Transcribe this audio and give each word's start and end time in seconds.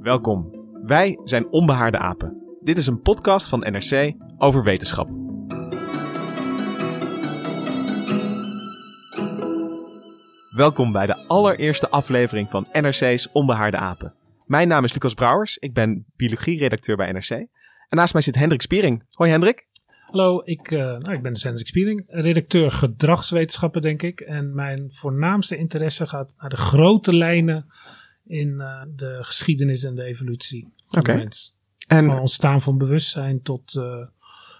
Welkom. 0.00 0.50
Wij 0.82 1.20
zijn 1.24 1.48
Onbehaarde 1.50 1.98
Apen. 1.98 2.58
Dit 2.60 2.78
is 2.78 2.86
een 2.86 3.00
podcast 3.00 3.48
van 3.48 3.60
NRC 3.60 4.14
over 4.38 4.62
wetenschap. 4.62 5.08
Welkom 10.50 10.92
bij 10.92 11.06
de 11.06 11.24
allereerste 11.26 11.88
aflevering 11.88 12.50
van 12.50 12.66
NRC's 12.72 13.28
Onbehaarde 13.32 13.76
Apen. 13.76 14.14
Mijn 14.44 14.68
naam 14.68 14.84
is 14.84 14.92
Lucas 14.92 15.14
Brouwers, 15.14 15.56
ik 15.56 15.74
ben 15.74 16.06
biologie-redacteur 16.16 16.96
bij 16.96 17.12
NRC. 17.12 17.30
En 17.30 17.96
naast 17.96 18.12
mij 18.12 18.22
zit 18.22 18.34
Hendrik 18.34 18.62
Spiering. 18.62 19.04
Hoi 19.10 19.30
Hendrik. 19.30 19.67
Hallo, 20.10 20.42
ik, 20.44 20.70
uh, 20.70 20.78
nou, 20.78 21.12
ik 21.12 21.22
ben 21.22 21.32
dus 21.32 21.42
Hendrik 21.42 21.66
Spiering, 21.66 22.04
redacteur 22.06 22.70
gedragswetenschappen 22.70 23.82
denk 23.82 24.02
ik. 24.02 24.20
En 24.20 24.54
mijn 24.54 24.92
voornaamste 24.92 25.56
interesse 25.56 26.06
gaat 26.06 26.32
naar 26.38 26.50
de 26.50 26.56
grote 26.56 27.14
lijnen 27.14 27.66
in 28.26 28.48
uh, 28.48 28.82
de 28.96 29.18
geschiedenis 29.20 29.84
en 29.84 29.94
de 29.94 30.02
evolutie 30.02 30.72
van 30.86 31.02
de 31.02 31.14
mens. 31.14 31.54
En 31.86 32.06
Van 32.06 32.18
ontstaan 32.18 32.62
van 32.62 32.78
bewustzijn 32.78 33.42
tot 33.42 33.74
uh, 33.74 34.06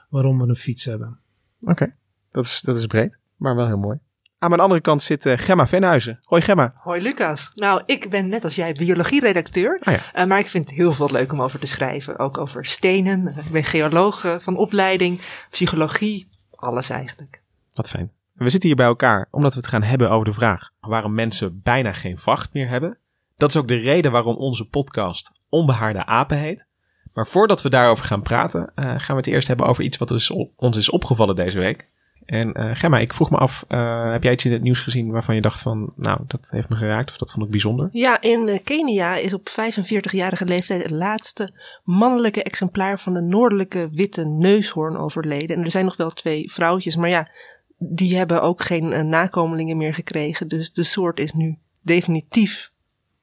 waarom 0.09 0.39
we 0.39 0.49
een 0.49 0.57
fiets 0.57 0.85
hebben. 0.85 1.19
Oké, 1.61 1.95
dat, 2.31 2.45
is, 2.45 2.61
dat 2.61 2.77
is 2.77 2.87
breed, 2.87 3.19
maar 3.37 3.57
wel 3.57 3.67
heel 3.67 3.79
mooi. 3.79 3.99
Aan 4.41 4.49
mijn 4.49 4.63
andere 4.63 4.81
kant 4.81 5.03
zit 5.03 5.27
uh, 5.27 5.33
Gemma 5.37 5.67
Venhuizen. 5.67 6.21
Hoi 6.23 6.43
Gemma. 6.43 6.73
Hoi 6.77 7.03
Lucas. 7.03 7.53
Nou, 7.55 7.83
ik 7.87 8.11
ben 8.11 8.29
net 8.29 8.45
als 8.45 8.55
jij 8.55 8.73
biologieredacteur. 8.73 9.81
Ja. 9.81 10.01
uh, 10.15 10.25
maar 10.25 10.39
ik 10.39 10.47
vind 10.47 10.69
het 10.69 10.79
heel 10.79 10.93
veel 10.93 11.11
leuk 11.11 11.33
om 11.33 11.43
over 11.43 11.59
te 11.59 11.67
schrijven. 11.67 12.19
Ook 12.19 12.39
over 12.39 12.67
stenen. 12.67 13.35
Ik 13.37 13.51
ben 13.51 13.65
geoloog 13.65 14.25
uh, 14.25 14.39
van 14.39 14.57
opleiding, 14.57 15.21
psychologie, 15.51 16.29
alles 16.51 16.91
eigenlijk. 16.91 17.43
Wat 17.75 17.89
fijn. 17.89 18.13
We 18.33 18.49
zitten 18.49 18.69
hier 18.69 18.79
bij 18.79 18.87
elkaar 18.87 19.29
omdat 19.31 19.53
we 19.53 19.59
het 19.59 19.69
gaan 19.69 19.83
hebben 19.83 20.11
over 20.11 20.25
de 20.25 20.33
vraag 20.33 20.71
waarom 20.81 21.15
mensen 21.15 21.61
bijna 21.63 21.93
geen 21.93 22.19
vacht 22.19 22.53
meer 22.53 22.69
hebben. 22.69 22.99
Dat 23.37 23.49
is 23.49 23.57
ook 23.57 23.69
de 23.69 23.77
reden 23.79 24.13
waarom 24.13 24.37
onze 24.37 24.69
podcast 24.69 25.33
Onbehaarde 25.49 26.07
Apen 26.07 26.39
heet. 26.39 26.67
Maar 27.13 27.27
voordat 27.27 27.63
we 27.63 27.71
daarover 27.71 28.05
gaan 28.05 28.23
praten, 28.23 28.73
uh, 28.75 28.85
gaan 28.85 29.17
we 29.17 29.23
het 29.23 29.27
eerst 29.27 29.49
hebben 29.49 29.67
over 29.67 29.85
iets 29.85 29.99
wat 29.99 30.11
is 30.11 30.31
ons 30.57 30.77
is 30.77 30.91
opgevallen 30.91 31.37
deze 31.37 31.59
week. 31.59 31.87
En 32.29 32.61
uh, 32.61 32.71
Gemma, 32.75 32.99
ik 32.99 33.13
vroeg 33.13 33.31
me 33.31 33.37
af, 33.37 33.65
uh, 33.69 34.11
heb 34.13 34.23
jij 34.23 34.33
iets 34.33 34.45
in 34.45 34.53
het 34.53 34.63
nieuws 34.63 34.81
gezien 34.81 35.11
waarvan 35.11 35.35
je 35.35 35.41
dacht 35.41 35.61
van, 35.61 35.93
nou, 35.97 36.21
dat 36.27 36.49
heeft 36.51 36.69
me 36.69 36.77
geraakt 36.77 37.11
of 37.11 37.17
dat 37.17 37.33
vond 37.33 37.45
ik 37.45 37.51
bijzonder? 37.51 37.89
Ja, 37.93 38.21
in 38.21 38.49
uh, 38.49 38.59
Kenia 38.65 39.17
is 39.17 39.35
op 39.35 39.49
45-jarige 39.49 40.45
leeftijd 40.45 40.83
het 40.83 40.91
laatste 40.91 41.53
mannelijke 41.85 42.43
exemplaar 42.43 43.01
van 43.01 43.15
de 43.15 43.21
noordelijke 43.21 43.89
witte 43.93 44.25
neushoorn 44.25 44.97
overleden. 44.97 45.57
En 45.57 45.65
er 45.65 45.71
zijn 45.71 45.85
nog 45.85 45.97
wel 45.97 46.11
twee 46.11 46.53
vrouwtjes, 46.53 46.97
maar 46.97 47.09
ja, 47.09 47.31
die 47.79 48.17
hebben 48.17 48.43
ook 48.43 48.63
geen 48.63 49.09
nakomelingen 49.09 49.77
meer 49.77 49.95
gekregen. 49.95 50.49
Dus 50.49 50.73
de 50.73 50.85
soort 50.85 51.19
is 51.19 51.33
nu 51.33 51.59
definitief 51.83 52.71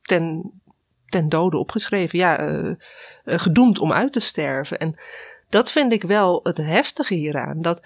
ten, 0.02 0.52
ten 1.06 1.30
dode 1.30 1.58
opgeschreven. 1.58 2.20
Ja, 2.20 2.76
gedoemd 3.26 3.80
om 3.80 3.92
uit 3.92 4.14
te 4.14 4.20
sterven. 4.20 4.80
En 4.80 4.96
dat 5.50 5.72
vind 5.72 5.94
ik 5.94 6.04
wel 6.04 6.40
het 6.44 6.58
heftige 6.58 7.14
hieraan. 7.14 7.62
Dat 7.62 7.82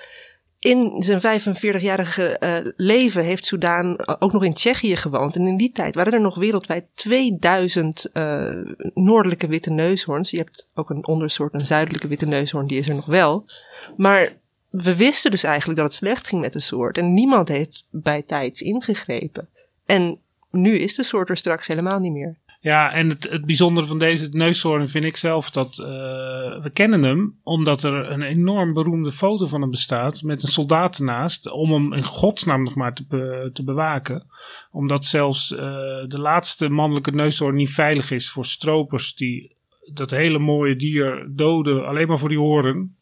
in 0.59 1.03
zijn 1.03 1.41
45-jarige 1.41 2.37
uh, 2.39 2.73
leven 2.75 3.23
heeft 3.23 3.45
Soudaan 3.45 4.19
ook 4.19 4.31
nog 4.31 4.43
in 4.43 4.53
Tsjechië 4.53 4.95
gewoond. 4.95 5.35
En 5.35 5.47
in 5.47 5.57
die 5.57 5.71
tijd 5.71 5.95
waren 5.95 6.13
er 6.13 6.21
nog 6.21 6.35
wereldwijd 6.35 6.85
2000 6.93 8.09
uh, 8.13 8.49
noordelijke 8.93 9.47
witte 9.47 9.69
neushoorns. 9.69 10.31
Je 10.31 10.37
hebt 10.37 10.67
ook 10.73 10.89
een 10.89 11.07
ondersoort, 11.07 11.53
een 11.53 11.65
zuidelijke 11.65 12.07
witte 12.07 12.25
neushoorn, 12.25 12.67
die 12.67 12.77
is 12.77 12.89
er 12.89 12.95
nog 12.95 13.05
wel. 13.05 13.45
Maar 13.97 14.33
we 14.69 14.95
wisten 14.95 15.31
dus 15.31 15.43
eigenlijk 15.43 15.79
dat 15.79 15.87
het 15.87 15.97
slecht 15.97 16.27
ging 16.27 16.41
met 16.41 16.53
de 16.53 16.59
soort. 16.59 16.97
En 16.97 17.13
niemand 17.13 17.47
heeft 17.47 17.85
bij 17.89 18.23
tijds 18.23 18.61
ingegrepen. 18.61 19.49
En 19.85 20.19
nu 20.51 20.77
is 20.77 20.95
de 20.95 21.03
soort 21.03 21.29
er 21.29 21.37
straks 21.37 21.67
helemaal 21.67 21.99
niet 21.99 22.11
meer. 22.11 22.37
Ja, 22.61 22.91
en 22.91 23.09
het, 23.09 23.29
het 23.29 23.45
bijzondere 23.45 23.87
van 23.87 23.99
deze 23.99 24.29
neushoorn 24.31 24.87
vind 24.87 25.05
ik 25.05 25.17
zelf 25.17 25.49
dat 25.49 25.77
uh, 25.81 25.87
we 26.63 26.69
kennen 26.73 27.03
hem 27.03 27.39
omdat 27.43 27.83
er 27.83 28.11
een 28.11 28.21
enorm 28.21 28.73
beroemde 28.73 29.11
foto 29.11 29.47
van 29.47 29.61
hem 29.61 29.69
bestaat 29.69 30.21
met 30.21 30.43
een 30.43 30.49
soldaat 30.49 30.97
ernaast 30.97 31.51
om 31.51 31.71
hem 31.71 31.93
in 31.93 32.03
godsnaam 32.03 32.63
nog 32.63 32.75
maar 32.75 32.93
te, 32.93 33.49
te 33.53 33.63
bewaken. 33.63 34.25
Omdat 34.71 35.05
zelfs 35.05 35.51
uh, 35.51 35.57
de 36.07 36.19
laatste 36.19 36.69
mannelijke 36.69 37.11
neushoorn 37.11 37.55
niet 37.55 37.73
veilig 37.73 38.11
is 38.11 38.31
voor 38.31 38.45
stropers 38.45 39.15
die 39.15 39.57
dat 39.93 40.11
hele 40.11 40.39
mooie 40.39 40.75
dier 40.75 41.27
doden 41.35 41.87
alleen 41.87 42.07
maar 42.07 42.19
voor 42.19 42.29
die 42.29 42.37
horen. 42.37 42.97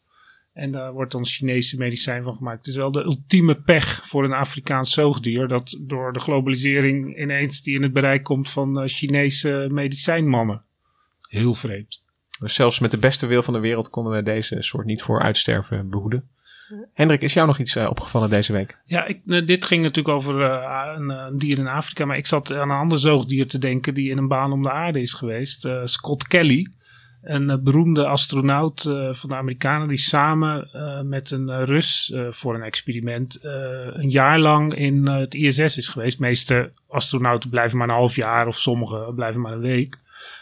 En 0.58 0.70
daar 0.70 0.92
wordt 0.92 1.12
dan 1.12 1.26
Chinese 1.26 1.76
medicijn 1.76 2.22
van 2.22 2.36
gemaakt. 2.36 2.58
Het 2.58 2.66
is 2.66 2.76
wel 2.76 2.92
de 2.92 3.02
ultieme 3.02 3.54
pech 3.54 4.06
voor 4.06 4.24
een 4.24 4.32
Afrikaans 4.32 4.92
zoogdier. 4.92 5.48
Dat 5.48 5.78
door 5.80 6.12
de 6.12 6.20
globalisering 6.20 7.18
ineens 7.18 7.62
die 7.62 7.74
in 7.74 7.82
het 7.82 7.92
bereik 7.92 8.22
komt 8.22 8.50
van 8.50 8.82
uh, 8.82 8.88
Chinese 8.88 9.68
medicijnmannen. 9.70 10.62
Heel 11.28 11.54
vreemd. 11.54 12.04
Dus 12.40 12.54
zelfs 12.54 12.78
met 12.78 12.90
de 12.90 12.98
beste 12.98 13.26
wil 13.26 13.42
van 13.42 13.54
de 13.54 13.60
wereld 13.60 13.90
konden 13.90 14.12
we 14.12 14.22
deze 14.22 14.62
soort 14.62 14.86
niet 14.86 15.02
voor 15.02 15.22
uitsterven 15.22 15.90
behoeden. 15.90 16.28
Hendrik, 16.94 17.22
is 17.22 17.32
jou 17.32 17.46
nog 17.46 17.58
iets 17.58 17.76
uh, 17.76 17.86
opgevallen 17.90 18.30
deze 18.30 18.52
week? 18.52 18.78
Ja, 18.84 19.04
ik, 19.04 19.20
uh, 19.26 19.46
dit 19.46 19.64
ging 19.64 19.82
natuurlijk 19.82 20.14
over 20.14 20.40
uh, 20.40 20.94
een, 20.96 21.08
een, 21.08 21.38
dier 21.38 21.58
in 21.58 21.66
Afrika. 21.66 22.04
Maar 22.04 22.16
ik 22.16 22.26
zat 22.26 22.52
aan 22.52 22.70
een 22.70 22.76
ander 22.76 22.98
zoogdier 22.98 23.46
te 23.46 23.58
denken 23.58 23.94
die 23.94 24.10
in 24.10 24.18
een 24.18 24.28
baan 24.28 24.52
om 24.52 24.62
de 24.62 24.70
aarde 24.70 25.00
is 25.00 25.14
geweest. 25.14 25.68
Scott 25.84 26.26
Kelly 26.26 26.70
een 27.28 27.50
uh, 27.50 27.56
beroemde 27.56 28.06
astronaut 28.06 28.84
uh, 28.84 29.14
van 29.14 29.28
de 29.28 29.36
Amerikanen 29.36 29.88
die 29.88 29.98
samen 29.98 30.70
uh, 30.74 31.00
met 31.00 31.30
een 31.30 31.64
Rus 31.64 32.14
voor 32.30 32.54
een 32.54 32.62
experiment 32.62 33.38
een 33.42 34.10
jaar 34.10 34.38
lang 34.38 34.74
in 34.74 35.06
het 35.06 35.34
ISS 35.34 35.76
is 35.76 35.88
geweest. 35.88 36.18
Meeste 36.18 36.72
astronauten 36.88 37.50
blijven 37.50 37.78
maar 37.78 37.88
een 37.88 37.94
half 37.94 38.16
jaar 38.16 38.46
of 38.46 38.58
sommigen 38.58 39.14
blijven 39.14 39.40
maar 39.40 39.52
een 39.52 39.60
week. 39.60 39.98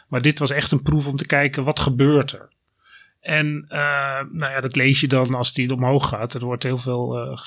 Maar 0.08 0.22
dit 0.22 0.38
was 0.38 0.50
echt 0.50 0.72
een 0.72 0.82
proef 0.82 1.06
om 1.06 1.16
te 1.16 1.26
kijken 1.26 1.64
wat 1.64 1.80
gebeurt 1.80 2.32
er. 2.32 2.48
En 3.20 3.66
nou 4.32 4.52
ja, 4.52 4.60
dat 4.60 4.76
lees 4.76 5.00
je 5.00 5.08
dan 5.08 5.34
als 5.34 5.52
die 5.52 5.74
omhoog 5.74 6.08
gaat. 6.08 6.34
Er 6.34 6.44
wordt 6.44 6.62
heel 6.62 6.78
veel 6.78 7.38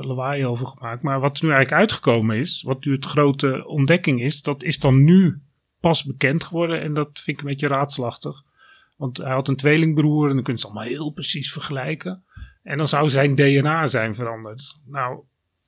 lawaai 0.00 0.46
over 0.46 0.66
gemaakt. 0.66 1.02
Maar 1.02 1.20
wat 1.20 1.42
nu 1.42 1.48
eigenlijk 1.48 1.80
uitgekomen 1.80 2.36
is, 2.36 2.62
wat 2.62 2.84
nu 2.84 2.92
het 2.92 3.04
grote 3.04 3.66
ontdekking 3.66 4.22
is, 4.22 4.42
dat 4.42 4.62
is 4.62 4.78
dan 4.78 5.04
nu 5.04 5.40
pas 5.80 6.04
bekend 6.04 6.44
geworden. 6.44 6.80
En 6.80 6.94
dat 6.94 7.08
vind 7.12 7.36
ik 7.36 7.44
een 7.44 7.50
beetje 7.50 7.68
raadslachtig. 7.68 8.44
Want 8.96 9.16
hij 9.16 9.32
had 9.32 9.48
een 9.48 9.56
tweelingbroer 9.56 10.28
en 10.28 10.34
dan 10.34 10.44
kun 10.44 10.52
je 10.54 10.60
ze 10.60 10.66
allemaal 10.66 10.84
heel 10.84 11.10
precies 11.10 11.52
vergelijken. 11.52 12.24
En 12.62 12.76
dan 12.76 12.88
zou 12.88 13.08
zijn 13.08 13.34
DNA 13.34 13.86
zijn 13.86 14.14
veranderd. 14.14 14.78
Nou, 14.86 15.24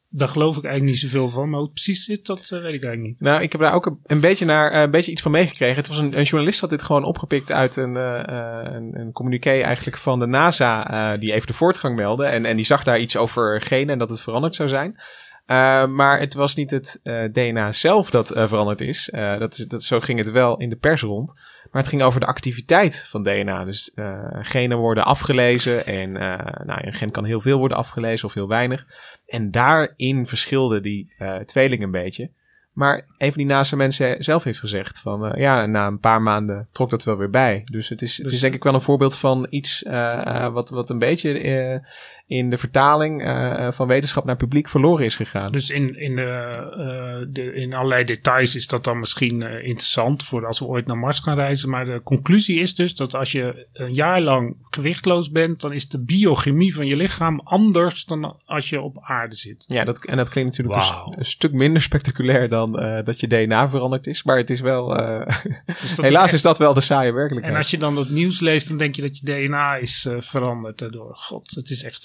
daar 0.08 0.28
geloof 0.28 0.56
ik 0.56 0.64
eigenlijk 0.64 0.92
niet 0.92 1.10
zoveel 1.10 1.28
van. 1.28 1.48
Maar 1.48 1.58
hoe 1.58 1.68
het 1.68 1.74
precies 1.74 2.04
zit, 2.04 2.26
dat 2.26 2.38
uh, 2.38 2.50
weet 2.50 2.74
ik 2.74 2.84
eigenlijk 2.84 3.02
niet. 3.02 3.20
Nou, 3.20 3.42
ik 3.42 3.52
heb 3.52 3.60
daar 3.60 3.74
ook 3.74 3.96
een, 4.04 4.20
beetje, 4.20 4.44
naar, 4.44 4.74
uh, 4.74 4.80
een 4.80 4.90
beetje 4.90 5.12
iets 5.12 5.22
van 5.22 5.30
meegekregen. 5.30 5.76
Het 5.76 5.88
was 5.88 5.98
een, 5.98 6.18
een, 6.18 6.24
journalist 6.24 6.60
had 6.60 6.70
dit 6.70 6.82
gewoon 6.82 7.04
opgepikt 7.04 7.52
uit 7.52 7.76
een, 7.76 7.94
uh, 7.94 8.22
een, 8.62 9.00
een 9.00 9.12
communiqué 9.12 9.60
eigenlijk 9.60 9.96
van 9.96 10.18
de 10.18 10.26
NASA. 10.26 11.16
die 11.16 11.32
even 11.32 11.46
de 11.46 11.52
voortgang 11.52 11.96
meldde. 11.96 12.24
En, 12.24 12.44
en 12.44 12.56
die 12.56 12.64
zag 12.64 12.84
daar 12.84 12.98
iets 12.98 13.16
over 13.16 13.60
genen 13.60 13.88
en 13.88 13.98
dat 13.98 14.10
het 14.10 14.20
veranderd 14.20 14.54
zou 14.54 14.68
zijn. 14.68 14.96
Uh, 15.48 15.86
maar 15.86 16.20
het 16.20 16.34
was 16.34 16.54
niet 16.54 16.70
het 16.70 17.00
uh, 17.04 17.24
DNA 17.32 17.72
zelf 17.72 18.10
dat 18.10 18.36
uh, 18.36 18.48
veranderd 18.48 18.80
is. 18.80 19.08
dat 19.12 19.58
is 19.58 19.66
dat, 19.66 19.82
zo 19.82 20.00
ging 20.00 20.18
het 20.18 20.30
wel 20.30 20.56
in 20.56 20.68
de 20.68 20.76
pers 20.76 21.02
rond. 21.02 21.32
Maar 21.70 21.82
het 21.82 21.90
ging 21.90 22.02
over 22.02 22.20
de 22.20 22.26
activiteit 22.26 23.06
van 23.10 23.22
DNA. 23.22 23.64
Dus 23.64 23.92
genen 24.32 24.78
worden 24.78 25.04
afgelezen. 25.04 25.86
En 25.86 26.12
nou, 26.66 26.86
een 26.86 26.92
gen 26.92 27.10
kan 27.10 27.24
heel 27.24 27.40
veel 27.40 27.58
worden 27.58 27.76
afgelezen 27.76 28.28
of 28.28 28.34
heel 28.34 28.48
weinig. 28.48 28.86
En 29.26 29.50
daarin 29.50 30.26
verschilde 30.26 30.80
die 30.80 31.12
tweeling 31.44 31.82
een 31.82 31.90
beetje. 31.90 32.30
Maar 32.72 33.06
een 33.18 33.32
van 33.32 33.42
die 33.42 33.52
NASA 33.52 33.76
mensen 33.76 34.24
zelf 34.24 34.44
heeft 34.44 34.58
gezegd 34.58 35.00
van 35.00 35.32
ja, 35.36 35.66
na 35.66 35.86
een 35.86 36.00
paar 36.00 36.22
maanden 36.22 36.68
trok 36.72 36.90
dat 36.90 37.04
wel 37.04 37.16
weer 37.16 37.30
bij. 37.30 37.62
Dus 37.64 37.88
het 37.88 38.02
is, 38.02 38.16
dus 38.16 38.24
het 38.24 38.32
is 38.32 38.40
denk 38.40 38.54
ik 38.54 38.64
wel 38.64 38.74
een 38.74 38.80
voorbeeld 38.80 39.18
van 39.18 39.46
iets 39.50 39.82
wat, 40.52 40.70
wat 40.70 40.90
een 40.90 40.98
beetje 40.98 41.82
in 42.28 42.50
de 42.50 42.58
vertaling 42.58 43.22
uh, 43.22 43.70
van 43.70 43.86
wetenschap 43.86 44.24
naar 44.24 44.36
publiek 44.36 44.68
verloren 44.68 45.04
is 45.04 45.16
gegaan. 45.16 45.52
Dus 45.52 45.70
in, 45.70 46.00
in, 46.00 46.10
uh, 46.10 46.26
de, 47.28 47.52
in 47.54 47.74
allerlei 47.74 48.04
details 48.04 48.56
is 48.56 48.66
dat 48.66 48.84
dan 48.84 48.98
misschien 48.98 49.42
interessant 49.42 50.24
voor 50.24 50.46
als 50.46 50.58
we 50.58 50.64
ooit 50.64 50.86
naar 50.86 50.98
Mars 50.98 51.20
gaan 51.20 51.36
reizen. 51.36 51.70
Maar 51.70 51.84
de 51.84 52.00
conclusie 52.02 52.60
is 52.60 52.74
dus 52.74 52.94
dat 52.94 53.14
als 53.14 53.32
je 53.32 53.66
een 53.72 53.94
jaar 53.94 54.20
lang 54.20 54.56
gewichtloos 54.70 55.30
bent, 55.30 55.60
dan 55.60 55.72
is 55.72 55.88
de 55.88 56.04
biochemie 56.04 56.74
van 56.74 56.86
je 56.86 56.96
lichaam 56.96 57.40
anders 57.44 58.04
dan 58.04 58.36
als 58.44 58.68
je 58.68 58.80
op 58.80 58.98
aarde 59.00 59.34
zit. 59.34 59.64
Ja, 59.66 59.84
dat, 59.84 60.04
en 60.04 60.16
dat 60.16 60.28
klinkt 60.28 60.56
natuurlijk 60.56 60.90
wow. 60.90 61.18
een, 61.18 61.24
stuk 61.24 61.52
minder 61.52 61.82
spectaculair 61.82 62.48
dan 62.48 62.72
dat 63.04 63.20
je 63.20 63.26
DNA 63.26 63.68
veranderd 63.68 64.06
is. 64.06 64.22
Maar 64.22 64.36
het 64.36 64.50
is 64.50 64.60
wel. 64.60 64.86
Dus 65.66 65.96
helaas 65.96 66.32
is, 66.32 66.42
dat 66.42 66.58
wel 66.58 66.74
de 66.74 66.80
saaie 66.80 67.12
werkelijkheid. 67.12 67.54
En 67.54 67.60
als 67.60 67.70
je 67.70 67.78
dan 67.78 67.94
dat 67.94 68.08
nieuws 68.08 68.40
leest, 68.40 68.68
dan 68.68 68.76
denk 68.76 68.94
je 68.94 69.02
dat 69.02 69.18
je 69.18 69.24
DNA 69.24 69.76
is 69.76 70.08
veranderd 70.18 70.78
daardoor. 70.78 71.10
God, 71.14 71.50
het 71.50 71.70
is 71.70 71.82
echt 71.82 72.02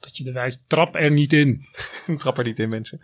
dat 0.00 0.16
je 0.16 0.24
de 0.24 0.32
wijze 0.32 0.58
trap 0.66 0.94
er 0.94 1.10
niet 1.10 1.32
in. 1.32 1.60
trap 2.18 2.38
er 2.38 2.44
niet 2.44 2.58
in, 2.58 2.68
mensen. 2.68 3.00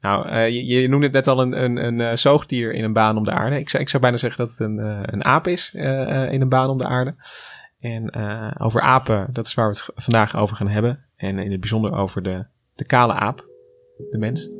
Nou, 0.00 0.28
uh, 0.28 0.48
je, 0.48 0.64
je, 0.66 0.88
noemde 0.88 1.06
het 1.06 1.14
net 1.14 1.26
al 1.26 1.40
een, 1.40 1.62
een, 1.62 1.76
een 1.76 1.98
uh, 2.00 2.14
zoogdier 2.14 2.74
in 2.74 2.84
een 2.84 2.92
baan 2.92 3.16
om 3.16 3.24
de 3.24 3.30
aarde. 3.30 3.58
Ik 3.58 3.68
zou, 3.68 3.82
ik 3.82 3.88
zou 3.88 4.02
bijna 4.02 4.16
zeggen 4.16 4.40
dat 4.40 4.50
het 4.50 4.60
een, 4.60 4.78
uh, 4.78 5.00
een 5.02 5.24
aap 5.24 5.46
is 5.46 5.70
in 5.74 6.40
een 6.40 6.48
baan 6.48 6.70
om 6.70 6.78
de 6.78 6.86
aarde. 6.86 7.14
En 7.80 8.14
over 8.60 8.80
apen, 8.80 9.28
dat 9.32 9.46
is 9.46 9.54
waar 9.54 9.70
we 9.70 9.76
het 9.76 10.04
vandaag 10.04 10.36
over 10.36 10.56
gaan 10.56 10.68
hebben. 10.68 11.04
En 11.16 11.38
in 11.38 11.50
het 11.50 11.60
bijzonder 11.60 11.92
over 11.92 12.22
de, 12.22 12.44
de 12.74 12.84
kale 12.84 13.12
aap, 13.12 13.48
de 14.10 14.18
mens. 14.18 14.50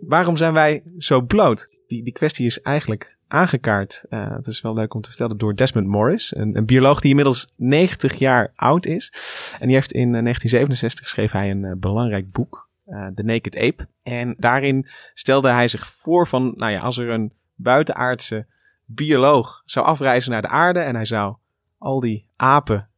Waarom 0.00 0.36
zijn 0.36 0.52
wij 0.52 0.82
zo 0.98 1.20
bloot? 1.20 1.68
Die, 1.86 2.02
die 2.02 2.12
kwestie 2.12 2.46
is 2.46 2.60
eigenlijk 2.60 3.16
aangekaart. 3.30 4.04
Uh, 4.10 4.30
het 4.30 4.46
is 4.46 4.60
wel 4.60 4.74
leuk 4.74 4.94
om 4.94 5.00
te 5.00 5.08
vertellen 5.08 5.38
door 5.38 5.54
Desmond 5.54 5.86
Morris, 5.86 6.36
een, 6.36 6.56
een, 6.56 6.66
bioloog 6.66 7.00
die 7.00 7.10
inmiddels 7.10 7.52
90 7.56 8.14
jaar 8.14 8.52
oud 8.56 8.86
is. 8.86 9.12
En 9.58 9.66
die 9.66 9.74
heeft 9.74 9.92
in 9.92 10.10
1967 10.10 11.04
eh, 11.04 11.10
schreef 11.10 11.32
hij 11.32 11.50
een 11.50 11.62
uh, 11.62 11.72
belangrijk 11.76 12.32
boek, 12.32 12.68
The 13.14 13.22
Naked 13.22 13.56
Ape. 13.56 13.86
En 14.02 14.34
daarin 14.38 14.86
stelde 15.14 15.50
hij 15.50 15.68
zich 15.68 15.86
voor 15.86 16.26
van, 16.26 16.52
nou 16.56 16.72
ja, 16.72 16.80
als 16.80 16.98
er 16.98 17.08
een 17.08 17.32
buitenaardse 17.54 18.46
bioloog 18.84 19.62
zou 19.64 19.86
afreizen 19.86 20.30
naar 20.30 20.42
de 20.42 20.48
aarde 20.48 20.80
en 20.80 20.94
hij 20.94 21.04
zou 21.04 21.36
al 21.78 22.00
die 22.00 22.26
apen 22.36 22.88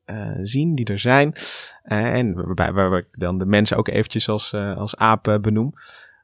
zien 0.42 0.74
die 0.74 0.86
er 0.86 0.98
zijn. 0.98 1.34
en 1.82 2.34
waarbij 2.34 2.72
waar 2.72 2.98
ik 2.98 3.06
dan 3.12 3.38
de 3.38 3.46
mensen 3.46 3.76
ook 3.76 3.88
eventjes 3.88 4.28
als, 4.28 4.54
als 4.54 4.96
apen 4.96 5.42
benoem. 5.42 5.74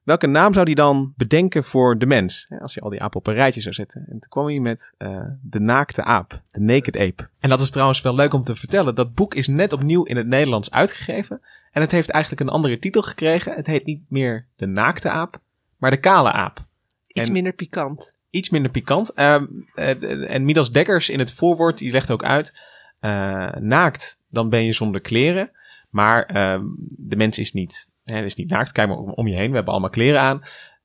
Welke 0.09 0.27
naam 0.27 0.53
zou 0.53 0.65
hij 0.65 0.75
dan 0.75 1.13
bedenken 1.17 1.65
voor 1.65 1.99
de 1.99 2.07
mens? 2.07 2.49
Als 2.61 2.75
je 2.75 2.81
al 2.81 2.91
die 2.91 3.03
apen 3.03 3.19
op 3.19 3.27
een 3.27 3.35
rijtje 3.35 3.61
zou 3.61 3.75
zetten. 3.75 4.01
En 4.01 4.11
toen 4.11 4.29
kwam 4.29 4.47
hij 4.47 4.61
met 4.61 4.95
uh, 4.99 5.21
de 5.43 5.61
naakte 5.61 6.05
aap, 6.05 6.43
de 6.51 6.61
naked 6.61 6.97
ape. 6.97 7.29
En 7.41 7.49
dat 7.49 7.61
is 7.61 7.71
trouwens 7.71 8.01
wel 8.01 8.15
leuk 8.15 8.33
om 8.33 8.45
te 8.45 8.57
vertellen. 8.57 8.95
Dat 8.95 9.15
boek 9.15 9.35
is 9.35 9.47
net 9.47 9.73
opnieuw 9.73 10.05
in 10.05 10.17
het 10.17 10.27
Nederlands 10.27 10.71
uitgegeven. 10.71 11.41
En 11.73 11.81
het 11.81 11.91
heeft 11.91 12.11
eigenlijk 12.11 12.43
een 12.43 12.49
andere 12.49 12.79
titel 12.79 13.03
gekregen. 13.03 13.55
Het 13.55 13.67
heet 13.67 13.85
niet 13.85 14.03
meer 14.09 14.47
de 14.57 14.67
naakte 14.67 15.11
aap, 15.11 15.41
maar 15.77 15.91
de 15.91 16.01
kale 16.01 16.33
aap. 16.33 16.65
Iets 17.07 17.31
minder 17.31 17.53
pikant. 17.53 18.17
Iets 18.31 18.51
minder 18.51 18.71
pikant. 18.71 19.13
Uh, 19.15 19.43
en 20.31 20.45
Midas 20.45 20.71
Dekkers 20.71 21.09
in 21.09 21.19
het 21.19 21.33
voorwoord, 21.33 21.79
die 21.79 21.93
legt 21.93 22.11
ook 22.11 22.25
uit. 22.25 22.61
Uh, 23.01 23.53
naakt, 23.53 24.23
dan 24.29 24.49
ben 24.49 24.65
je 24.65 24.73
zonder 24.73 25.01
kleren. 25.01 25.51
Maar 25.91 26.23
ehm, 26.23 26.65
de 26.99 27.17
mens 27.17 27.39
is 27.39 27.53
niet 27.53 27.91
hij 28.13 28.25
is 28.25 28.35
niet 28.35 28.51
naakt, 28.51 28.73
kijk 28.73 28.89
maar 28.89 28.97
om, 28.97 29.27
je 29.27 29.35
heen. 29.35 29.49
We 29.49 29.55
hebben 29.55 29.73
allemaal 29.73 29.91
kleren 29.91 30.21
aan. 30.21 30.43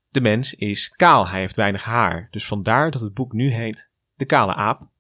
De 0.09 0.21
mens 0.21 0.53
is 0.53 0.89
kaal, 0.89 1.27
hij 1.27 1.39
heeft 1.39 1.55
weinig 1.55 1.83
haar. 1.83 2.27
Dus 2.31 2.47
vandaar 2.47 2.91
dat 2.91 3.01
het 3.01 3.13
boek 3.13 3.33
nu 3.33 3.53
heet 3.53 3.91
De 4.13 4.25
Kale 4.25 4.53
Aap. 4.53 4.91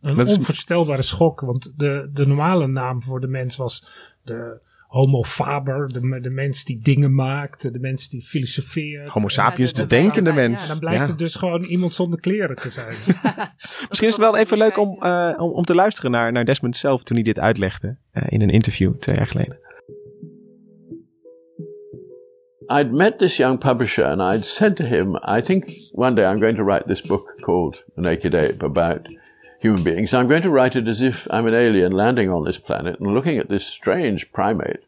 Een 0.00 0.18
onvoorstelbare 0.18 1.02
schok, 1.02 1.40
want 1.40 1.72
de, 1.76 2.10
de 2.12 2.26
normale 2.26 2.66
naam 2.66 3.02
voor 3.02 3.20
de 3.20 3.26
mens 3.26 3.56
was 3.56 3.88
de 4.22 4.60
homo 4.92 5.22
faber, 5.22 5.88
de, 5.88 6.20
de 6.20 6.30
mens 6.30 6.64
die 6.64 6.80
dingen 6.82 7.14
maakt, 7.14 7.72
de 7.72 7.78
mens 7.78 8.08
die 8.08 8.22
filosofeert. 8.22 9.06
Homo 9.06 9.28
sapiens, 9.28 9.72
de, 9.72 9.86
denkende 9.86 10.32
mens. 10.32 10.62
Ja, 10.62 10.68
dan 10.68 10.78
blijkt 10.78 11.08
het 11.08 11.18
dus 11.18 11.34
gewoon 11.34 11.64
iemand 11.64 11.94
zonder 11.94 12.20
kleren 12.20 12.56
te 12.56 12.70
zijn. 12.70 12.96
Misschien 13.88 14.08
is 14.08 14.16
het 14.16 14.16
wel 14.16 14.36
even 14.36 14.58
leuk 14.58 14.76
om, 14.76 14.96
uh, 15.02 15.32
om, 15.36 15.50
om 15.50 15.62
te 15.62 15.74
luisteren 15.74 16.10
naar, 16.10 16.32
naar 16.32 16.44
Desmond 16.44 16.76
zelf 16.76 17.02
toen 17.02 17.16
hij 17.16 17.24
dit 17.24 17.38
uitlegde 17.38 17.96
uh, 18.12 18.22
in 18.28 18.40
een 18.40 18.50
interview 18.50 18.94
twee 18.94 19.16
jaar 19.16 19.26
geleden. 19.26 19.58
I'd 22.72 22.90
met 22.90 23.18
this 23.18 23.38
young 23.38 23.58
publisher 23.58 24.02
and 24.02 24.22
I'd 24.22 24.46
said 24.46 24.78
to 24.78 24.86
him, 24.86 25.18
I 25.22 25.42
think 25.42 25.70
one 25.92 26.14
day 26.14 26.24
I'm 26.24 26.40
going 26.40 26.56
to 26.56 26.64
write 26.64 26.88
this 26.88 27.02
book 27.02 27.26
called 27.42 27.76
The 27.96 28.00
Naked 28.00 28.34
Ape 28.34 28.62
about 28.62 29.08
human 29.60 29.84
beings. 29.84 30.14
I'm 30.14 30.26
going 30.26 30.40
to 30.40 30.48
write 30.48 30.74
it 30.74 30.88
as 30.88 31.02
if 31.02 31.28
I'm 31.30 31.46
an 31.46 31.52
alien 31.52 31.92
landing 31.92 32.30
on 32.30 32.44
this 32.46 32.56
planet 32.56 32.98
and 32.98 33.12
looking 33.12 33.36
at 33.36 33.50
this 33.50 33.66
strange 33.66 34.32
primate, 34.32 34.84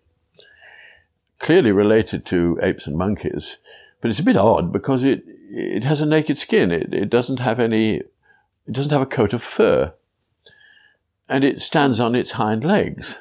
clearly 1.39 1.73
related 1.73 2.25
to 2.25 2.59
apes 2.63 2.87
and 2.87 2.97
monkeys. 2.97 3.59
But 4.01 4.09
it's 4.09 4.21
a 4.21 4.25
bit 4.25 4.39
odd 4.39 4.73
because 4.73 5.05
it, 5.05 5.23
it 5.51 5.85
has 5.85 6.01
a 6.01 6.07
naked 6.07 6.39
skin. 6.39 6.71
It, 6.71 6.95
it 6.95 7.11
doesn't 7.11 7.41
have 7.41 7.61
any, 7.61 7.97
it 7.97 8.73
doesn't 8.73 8.93
have 8.93 9.03
a 9.03 9.07
coat 9.07 9.35
of 9.35 9.43
fur. 9.43 9.93
And 11.29 11.45
it 11.45 11.61
stands 11.61 12.01
on 12.01 12.15
its 12.15 12.31
hind 12.31 12.65
legs. 12.65 13.21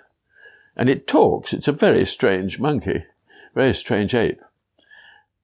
And 0.77 0.89
it 0.89 1.05
talks. 1.05 1.51
It's 1.51 1.67
a 1.67 1.73
very 1.73 2.05
strange 2.05 2.61
monkey, 2.61 3.03
very 3.53 3.73
strange 3.73 4.15
ape. 4.15 4.39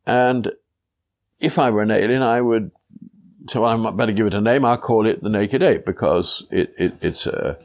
And 0.06 0.51
if 1.40 1.57
I 1.57 1.69
were 1.69 1.81
an 1.81 1.92
alien, 1.92 2.22
I 2.22 2.42
would, 2.42 2.72
so 3.50 3.66
I 3.66 3.75
might 3.75 3.98
better 3.98 4.12
give 4.12 4.28
it 4.28 4.34
a 4.34 4.42
name. 4.42 4.66
I'll 4.66 4.78
call 4.78 5.07
it 5.07 5.22
the 5.22 5.30
naked 5.30 5.62
ape 5.62 5.86
because 5.86 6.44
it, 6.51 6.74
it 6.78 6.94
it's 7.01 7.28
a, 7.28 7.57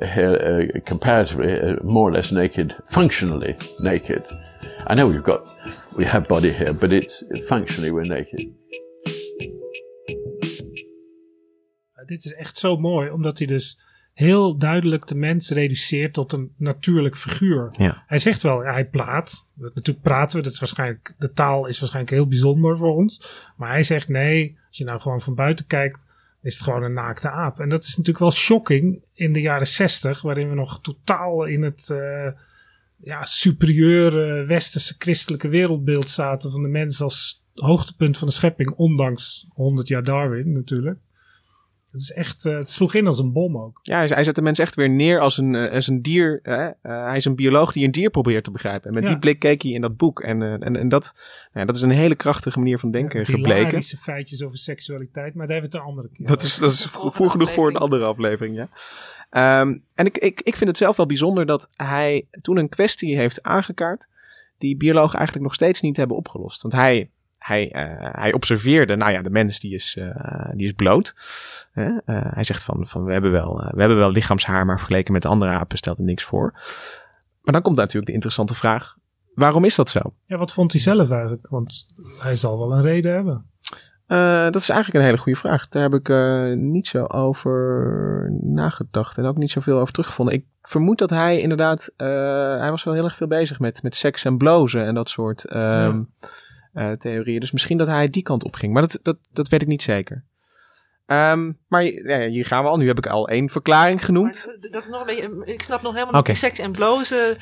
a, 0.00 0.76
a 0.76 0.80
comparatively 0.80 1.52
a 1.52 1.82
more 1.82 2.08
or 2.08 2.12
less 2.12 2.32
naked, 2.32 2.74
functionally 2.86 3.56
naked. 3.80 4.24
I 4.86 4.94
know 4.94 5.06
we've 5.06 5.22
got, 5.22 5.46
we 5.96 6.04
have 6.04 6.26
body 6.28 6.52
here, 6.52 6.72
but 6.72 6.92
it's 6.92 7.22
functionally 7.48 7.92
we're 7.92 8.04
naked. 8.04 8.54
Dit 12.06 12.24
is 12.24 12.32
echt 12.32 12.58
zo 12.58 12.76
mooi, 12.76 13.10
omdat 13.10 13.38
hij 13.38 13.46
dus 13.46 13.78
heel 14.20 14.56
duidelijk 14.56 15.06
de 15.06 15.14
mens 15.14 15.50
reduceert 15.50 16.12
tot 16.12 16.32
een 16.32 16.52
natuurlijk 16.56 17.16
figuur. 17.16 17.74
Ja. 17.78 18.02
Hij 18.06 18.18
zegt 18.18 18.42
wel, 18.42 18.58
hij 18.58 18.86
praat. 18.86 19.48
Natuurlijk 19.54 20.02
praten 20.02 20.36
we, 20.36 20.42
dat 20.42 20.52
is 20.52 20.58
waarschijnlijk, 20.58 21.14
de 21.18 21.32
taal 21.32 21.66
is 21.66 21.80
waarschijnlijk 21.80 22.14
heel 22.14 22.28
bijzonder 22.28 22.76
voor 22.76 22.96
ons. 22.96 23.44
Maar 23.56 23.70
hij 23.70 23.82
zegt 23.82 24.08
nee, 24.08 24.58
als 24.68 24.78
je 24.78 24.84
nou 24.84 25.00
gewoon 25.00 25.20
van 25.20 25.34
buiten 25.34 25.66
kijkt, 25.66 25.98
is 26.42 26.54
het 26.54 26.62
gewoon 26.62 26.82
een 26.82 26.92
naakte 26.92 27.30
aap. 27.30 27.60
En 27.60 27.68
dat 27.68 27.82
is 27.82 27.88
natuurlijk 27.88 28.18
wel 28.18 28.30
shocking 28.32 29.02
in 29.14 29.32
de 29.32 29.40
jaren 29.40 29.66
zestig, 29.66 30.22
waarin 30.22 30.48
we 30.48 30.54
nog 30.54 30.80
totaal 30.80 31.44
in 31.44 31.62
het 31.62 31.88
uh, 31.92 32.26
ja, 32.96 33.24
superieure 33.24 34.44
westerse 34.44 34.94
christelijke 34.98 35.48
wereldbeeld 35.48 36.10
zaten 36.10 36.50
van 36.50 36.62
de 36.62 36.68
mens 36.68 37.02
als 37.02 37.44
hoogtepunt 37.54 38.18
van 38.18 38.28
de 38.28 38.34
schepping, 38.34 38.70
ondanks 38.70 39.46
100 39.54 39.88
jaar 39.88 40.04
Darwin 40.04 40.52
natuurlijk. 40.52 40.98
Het, 41.92 42.00
is 42.00 42.10
echt, 42.10 42.44
uh, 42.44 42.58
het 42.58 42.70
sloeg 42.70 42.94
in 42.94 43.06
als 43.06 43.18
een 43.18 43.32
bom 43.32 43.58
ook. 43.58 43.78
Ja, 43.82 43.96
hij, 43.98 44.06
hij 44.06 44.24
zet 44.24 44.34
de 44.34 44.42
mens 44.42 44.58
echt 44.58 44.74
weer 44.74 44.90
neer 44.90 45.20
als 45.20 45.38
een, 45.38 45.54
uh, 45.54 45.72
als 45.72 45.86
een 45.86 46.02
dier. 46.02 46.40
Uh, 46.42 46.68
hij 46.82 47.16
is 47.16 47.24
een 47.24 47.34
bioloog 47.34 47.72
die 47.72 47.84
een 47.84 47.90
dier 47.90 48.10
probeert 48.10 48.44
te 48.44 48.50
begrijpen. 48.50 48.88
En 48.88 48.94
met 48.94 49.06
die 49.06 49.18
blik 49.18 49.38
keek 49.38 49.62
hij 49.62 49.70
in 49.70 49.80
dat 49.80 49.96
boek. 49.96 50.20
En, 50.20 50.42
en, 50.42 50.76
en 50.76 50.88
dat, 50.88 51.12
nou, 51.52 51.66
dat 51.66 51.76
is 51.76 51.82
een 51.82 51.90
hele 51.90 52.14
krachtige 52.14 52.58
manier 52.58 52.78
van 52.78 52.90
denken 52.90 53.18
ja, 53.18 53.24
gebleken. 53.24 53.82
feitjes 53.82 54.42
over 54.42 54.58
seksualiteit, 54.58 55.34
maar 55.34 55.46
daar 55.46 55.60
hebben 55.60 55.70
we 55.70 55.76
het 55.76 55.86
een 55.86 55.92
andere 55.92 56.08
keer. 56.12 56.26
Dat 56.26 56.42
is, 56.42 56.58
dat 56.58 56.70
is 56.70 56.88
vroeg 56.90 57.30
genoeg 57.30 57.52
voor 57.52 57.68
een 57.68 57.76
andere 57.76 58.04
aflevering, 58.04 58.56
ja. 58.56 58.68
Um, 59.60 59.84
en 59.94 60.06
ik, 60.06 60.18
ik, 60.18 60.40
ik 60.40 60.56
vind 60.56 60.68
het 60.68 60.78
zelf 60.78 60.96
wel 60.96 61.06
bijzonder 61.06 61.46
dat 61.46 61.68
hij 61.72 62.26
toen 62.42 62.56
een 62.56 62.68
kwestie 62.68 63.16
heeft 63.16 63.42
aangekaart 63.42 64.08
die 64.58 64.76
biologen 64.76 65.16
eigenlijk 65.16 65.46
nog 65.46 65.54
steeds 65.54 65.80
niet 65.80 65.96
hebben 65.96 66.16
opgelost. 66.16 66.62
Want 66.62 66.74
hij 66.74 67.10
hij, 67.40 67.72
uh, 67.72 68.08
hij 68.12 68.32
observeerde, 68.32 68.96
nou 68.96 69.12
ja, 69.12 69.22
de 69.22 69.30
mens 69.30 69.60
die 69.60 69.74
is, 69.74 69.96
uh, 69.98 70.50
die 70.54 70.66
is 70.66 70.72
bloot. 70.72 71.14
Uh, 71.74 71.98
hij 72.06 72.44
zegt 72.44 72.62
van, 72.62 72.86
van 72.86 73.04
we, 73.04 73.12
hebben 73.12 73.30
wel, 73.30 73.56
we 73.70 73.80
hebben 73.80 73.98
wel 73.98 74.10
lichaamshaar, 74.10 74.66
maar 74.66 74.78
vergeleken 74.78 75.12
met 75.12 75.22
de 75.22 75.28
andere 75.28 75.50
apen 75.50 75.78
stelt 75.78 75.98
er 75.98 76.04
niks 76.04 76.24
voor. 76.24 76.52
Maar 77.42 77.52
dan 77.52 77.62
komt 77.62 77.76
natuurlijk 77.76 78.06
de 78.06 78.12
interessante 78.12 78.54
vraag, 78.54 78.96
waarom 79.34 79.64
is 79.64 79.74
dat 79.74 79.88
zo? 79.88 80.00
Ja, 80.26 80.38
wat 80.38 80.52
vond 80.52 80.72
hij 80.72 80.80
zelf 80.80 81.10
eigenlijk? 81.10 81.46
Want 81.48 81.86
hij 82.18 82.36
zal 82.36 82.58
wel 82.58 82.72
een 82.72 82.82
reden 82.82 83.14
hebben. 83.14 83.44
dat 84.52 84.62
is 84.62 84.68
eigenlijk 84.68 84.98
een 84.98 85.10
hele 85.10 85.22
goede 85.22 85.38
vraag. 85.38 85.68
Daar 85.68 85.90
heb 85.90 85.94
ik 85.94 86.08
niet 86.56 86.86
zo 86.86 87.04
over 87.04 88.32
nagedacht 88.42 89.18
en 89.18 89.24
ook 89.24 89.36
niet 89.36 89.50
zoveel 89.50 89.78
over 89.78 89.92
teruggevonden. 89.92 90.34
Ik 90.34 90.44
vermoed 90.62 90.98
dat 90.98 91.10
hij 91.10 91.40
inderdaad, 91.40 91.92
hij 91.96 92.70
was 92.70 92.84
wel 92.84 92.94
heel 92.94 93.04
erg 93.04 93.16
veel 93.16 93.26
bezig 93.26 93.58
met, 93.58 93.82
met 93.82 93.94
seks 93.94 94.24
en 94.24 94.36
blozen 94.36 94.86
en 94.86 94.94
dat 94.94 95.08
soort... 95.08 95.44
Ja 95.48 95.86
ehm, 95.86 96.02
uh, 96.74 96.92
theorieën. 96.92 97.40
Dus 97.40 97.50
misschien 97.50 97.78
dat 97.78 97.86
hij 97.86 98.08
die 98.08 98.22
kant 98.22 98.44
op 98.44 98.54
ging. 98.54 98.72
Maar 98.72 98.82
dat, 98.82 99.00
dat, 99.02 99.18
dat 99.32 99.48
weet 99.48 99.62
ik 99.62 99.68
niet 99.68 99.82
zeker. 99.82 100.24
Um, 101.06 101.58
maar 101.68 101.84
ja, 101.84 102.26
hier 102.26 102.44
gaan 102.44 102.62
we 102.62 102.68
al. 102.68 102.76
Nu 102.76 102.86
heb 102.86 102.98
ik 102.98 103.06
al 103.06 103.28
één 103.28 103.48
verklaring 103.48 104.04
genoemd. 104.04 104.44
Maar 104.46 104.70
dat 104.70 104.82
is 104.82 104.88
nog 104.88 105.00
een 105.00 105.06
beetje, 105.06 105.52
ik 105.52 105.62
snap 105.62 105.82
nog 105.82 105.92
helemaal 105.92 106.20
okay. 106.20 106.32
niet 106.32 106.42
seks 106.42 106.58
en 106.58 106.72
blozen. 106.72 107.36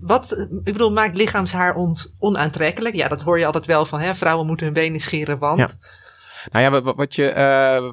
Wat, 0.00 0.32
ik 0.62 0.72
bedoel, 0.72 0.92
maakt 0.92 1.16
lichaamshaar 1.16 1.74
ons 1.74 2.14
onaantrekkelijk? 2.18 2.94
Ja, 2.94 3.08
dat 3.08 3.22
hoor 3.22 3.38
je 3.38 3.46
altijd 3.46 3.66
wel 3.66 3.84
van, 3.84 4.00
hè, 4.00 4.14
vrouwen 4.14 4.46
moeten 4.46 4.66
hun 4.66 4.74
benen 4.74 5.00
scheren, 5.00 5.38
want... 5.38 5.58
Ja. 5.58 5.68
Nou 6.52 6.64
ja, 6.64 6.82
wat, 6.82 6.96
wat 6.96 7.14
je... 7.14 7.34
Uh, 7.34 7.92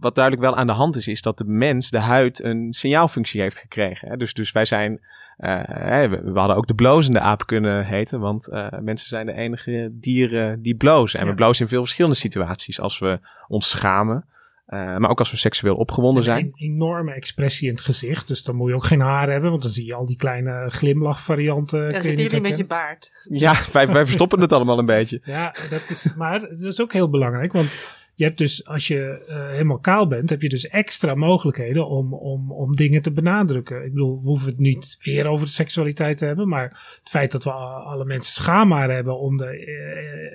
wat 0.00 0.14
duidelijk 0.14 0.44
wel 0.44 0.56
aan 0.56 0.66
de 0.66 0.72
hand 0.72 0.96
is, 0.96 1.08
is 1.08 1.22
dat 1.22 1.38
de 1.38 1.44
mens, 1.44 1.90
de 1.90 2.00
huid, 2.00 2.42
een 2.42 2.72
signaalfunctie 2.72 3.40
heeft 3.40 3.56
gekregen. 3.56 4.08
Hè? 4.08 4.16
Dus, 4.16 4.34
dus 4.34 4.52
wij 4.52 4.64
zijn, 4.64 5.00
we, 5.40 6.20
we, 6.24 6.38
hadden 6.38 6.56
ook 6.56 6.66
de 6.66 6.74
blozende 6.74 7.20
aap 7.20 7.46
kunnen 7.46 7.86
heten, 7.86 8.20
want 8.20 8.48
uh, 8.48 8.68
mensen 8.80 9.08
zijn 9.08 9.26
de 9.26 9.32
enige 9.32 9.90
dieren 9.92 10.62
die 10.62 10.74
blozen. 10.74 11.18
En 11.18 11.24
ja. 11.24 11.30
we 11.30 11.36
blozen 11.36 11.62
in 11.62 11.70
veel 11.70 11.80
verschillende 11.80 12.16
situaties. 12.16 12.80
Als 12.80 12.98
we 12.98 13.18
ons 13.48 13.68
schamen, 13.68 14.24
uh, 14.68 14.96
maar 14.96 15.10
ook 15.10 15.18
als 15.18 15.30
we 15.30 15.36
seksueel 15.36 15.76
opgewonden 15.76 16.22
zijn. 16.22 16.44
Een 16.44 16.52
enorme 16.54 17.12
expressie 17.12 17.68
in 17.68 17.74
het 17.74 17.82
gezicht. 17.82 18.28
Dus 18.28 18.42
dan 18.42 18.56
moet 18.56 18.68
je 18.68 18.74
ook 18.74 18.84
geen 18.84 19.00
haar 19.00 19.30
hebben. 19.30 19.50
Want 19.50 19.62
dan 19.62 19.70
zie 19.70 19.86
je 19.86 19.94
al 19.94 20.06
die 20.06 20.16
kleine 20.16 20.64
glimlachvarianten. 20.68 21.86
Ja, 21.86 22.02
zitten 22.02 22.22
jullie 22.24 22.40
met 22.40 22.56
je 22.56 22.66
baard. 22.66 23.10
Ja, 23.30 23.54
wij, 23.72 23.86
wij 23.86 24.04
verstoppen 24.04 24.40
het 24.40 24.52
allemaal 24.52 24.78
een 24.78 24.86
beetje. 24.86 25.20
Ja, 25.24 25.54
dat 25.70 25.84
is, 25.88 26.14
maar 26.16 26.40
dat 26.40 26.60
is 26.60 26.80
ook 26.80 26.92
heel 26.92 27.10
belangrijk. 27.10 27.52
Want 27.52 27.76
je 28.20 28.26
hebt 28.26 28.38
dus, 28.38 28.66
als 28.66 28.88
je 28.88 29.24
uh, 29.28 29.48
helemaal 29.48 29.78
kaal 29.78 30.06
bent, 30.06 30.30
heb 30.30 30.42
je 30.42 30.48
dus 30.48 30.68
extra 30.68 31.14
mogelijkheden 31.14 31.88
om, 31.88 32.14
om, 32.14 32.52
om 32.52 32.76
dingen 32.76 33.02
te 33.02 33.12
benadrukken. 33.12 33.84
Ik 33.84 33.92
bedoel, 33.92 34.20
we 34.20 34.26
hoeven 34.26 34.48
het 34.48 34.58
niet 34.58 34.98
weer 35.02 35.26
over 35.26 35.46
de 35.46 35.52
seksualiteit 35.52 36.18
te 36.18 36.24
hebben, 36.24 36.48
maar 36.48 36.98
het 36.98 37.08
feit 37.10 37.32
dat 37.32 37.44
we 37.44 37.50
alle 37.50 38.04
mensen 38.04 38.32
schaamhaar 38.32 38.90
hebben 38.90 39.18
om 39.18 39.36
de 39.36 39.66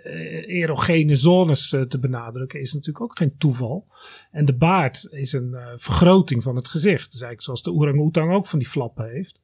uh, 0.06 0.62
erogene 0.62 1.16
zones 1.16 1.70
te 1.70 2.00
benadrukken, 2.00 2.60
is 2.60 2.74
natuurlijk 2.74 3.06
ook 3.06 3.18
geen 3.18 3.38
toeval. 3.38 3.86
En 4.32 4.46
de 4.46 4.56
baard 4.56 5.08
is 5.12 5.34
een 5.34 5.56
vergroting 5.76 6.44
van 6.44 6.56
het 6.56 6.68
gezicht. 6.68 7.12
Dus 7.12 7.22
eigenlijk 7.22 7.42
zoals 7.42 7.64
de 7.64 7.72
orang-oetang 7.72 8.34
ook 8.34 8.48
van 8.48 8.60
die 8.60 8.68
flappen 8.68 9.10
heeft. 9.10 9.42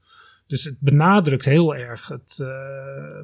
Dus 0.48 0.64
het 0.64 0.78
benadrukt 0.80 1.46
heel 1.46 1.76
erg 1.76 2.08
het, 2.08 2.46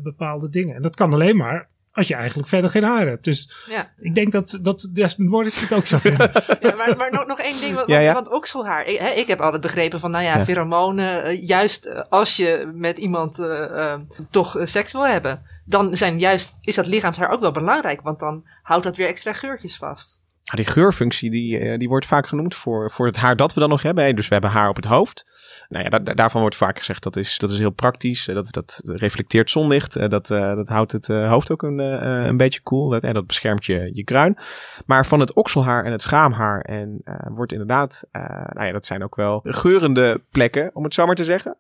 bepaalde 0.04 0.50
dingen. 0.50 0.76
En 0.76 0.82
dat 0.82 0.96
kan 0.96 1.14
alleen 1.14 1.38
maar 1.38 1.70
als 1.98 2.08
je 2.08 2.16
eigenlijk 2.16 2.48
verder 2.48 2.70
geen 2.70 2.84
haar 2.84 3.08
hebt. 3.08 3.24
Dus 3.24 3.66
ja. 3.70 3.92
ik 4.00 4.16
denk 4.16 4.32
dat, 4.32 4.60
dat 4.62 4.88
Desmond 4.92 5.30
Morris 5.30 5.62
het 5.62 5.74
ook 5.74 5.86
zou 5.86 6.02
vinden. 6.08 6.32
ja, 6.60 6.76
maar, 6.76 6.98
maar 6.98 7.12
nog, 7.12 7.28
nog 7.28 7.40
één 7.40 7.60
ding, 7.60 7.76
want, 7.76 7.88
ja, 7.88 8.00
ja. 8.00 8.14
want 8.14 8.30
okselhaar. 8.30 8.86
Ik, 8.86 9.00
hè, 9.00 9.10
ik 9.10 9.28
heb 9.28 9.42
altijd 9.42 9.62
begrepen 9.62 10.00
van, 10.00 10.12
nou 10.12 10.24
ja, 10.24 10.44
pheromonen, 10.46 11.32
uh, 11.32 11.48
juist 11.48 11.86
uh, 11.86 12.02
als 12.10 12.36
je 12.36 12.72
met 12.74 12.98
iemand 12.98 13.40
uh, 13.40 13.94
toch 14.30 14.58
seks 14.64 14.92
wil 14.92 15.08
hebben, 15.08 15.42
dan 15.66 15.96
zijn 15.96 16.20
juist, 16.20 16.58
is 16.62 16.76
dat 16.76 16.88
lichaamshaar 16.88 17.30
ook 17.30 17.42
wel 17.42 17.52
belangrijk, 17.52 18.02
want 18.02 18.20
dan 18.20 18.48
houdt 18.64 18.84
dat 18.84 18.98
weer 18.98 19.08
extra 19.08 19.34
geurtjes 19.34 19.78
vast. 19.78 20.22
Ja, 20.44 20.56
die 20.56 20.66
geurfunctie 20.66 21.32
die, 21.32 21.78
die 21.78 21.88
wordt 21.88 22.06
vaak 22.06 22.28
genoemd 22.28 22.56
voor, 22.56 22.92
voor 22.92 23.06
het 23.06 23.18
haar 23.18 23.36
dat 23.36 23.54
we 23.54 23.60
dan 23.60 23.70
nog 23.70 23.82
hebben. 23.82 24.16
Dus 24.16 24.28
we 24.28 24.34
hebben 24.34 24.52
haar 24.52 24.70
op 24.70 24.76
het 24.76 24.86
hoofd. 24.86 25.26
Nou 25.70 25.84
ja, 25.84 26.00
da 26.00 26.14
daarvan 26.14 26.42
wordt 26.42 26.56
vaak 26.56 26.78
gezegd 26.78 27.04
dat 27.04 27.16
is, 27.16 27.38
dat 27.38 27.52
is 27.52 27.58
heel 27.58 27.70
praktisch. 27.70 28.26
Dat, 28.26 28.52
dat 28.52 28.82
reflecteert 28.84 29.50
zonlicht. 29.50 30.10
Dat, 30.10 30.30
uh, 30.30 30.56
dat 30.56 30.68
houdt 30.68 30.92
het 30.92 31.08
hoofd 31.08 31.52
ook 31.52 31.62
een, 31.64 31.78
een 31.78 32.38
beetje. 32.38 32.64
Cool. 32.64 32.90
Dat, 32.90 33.02
dat 33.02 33.28
beschermt 33.28 33.66
je, 33.66 33.90
je 33.94 34.04
kruin. 34.04 34.38
Maar 34.86 35.06
van 35.06 35.20
het 35.20 35.34
okselhaar 35.34 35.86
en 35.86 35.92
het 35.92 36.02
schaamhaar 36.02 36.62
en 36.62 37.02
wordt 37.30 37.52
inderdaad, 37.52 38.08
nou 38.54 38.66
ja, 38.66 38.72
dat 38.72 38.86
zijn 38.86 39.04
ook 39.04 39.16
wel 39.16 39.40
geurende 39.44 40.22
plekken, 40.32 40.70
om 40.74 40.84
het 40.84 40.94
zo 40.94 41.06
maar 41.06 41.16
te 41.16 41.24
zeggen. 41.24 41.58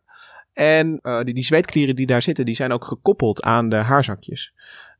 En 0.53 0.99
die, 1.23 1.33
die 1.33 1.43
zweetklieren 1.43 1.95
die 1.95 2.07
daar 2.07 2.21
zitten, 2.21 2.45
die 2.45 2.55
zijn 2.55 2.71
ook 2.71 2.85
gekoppeld 2.85 3.41
aan 3.41 3.69
de 3.69 3.75
haarzakjes. 3.75 4.53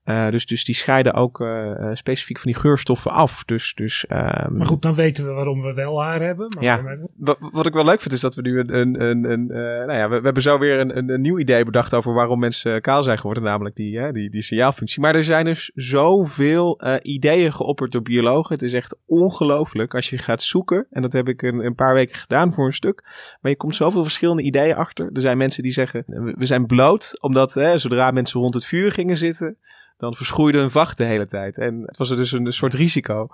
Uh, 0.07 0.29
dus, 0.29 0.45
dus 0.45 0.65
die 0.65 0.75
scheiden 0.75 1.13
ook 1.13 1.39
uh, 1.39 1.89
specifiek 1.93 2.39
van 2.39 2.51
die 2.51 2.59
geurstoffen 2.61 3.11
af. 3.11 3.43
Dus, 3.45 3.73
dus, 3.75 4.05
um, 4.09 4.17
maar 4.57 4.65
goed, 4.65 4.81
dan 4.81 4.95
weten 4.95 5.25
we 5.25 5.31
waarom 5.31 5.61
we 5.61 5.73
wel 5.73 6.03
haar 6.03 6.21
hebben. 6.21 6.47
Maar 6.55 6.63
ja, 6.63 6.97
wat, 7.17 7.37
wat 7.39 7.65
ik 7.65 7.73
wel 7.73 7.85
leuk 7.85 8.01
vind 8.01 8.13
is 8.13 8.21
dat 8.21 8.35
we 8.35 8.41
nu 8.41 8.59
een, 8.59 8.75
een, 8.75 9.01
een, 9.01 9.31
een 9.31 9.47
uh, 9.49 9.57
nou 9.57 9.93
ja, 9.93 10.09
we, 10.09 10.17
we, 10.17 10.23
hebben 10.23 10.41
zo 10.41 10.59
weer 10.59 10.79
een, 10.79 10.97
een, 10.97 11.09
een, 11.09 11.21
nieuw 11.21 11.39
idee 11.39 11.65
bedacht 11.65 11.95
over 11.95 12.13
waarom 12.13 12.39
mensen 12.39 12.81
kaal 12.81 13.03
zijn 13.03 13.17
geworden. 13.17 13.43
Namelijk 13.43 13.75
die, 13.75 13.99
hè, 13.99 14.11
die, 14.11 14.29
die 14.29 14.41
signaalfunctie. 14.41 15.01
Maar 15.01 15.15
er 15.15 15.23
zijn 15.23 15.45
dus 15.45 15.71
zoveel 15.75 16.81
ideeën 17.01 17.53
geopperd 17.53 17.91
door 17.91 18.01
biologen. 18.01 18.53
Het 18.53 18.63
is 18.63 18.73
echt 18.73 18.97
ongelooflijk 19.05 19.95
als 19.95 20.09
je 20.09 20.17
gaat 20.17 20.41
zoeken. 20.41 20.87
En 20.89 21.01
dat 21.01 21.13
heb 21.13 21.27
ik 21.27 21.41
een, 21.41 21.65
een 21.65 21.75
paar 21.75 21.93
weken 21.93 22.15
gedaan 22.15 22.53
voor 22.53 22.65
een 22.65 22.73
stuk. 22.73 23.01
Maar 23.41 23.51
je 23.51 23.57
komt 23.57 23.75
zoveel 23.75 24.03
verschillende 24.03 24.43
ideeën 24.43 24.75
achter. 24.75 25.09
Er 25.13 25.21
zijn 25.21 25.37
mensen 25.37 25.63
die 25.63 25.71
zeggen, 25.71 26.03
we 26.37 26.45
zijn 26.45 26.65
bloot. 26.65 27.21
Omdat 27.21 27.53
hè, 27.53 27.77
zodra 27.77 28.11
mensen 28.11 28.39
rond 28.39 28.53
het 28.53 28.65
vuur 28.65 28.91
gingen 28.91 29.17
zitten 29.17 29.57
dan 29.97 30.15
verschroeide 30.15 30.57
hun 30.57 30.71
vacht 30.71 30.97
de 30.97 31.05
hele 31.05 31.27
tijd. 31.27 31.57
En 31.57 31.83
het 31.85 31.97
was 31.97 32.09
er 32.09 32.17
dus 32.17 32.31
een, 32.31 32.53
soort 32.53 32.73
risico, 32.73 33.27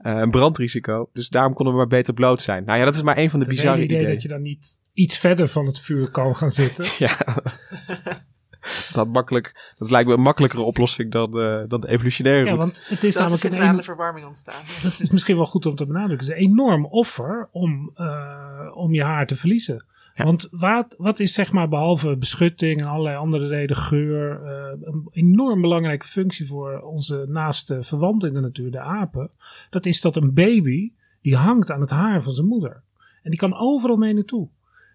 uh, 0.00 0.18
een 0.18 0.30
brandrisico. 0.30 1.08
Dus 1.12 1.28
daarom 1.28 1.54
konden 1.54 1.74
we 1.74 1.80
maar 1.80 1.88
beter 1.88 2.14
bloot 2.14 2.40
zijn. 2.40 2.64
Nou 2.64 2.78
ja, 2.78 2.84
dat 2.84 2.94
is 2.94 3.02
maar 3.02 3.18
een 3.18 3.30
van 3.30 3.40
de 3.40 3.46
het 3.46 3.54
bizarre 3.54 3.82
idee 3.82 3.96
ideeën. 3.96 4.12
dat 4.12 4.22
je 4.22 4.28
dan 4.28 4.42
niet 4.42 4.80
iets 4.92 5.18
verder 5.18 5.48
van 5.48 5.66
het 5.66 5.80
vuur 5.80 6.10
kan 6.10 6.36
gaan 6.36 6.50
zitten. 6.50 6.84
ja. 7.06 7.16
dat, 8.92 9.08
makkelijk, 9.08 9.74
dat 9.78 9.90
lijkt 9.90 10.08
me 10.08 10.14
een 10.14 10.20
makkelijkere 10.20 10.62
oplossing 10.62 11.10
dan, 11.10 11.38
uh, 11.38 11.62
dan 11.68 11.80
de 11.80 11.88
evolutionaire 11.88 12.46
Ja, 12.46 12.56
want 12.56 12.86
het 12.88 13.04
is 13.04 13.14
namelijk 13.14 13.44
is 13.44 13.50
centrale 13.50 13.82
verwarming 13.82 14.26
ontstaan. 14.26 14.64
Dat 14.82 15.00
is 15.00 15.10
misschien 15.10 15.36
wel 15.36 15.46
goed 15.46 15.66
om 15.66 15.74
te 15.74 15.86
benadrukken. 15.86 16.26
Het 16.26 16.36
is 16.36 16.44
een 16.44 16.50
enorm 16.50 16.86
offer 16.86 17.48
om, 17.52 17.90
uh, 17.96 18.70
om 18.74 18.94
je 18.94 19.04
haar 19.04 19.26
te 19.26 19.36
verliezen. 19.36 19.84
Ja. 20.18 20.24
Want 20.24 20.48
wat, 20.50 20.94
wat 20.96 21.20
is 21.20 21.32
zeg 21.32 21.52
maar 21.52 21.68
behalve 21.68 22.16
beschutting 22.16 22.80
en 22.80 22.86
allerlei 22.86 23.16
andere 23.16 23.48
redenen, 23.48 23.82
geur, 23.82 24.40
uh, 24.44 24.80
een 24.80 25.08
enorm 25.10 25.60
belangrijke 25.60 26.06
functie 26.06 26.46
voor 26.46 26.80
onze 26.80 27.24
naaste 27.28 27.82
verwanten 27.82 28.28
in 28.28 28.34
de 28.34 28.40
natuur, 28.40 28.70
de 28.70 28.80
apen. 28.80 29.30
Dat 29.70 29.86
is 29.86 30.00
dat 30.00 30.16
een 30.16 30.34
baby, 30.34 30.92
die 31.22 31.36
hangt 31.36 31.70
aan 31.70 31.80
het 31.80 31.90
haar 31.90 32.22
van 32.22 32.32
zijn 32.32 32.46
moeder. 32.46 32.82
En 33.22 33.30
die 33.30 33.38
kan 33.38 33.58
overal 33.58 33.96
mee 33.96 34.14
naartoe. 34.14 34.48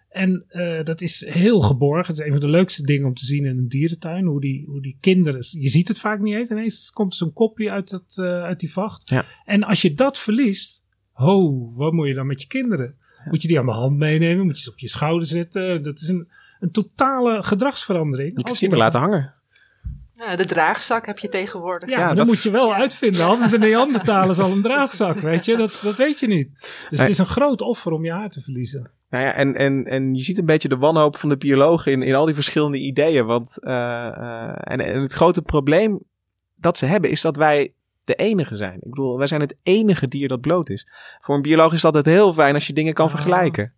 En 0.10 0.46
uh, 0.50 0.84
dat 0.84 1.02
is 1.02 1.26
heel 1.30 1.62
geborgen. 1.62 2.08
Het 2.08 2.20
is 2.20 2.26
een 2.26 2.32
van 2.32 2.42
de 2.42 2.48
leukste 2.48 2.84
dingen 2.84 3.08
om 3.08 3.14
te 3.14 3.26
zien 3.26 3.46
in 3.46 3.58
een 3.58 3.68
dierentuin. 3.68 4.26
Hoe 4.26 4.42
die, 4.42 4.66
hoe 4.68 4.82
die 4.82 4.98
kinderen. 5.00 5.46
Je 5.50 5.68
ziet 5.68 5.88
het 5.88 6.00
vaak 6.00 6.20
niet 6.20 6.36
eens. 6.36 6.50
Ineens 6.50 6.92
komt 6.92 7.16
zo'n 7.16 7.34
kopje 7.34 7.72
uit, 7.72 7.92
het, 7.92 8.18
uh, 8.18 8.26
uit 8.26 8.60
die 8.60 8.72
vacht. 8.72 9.10
Ja. 9.10 9.26
En 9.46 9.64
als 9.64 9.82
je 9.82 9.94
dat 9.94 10.20
verliest. 10.20 10.84
Ho, 11.12 11.72
wat 11.76 11.94
moet 11.94 12.08
je 12.08 12.14
dan 12.14 12.28
met 12.28 12.42
je 12.42 12.48
kinderen? 12.48 12.96
Moet 13.26 13.42
je 13.42 13.48
die 13.48 13.60
aan 13.60 13.66
de 13.66 13.72
hand 13.72 13.98
meenemen? 13.98 14.46
Moet 14.46 14.58
je 14.58 14.64
ze 14.64 14.72
op 14.72 14.80
je 14.80 14.90
schouder 14.90 15.28
zetten? 15.28 15.84
Dat 15.84 16.00
is 16.00 16.08
een, 16.08 16.28
een 16.60 16.72
totale 16.72 17.44
gedragsverandering. 17.44 18.38
Je 18.38 18.44
kunt 18.44 18.58
ze 18.58 18.64
niet 18.64 18.72
meer 18.72 18.82
laten 18.82 19.00
hangen. 19.00 19.34
Ja, 20.14 20.36
de 20.36 20.46
draagzak 20.46 21.06
heb 21.06 21.20
je 21.20 21.30
tegenwoordig. 21.30 21.90
Ja, 21.90 22.14
dat 22.14 22.26
moet 22.26 22.44
je 22.44 22.52
wel 22.52 22.70
ja. 22.70 22.76
uitvinden. 22.76 23.22
Hadden 23.22 23.50
de 23.50 23.58
Neandertalers 23.58 24.40
al 24.40 24.52
een 24.52 24.62
draagzak, 24.62 25.18
weet 25.18 25.46
je? 25.46 25.58
Dat, 25.58 25.80
dat 25.84 25.96
weet 25.96 26.20
je 26.20 26.28
niet. 26.28 26.52
Dus 26.90 27.00
het 27.00 27.10
is 27.10 27.18
een 27.18 27.26
groot 27.26 27.62
offer 27.62 27.92
om 27.92 28.06
je 28.06 28.12
haar 28.12 28.30
te 28.30 28.42
verliezen. 28.42 28.92
Nou 29.10 29.24
ja, 29.24 29.34
en, 29.34 29.56
en, 29.56 29.86
en 29.86 30.16
je 30.16 30.22
ziet 30.22 30.38
een 30.38 30.46
beetje 30.46 30.70
de 30.70 30.78
wanhoop 30.78 31.18
van 31.18 31.30
de 31.30 31.38
biologen 31.38 31.92
in, 31.92 32.02
in 32.02 32.16
al 32.16 32.26
die 32.26 32.36
verschillende 32.36 32.78
ideeën. 32.78 33.26
Want, 33.26 33.58
uh, 33.62 33.72
uh, 33.72 34.56
en, 34.58 34.80
en 34.80 35.02
het 35.02 35.14
grote 35.14 35.42
probleem 35.42 36.00
dat 36.56 36.78
ze 36.78 36.86
hebben 36.86 37.10
is 37.10 37.22
dat 37.22 37.36
wij 37.36 37.74
de 38.04 38.16
enige 38.16 38.56
zijn. 38.56 38.76
Ik 38.76 38.90
bedoel, 38.90 39.18
wij 39.18 39.28
zijn 39.28 39.42
het 39.42 39.56
enige 39.64 40.08
dier 40.08 40.28
dat 40.28 40.42
bloot 40.42 40.70
is. 40.70 40.88
Voor 41.22 41.36
een 41.36 41.42
bioloog 41.42 41.74
is 41.74 41.82
dat 41.82 41.96
altijd 41.96 42.16
heel 42.16 42.34
fijn 42.34 42.54
als 42.54 42.68
je 42.68 42.74
dingen 42.74 42.94
kan 42.94 43.06
Ah. 43.06 43.12
vergelijken. 43.12 43.74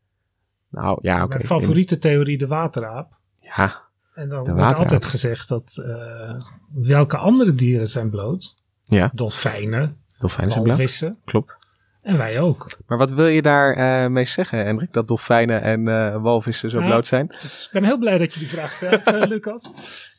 Nou 0.70 0.98
ja, 1.02 1.24
oké. 1.24 1.28
Mijn 1.36 1.46
favoriete 1.48 1.98
theorie, 1.98 2.38
de 2.38 2.48
wateraap. 2.48 3.14
Ja, 3.40 3.82
En 4.14 4.30
dan 4.30 4.56
wordt 4.56 4.80
altijd 4.80 5.06
gezegd 5.06 5.50
dat 5.50 5.76
uh, 5.80 6.42
welke 6.74 7.18
andere 7.18 7.54
dieren 7.54 7.88
zijn 7.88 8.10
bloot? 8.10 8.56
ja. 8.84 9.12
Dolfijnen, 9.14 9.98
Dolfijnen 10.18 10.52
zijn 10.52 10.64
bloot. 10.64 10.78
walvissen 10.78 11.18
Klopt. 11.26 11.60
en 12.02 12.18
wij 12.18 12.40
ook. 12.40 12.68
Maar 12.88 12.98
wat 12.98 13.12
wil 13.12 13.26
je 13.28 13.42
daar 13.42 13.78
uh, 14.04 14.10
mee 14.12 14.26
zeggen, 14.26 14.66
Hendrik? 14.66 14.94
Dat 14.94 15.08
dolfijnen 15.08 15.62
en 15.62 15.88
uh, 15.88 16.22
walvissen 16.22 16.70
zo 16.70 16.78
Nou, 16.78 16.90
bloot 16.90 17.08
zijn? 17.08 17.28
Dus 17.28 17.66
ik 17.66 17.72
ben 17.72 17.84
heel 17.84 17.98
blij 17.98 18.18
dat 18.18 18.34
je 18.34 18.40
die 18.40 18.50
vraag 18.50 18.72
stelt, 18.72 19.04
eh, 19.04 19.28
Lucas. 19.32 19.70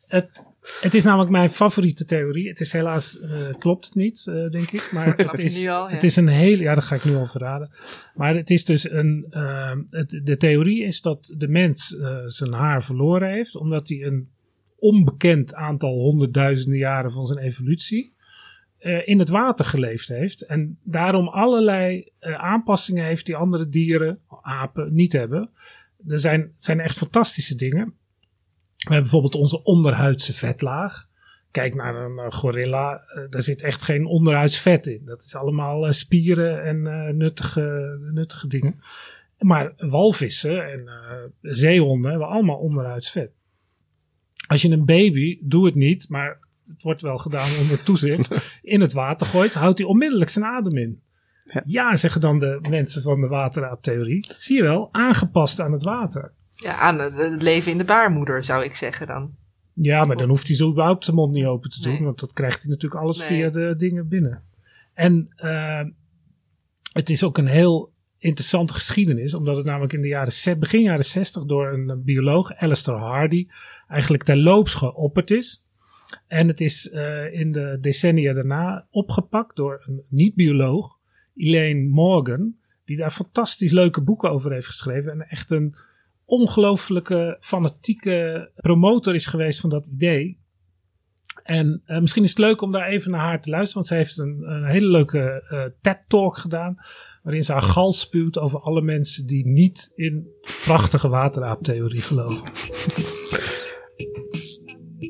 Het, 0.06 0.44
het 0.80 0.94
is 0.94 1.04
namelijk 1.04 1.30
mijn 1.30 1.50
favoriete 1.50 2.04
theorie. 2.04 2.49
Het 2.49 2.61
is 2.61 2.73
helaas, 2.73 3.20
uh, 3.23 3.54
klopt 3.58 3.85
het 3.85 3.94
niet, 3.94 4.26
uh, 4.28 4.50
denk 4.50 4.70
ik. 4.70 4.90
Maar 4.92 5.16
het 5.16 5.38
is, 5.38 5.66
al, 5.66 5.88
het 5.88 6.02
is 6.04 6.16
een 6.16 6.28
hele, 6.28 6.62
ja, 6.62 6.75
dat 6.75 6.85
ga 6.85 6.94
ik 6.94 7.04
nu 7.04 7.14
al 7.14 7.26
verraden. 7.26 7.70
Maar 8.14 8.35
het 8.35 8.50
is 8.50 8.64
dus 8.64 8.90
een, 8.90 9.26
uh, 9.30 9.73
het, 9.90 10.20
de 10.25 10.37
theorie 10.37 10.85
is 10.85 11.00
dat 11.00 11.35
de 11.37 11.49
mens 11.49 11.92
uh, 11.92 12.18
zijn 12.26 12.52
haar 12.52 12.85
verloren 12.85 13.30
heeft, 13.30 13.56
omdat 13.56 13.88
hij 13.88 14.02
een 14.02 14.28
onbekend 14.78 15.54
aantal 15.54 15.94
honderdduizenden 15.94 16.78
jaren 16.78 17.12
van 17.12 17.26
zijn 17.26 17.44
evolutie 17.44 18.14
in 19.04 19.18
het 19.18 19.28
water 19.28 19.64
geleefd 19.64 20.08
heeft. 20.08 20.42
En 20.42 20.78
daarom 20.82 21.28
allerlei 21.28 22.08
aanpassingen 22.20 23.04
heeft 23.04 23.26
die 23.26 23.37
andere 23.37 23.68
dieren, 23.68 24.18
apen, 24.42 24.94
niet 24.94 25.12
hebben. 25.12 25.50
Er 26.08 26.18
zijn, 26.18 26.52
zijn 26.56 26.80
echt 26.80 26.96
fantastische 26.99 27.54
dingen. 27.54 27.94
We 28.86 28.92
hebben 28.92 29.10
bijvoorbeeld 29.10 29.42
onze 29.42 29.62
onderhuidse 29.62 30.34
vetlaag. 30.34 31.08
Kijk 31.50 31.74
naar 31.74 31.94
een 31.94 32.16
uh, 32.16 32.30
gorilla, 32.30 33.02
uh, 33.16 33.30
daar 33.30 33.42
zit 33.42 33.62
echt 33.62 33.82
geen 33.82 34.06
onderhuids 34.06 34.58
vet 34.58 34.86
in. 34.86 35.02
Dat 35.04 35.22
is 35.22 35.34
allemaal 35.34 35.86
uh, 35.86 35.92
spieren 35.92 36.64
en 36.64 36.82
nuttige, 37.16 37.98
nuttige 38.12 38.48
dingen. 38.48 38.80
Maar 39.38 39.72
walvissen 39.76 40.72
en 40.72 40.88
zeehonden 41.40 42.10
hebben 42.10 42.28
allemaal 42.28 42.58
onderhuids 42.58 43.10
vet. 43.10 43.30
Als 44.46 44.62
je 44.62 44.70
een 44.70 44.84
baby, 44.84 45.38
doe 45.42 45.66
het 45.66 45.74
niet, 45.74 46.08
maar 46.08 46.38
het 46.68 46.82
wordt 46.82 47.02
wel 47.02 47.18
gedaan 47.18 47.48
onder 47.60 47.82
toezicht, 47.82 48.30
in 48.62 48.80
het 48.80 48.92
water 48.92 49.26
gooit, 49.26 49.54
houdt 49.54 49.78
hij 49.78 49.86
onmiddellijk 49.86 50.30
zijn 50.30 50.44
adem 50.44 50.76
in. 50.76 51.00
Ja. 51.44 51.62
ja, 51.66 51.96
zeggen 51.96 52.20
dan 52.20 52.38
de 52.38 52.58
mensen 52.68 53.02
van 53.02 53.20
de 53.20 53.26
wateraaptheorie. 53.26 54.26
Zie 54.36 54.56
je 54.56 54.62
wel, 54.62 54.88
aangepast 54.92 55.60
aan 55.60 55.72
het 55.72 55.82
water. 55.82 56.32
Ja, 56.56 56.76
aan 56.76 56.98
het 56.98 57.42
leven 57.42 57.72
in 57.72 57.78
de 57.78 57.84
baarmoeder 57.84 58.44
zou 58.44 58.64
ik 58.64 58.72
zeggen 58.72 59.06
dan. 59.06 59.34
Ja, 59.72 60.04
maar 60.04 60.16
dan 60.16 60.28
hoeft 60.28 60.46
hij 60.46 60.56
zo 60.56 60.70
überhaupt 60.70 61.04
zijn 61.04 61.16
mond 61.16 61.32
niet 61.32 61.46
open 61.46 61.70
te 61.70 61.80
doen. 61.80 61.92
Nee. 61.92 62.02
Want 62.02 62.20
dat 62.20 62.32
krijgt 62.32 62.62
hij 62.62 62.70
natuurlijk 62.70 63.02
alles 63.02 63.18
Nee. 63.18 63.28
via 63.28 63.50
de 63.50 63.75
dingen 63.76 64.08
binnen. 64.08 64.42
En 64.94 65.28
uh, 65.44 65.84
het 66.92 67.10
is 67.10 67.25
ook 67.25 67.38
een 67.38 67.46
heel 67.46 67.92
interessante 68.18 68.72
geschiedenis, 68.72 69.34
omdat 69.34 69.56
het 69.56 69.64
namelijk 69.64 69.92
in 69.92 70.00
de 70.00 70.08
jaren, 70.08 70.58
begin 70.58 70.82
jaren 70.82 71.04
60 71.04 71.44
door 71.44 71.72
een 71.72 71.90
eh, 71.90 71.96
bioloog, 71.96 72.54
Alistair 72.54 72.98
Hardy, 72.98 73.46
eigenlijk 73.88 74.22
terloops 74.22 74.75
geopperd 74.75 75.30
is. 75.30 75.64
En 76.26 76.48
het 76.48 76.60
is 76.60 76.90
eh, 76.90 77.32
in 77.32 77.50
de 77.50 77.78
decennia 77.80 78.32
daarna 78.32 78.86
opgepakt 78.90 79.56
door 79.56 79.82
een 79.86 80.02
niet-bioloog, 80.08 80.98
Elaine 81.36 81.88
Morgan, 81.88 82.54
die 82.84 82.96
daar 82.96 83.10
fantastisch 83.10 83.72
leuke 83.72 84.00
boeken 84.00 84.30
over 84.30 84.52
heeft 84.52 84.66
geschreven. 84.66 85.12
En 85.12 85.28
echt 85.28 85.50
een 85.50 85.75
ongelooflijke 86.26 87.37
fanatieke 87.40 88.50
promotor 88.56 89.14
is 89.14 89.26
geweest 89.26 89.61
van 89.61 89.71
dat 89.71 89.87
idee. 89.87 90.45
En 91.42 91.83
eh, 91.85 92.00
misschien 92.00 92.23
is 92.23 92.30
het 92.30 92.38
leuk 92.38 92.61
om 92.62 92.73
daar 92.73 92.87
even 92.87 93.11
naar 93.11 93.21
haar 93.21 93.40
te 93.40 93.50
luisteren, 93.50 93.75
want 93.75 93.88
zij 93.88 93.97
heeft 93.97 94.18
een, 94.18 94.64
hele 94.64 94.88
leuke 94.88 95.45
eh, 95.49 95.64
TED-talk 95.80 96.38
gedaan. 96.38 96.76
Waarin 97.23 97.45
ze 97.45 97.52
haar 97.52 97.62
gal 97.62 97.92
spuwt 97.92 98.38
over 98.38 98.61
alle 98.61 98.83
mensen 98.83 99.26
die 99.26 99.47
niet 99.47 99.92
in 99.95 100.26
prachtige 100.64 101.09
wateraaptheorie 101.09 102.00
geloven. 102.00 102.42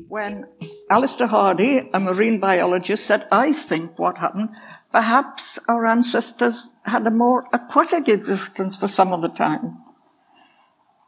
when 0.07 0.45
Alistair 0.89 1.27
Hardy, 1.27 1.89
a 1.93 1.99
marine 1.99 2.39
biologist, 2.39 3.05
said, 3.05 3.27
I 3.31 3.51
think 3.51 3.97
what 3.97 4.17
happened, 4.17 4.49
perhaps 4.91 5.59
our 5.67 5.85
ancestors 5.85 6.71
had 6.83 7.05
a 7.05 7.11
more 7.11 7.47
aquatic 7.51 8.07
existence 8.07 8.75
for 8.75 8.87
some 8.87 9.13
of 9.13 9.21
the 9.21 9.29
time. 9.29 9.86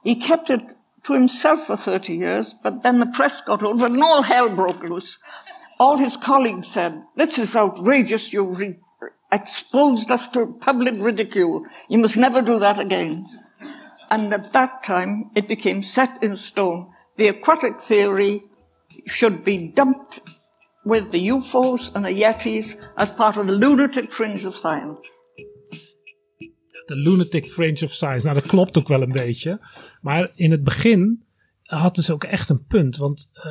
He 0.04 0.16
kept 0.16 0.50
it 0.50 0.62
to 1.04 1.14
himself 1.14 1.68
for 1.68 1.76
30 1.76 2.16
years, 2.16 2.54
but 2.54 2.84
then 2.84 3.00
the 3.00 3.06
press 3.06 3.42
got 3.42 3.62
it 3.62 3.82
and 3.82 4.02
all 4.02 4.22
hell 4.22 4.50
broke 4.50 4.84
loose. 4.84 5.18
All 5.80 5.98
his 5.98 6.18
colleagues 6.18 6.68
said, 6.68 7.04
this 7.16 7.38
is 7.38 7.56
outrageous, 7.56 8.34
you've 8.34 8.60
re- 8.60 8.78
exposed 9.32 10.12
us 10.12 10.28
to 10.30 10.58
public 10.60 10.96
ridicule. 10.98 11.66
You 11.88 12.00
must 12.00 12.18
never 12.18 12.42
do 12.42 12.60
that 12.60 12.80
again. 12.80 13.26
And 14.10 14.34
at 14.34 14.52
that 14.54 14.84
time, 14.84 15.32
it 15.36 15.48
became 15.48 15.84
set 15.84 16.22
in 16.24 16.36
stone. 16.36 16.92
The 17.16 17.28
aquatic 17.28 17.80
theory 17.80 18.44
should 19.06 19.46
be 19.46 19.68
dumped 19.68 20.20
with 20.84 21.12
the 21.12 21.28
UFOs 21.28 21.94
and 21.94 22.06
the 22.06 22.10
Yetis 22.10 22.76
as 22.98 23.12
part 23.12 23.38
of 23.38 23.48
the 23.48 23.54
lunatic 23.54 24.12
fringe 24.12 24.44
of 24.46 24.56
science. 24.56 25.06
De 26.90 26.96
lunatic 26.96 27.46
fringe 27.46 27.84
of 27.84 27.94
science. 27.94 28.26
Nou, 28.26 28.40
dat 28.40 28.50
klopt 28.50 28.78
ook 28.78 28.88
wel 28.88 29.02
een 29.02 29.12
beetje. 29.12 29.60
Maar 30.02 30.32
in 30.36 30.52
het 30.52 30.64
begin 30.64 31.24
hadden 31.64 32.04
ze 32.04 32.14
ook 32.14 32.24
echt 32.24 32.50
een 32.50 32.66
punt. 32.66 32.98
Want 32.98 33.30
eh, 33.34 33.44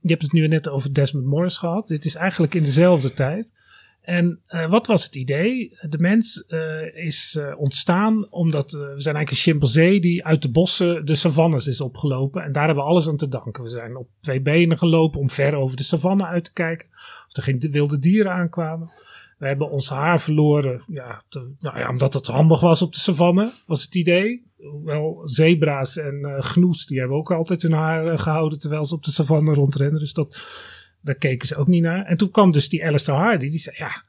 je 0.00 0.08
hebt 0.08 0.22
het 0.22 0.32
nu 0.32 0.48
net 0.48 0.68
over 0.68 0.94
Desmond 0.94 1.26
Morris 1.26 1.56
gehad. 1.56 1.88
Dit 1.88 2.04
is 2.04 2.14
eigenlijk 2.14 2.54
in 2.54 2.62
dezelfde 2.62 3.12
tijd. 3.12 3.52
En 4.00 4.40
eh, 4.46 4.70
wat 4.70 4.86
was 4.86 5.04
het 5.04 5.16
idee? 5.16 5.78
De 5.88 5.98
mens 5.98 6.44
eh, 6.46 6.96
is 7.04 7.38
ontstaan 7.56 8.30
omdat 8.30 8.72
we 8.72 8.78
zijn 8.78 9.16
eigenlijk 9.16 9.30
een 9.30 9.36
chimpansee 9.36 10.00
die 10.00 10.24
uit 10.24 10.42
de 10.42 10.50
bossen 10.50 11.06
de 11.06 11.14
savannes 11.14 11.66
is 11.66 11.80
opgelopen. 11.80 12.42
En 12.42 12.52
daar 12.52 12.66
hebben 12.66 12.84
we 12.84 12.90
alles 12.90 13.08
aan 13.08 13.16
te 13.16 13.28
danken. 13.28 13.62
We 13.62 13.68
zijn 13.68 13.96
op 13.96 14.08
twee 14.20 14.40
benen 14.40 14.78
gelopen 14.78 15.20
om 15.20 15.30
ver 15.30 15.54
over 15.54 15.76
de 15.76 15.82
savanne 15.82 16.26
uit 16.26 16.44
te 16.44 16.52
kijken. 16.52 16.88
Of 17.28 17.36
er 17.36 17.42
geen 17.42 17.70
wilde 17.70 17.98
dieren 17.98 18.32
aankwamen. 18.32 18.90
We 19.40 19.46
hebben 19.46 19.70
ons 19.70 19.88
haar 19.88 20.20
verloren, 20.20 20.82
ja, 20.86 21.22
nou 21.58 21.78
ja, 21.78 21.88
omdat 21.88 22.14
het 22.14 22.26
handig 22.26 22.60
was 22.60 22.82
op 22.82 22.92
de 22.92 22.98
savanne, 22.98 23.52
was 23.66 23.82
het 23.82 23.94
idee. 23.94 24.46
Hoewel 24.56 25.22
zebra's 25.24 25.96
en 25.96 26.24
eh 26.24 26.42
gnoes, 26.42 26.86
die 26.86 26.98
hebben 26.98 27.16
ook 27.16 27.32
altijd 27.32 27.62
hun 27.62 27.72
haar 27.72 28.06
eh, 28.06 28.18
gehouden 28.18 28.58
terwijl 28.58 28.84
ze 28.84 28.94
op 28.94 29.02
de 29.02 29.10
savanne 29.10 29.54
rondrennen. 29.54 30.00
Dus 30.00 30.12
dat, 30.12 30.42
daar 31.00 31.14
keken 31.14 31.46
ze 31.46 31.56
ook 31.56 31.66
niet 31.66 31.82
naar. 31.82 32.04
En 32.04 32.16
toen 32.16 32.30
kwam 32.30 32.52
dus 32.52 32.68
die 32.68 32.86
Alistair 32.86 33.18
Hardy, 33.18 33.48
die 33.48 33.58
zei, 33.58 33.76
ja, 33.78 34.04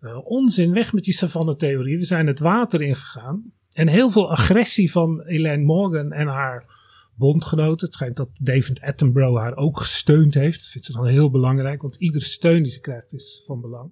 eh, 0.00 0.18
onzin, 0.24 0.72
weg 0.72 0.92
met 0.92 1.04
die 1.04 1.14
savanne-theorie. 1.14 1.98
We 1.98 2.04
zijn 2.04 2.26
het 2.26 2.38
water 2.38 2.82
ingegaan. 2.82 3.52
En 3.72 3.88
heel 3.88 4.10
veel 4.10 4.30
agressie 4.30 4.92
van 4.92 5.22
Elaine 5.22 5.64
Morgan 5.64 6.12
en 6.12 6.26
haar 6.26 6.64
bondgenoten. 7.14 7.86
Het 7.86 7.94
schijnt 7.94 8.16
dat 8.16 8.30
David 8.38 8.80
Attenborough 8.80 9.40
haar 9.40 9.56
ook 9.56 9.78
gesteund 9.78 10.34
heeft. 10.34 10.58
Dat 10.58 10.68
vindt 10.68 10.86
ze 10.86 10.92
dan 10.92 11.06
heel 11.06 11.30
belangrijk, 11.30 11.82
want 11.82 11.96
iedere 11.96 12.24
steun 12.24 12.62
die 12.62 12.72
ze 12.72 12.80
krijgt 12.80 13.12
is 13.12 13.42
van 13.46 13.60
belang. 13.60 13.90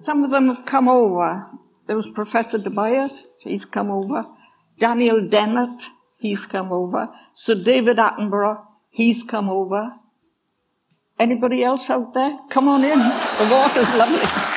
Some 0.00 0.24
of 0.24 0.30
them 0.30 0.48
have 0.48 0.64
come 0.66 0.88
over. 0.90 1.46
There 1.86 1.96
was 1.96 2.06
Professor 2.14 2.62
Tobias, 2.62 3.24
he's 3.40 3.68
come 3.68 3.90
over. 3.90 4.26
Daniel 4.78 5.28
Dennett, 5.28 5.90
he's 6.18 6.46
come 6.46 6.72
over. 6.72 7.08
Sir 7.32 7.62
David 7.62 7.98
Attenborough, 7.98 8.58
he's 8.90 9.24
come 9.24 9.50
over. 9.50 9.92
Anybody 11.18 11.62
else 11.62 11.88
out 11.90 12.12
there? 12.12 12.38
Come 12.48 12.68
on 12.68 12.84
in. 12.84 12.98
The 12.98 13.48
water's 13.50 13.94
lovely. 13.96 14.54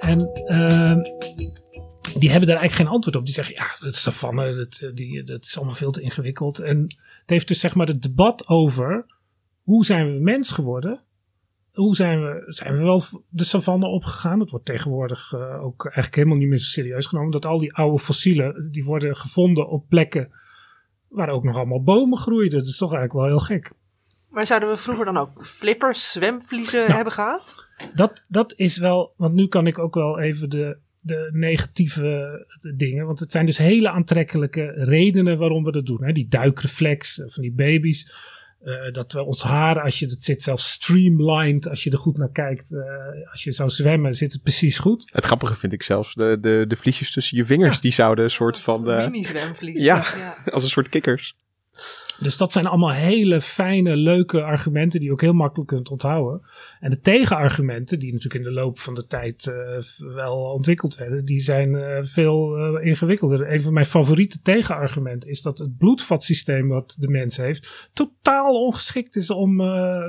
En 0.00 0.30
ehm, 0.44 1.00
die 2.18 2.30
hebben 2.30 2.48
daar 2.48 2.58
eigenlijk 2.58 2.72
geen 2.72 2.86
antwoord 2.86 3.16
op. 3.16 3.24
Die 3.24 3.34
zeggen, 3.34 3.54
ja, 3.54 3.66
dat 3.80 3.92
is 3.92 4.02
savanne, 4.02 4.54
dat, 4.54 4.80
eh, 4.82 4.94
die, 4.94 5.24
dat 5.24 5.44
is 5.44 5.56
allemaal 5.56 5.74
veel 5.74 5.90
te 5.90 6.00
ingewikkeld. 6.00 6.58
En 6.58 6.82
het 6.82 7.30
heeft 7.30 7.48
dus 7.48 7.60
zeg 7.60 7.74
maar 7.74 7.86
het 7.86 8.02
debat 8.02 8.48
over 8.48 9.06
hoe 9.62 9.84
zijn 9.84 10.12
we 10.12 10.20
mens 10.20 10.50
geworden? 10.50 11.00
Hoe 11.74 11.94
zijn 11.94 12.22
we, 12.22 12.42
zijn 12.46 12.76
we 12.76 12.82
wel 12.82 13.02
de 13.28 13.44
savanne 13.44 13.86
opgegaan? 13.86 14.38
Dat 14.38 14.50
wordt 14.50 14.66
tegenwoordig 14.66 15.32
eh, 15.32 15.64
ook 15.64 15.84
eigenlijk 15.84 16.14
helemaal 16.14 16.36
niet 16.36 16.48
meer 16.48 16.58
zo 16.58 16.64
serieus 16.64 17.06
genomen. 17.06 17.30
Dat 17.30 17.46
al 17.46 17.58
die 17.58 17.74
oude 17.74 17.98
fossielen, 17.98 18.68
die 18.70 18.84
worden 18.84 19.16
gevonden 19.16 19.68
op 19.68 19.88
plekken 19.88 20.32
waar 21.08 21.30
ook 21.30 21.44
nog 21.44 21.56
allemaal 21.56 21.82
bomen 21.82 22.18
groeiden. 22.18 22.58
Dat 22.58 22.68
is 22.68 22.76
toch 22.76 22.92
eigenlijk 22.94 23.26
wel 23.26 23.36
heel 23.38 23.46
gek. 23.56 23.72
Maar 24.30 24.46
zouden 24.46 24.68
we 24.68 24.76
vroeger 24.76 25.04
dan 25.04 25.16
ook 25.16 25.46
flippers, 25.46 26.12
zwemvliezen 26.12 26.80
Nou. 26.80 26.92
hebben 26.92 27.12
gehad? 27.12 27.66
Dat, 27.94 28.24
dat 28.28 28.52
is 28.56 28.78
wel, 28.78 29.14
want 29.16 29.34
nu 29.34 29.48
kan 29.48 29.66
ik 29.66 29.78
ook 29.78 29.94
wel 29.94 30.18
even 30.20 30.50
de, 30.50 30.76
de 31.00 31.30
negatieve 31.32 32.46
dingen. 32.76 33.06
Want 33.06 33.18
het 33.18 33.32
zijn 33.32 33.46
dus 33.46 33.58
hele 33.58 33.90
aantrekkelijke 33.90 34.66
redenen 34.76 35.38
waarom 35.38 35.64
we 35.64 35.72
dat 35.72 35.86
doen. 35.86 36.04
Hè? 36.04 36.12
Die 36.12 36.28
duikreflex 36.28 37.20
eh, 37.20 37.28
van 37.28 37.42
die 37.42 37.52
baby's. 37.52 38.12
Eh, 38.64 38.92
dat 38.92 39.12
we 39.12 39.22
ons 39.22 39.42
haar, 39.42 39.80
als 39.82 39.98
je, 39.98 40.06
het 40.06 40.24
zit 40.24 40.42
zelfs 40.42 40.70
streamlined, 40.70 41.68
als 41.68 41.84
je 41.84 41.90
er 41.90 41.98
goed 41.98 42.16
naar 42.18 42.30
kijkt. 42.32 42.72
eh, 42.72 43.30
als 43.30 43.44
je 43.44 43.52
zou 43.52 43.70
zwemmen, 43.70 44.14
zit 44.14 44.32
het 44.32 44.42
precies 44.42 44.78
goed. 44.78 45.10
Het 45.12 45.24
grappige 45.24 45.54
vind 45.54 45.72
ik 45.72 45.82
zelfs 45.82 46.14
de, 46.14 46.38
de, 46.40 46.64
de 46.68 46.76
vliesjes 46.76 47.10
tussen 47.12 47.36
je 47.36 47.44
vingers. 47.44 47.80
Die 47.80 47.92
zouden 47.92 48.24
een 48.24 48.30
soort 48.30 48.58
van... 48.58 48.90
eh, 48.90 49.04
Mini-zwemvliezen. 49.10 49.84
ja, 49.84 50.04
als 50.52 50.62
een 50.62 50.68
soort 50.68 50.88
kikkers. 50.88 51.36
Dus 52.24 52.36
dat 52.36 52.52
zijn 52.52 52.66
allemaal 52.66 52.92
hele 52.92 53.40
fijne, 53.40 53.96
leuke 53.96 54.42
argumenten 54.42 54.98
die 54.98 55.08
je 55.08 55.14
ook 55.14 55.20
heel 55.20 55.32
makkelijk 55.32 55.68
kunt 55.68 55.88
onthouden. 55.88 56.42
En 56.80 56.90
de 56.90 57.00
tegenargumenten, 57.00 57.98
die 57.98 58.12
natuurlijk 58.12 58.44
in 58.44 58.50
de 58.50 58.60
loop 58.60 58.78
van 58.78 58.94
de 58.94 59.06
tijd 59.06 59.46
eh, 59.46 60.04
wel 60.14 60.36
ontwikkeld 60.36 60.96
werden, 60.96 61.24
die 61.24 61.38
zijn 61.38 61.74
eh, 61.74 61.98
veel 62.02 62.56
eh, 62.56 62.86
ingewikkelder. 62.86 63.52
Een 63.52 63.60
van 63.60 63.72
mijn 63.72 63.86
favoriete 63.86 64.40
tegenargumenten 64.42 65.30
is 65.30 65.42
dat 65.42 65.58
het 65.58 65.76
bloedvatsysteem 65.76 66.68
wat 66.68 66.96
de 66.98 67.08
mens 67.08 67.36
heeft, 67.36 67.90
totaal 67.92 68.64
ongeschikt 68.64 69.16
is 69.16 69.30
om 69.30 69.56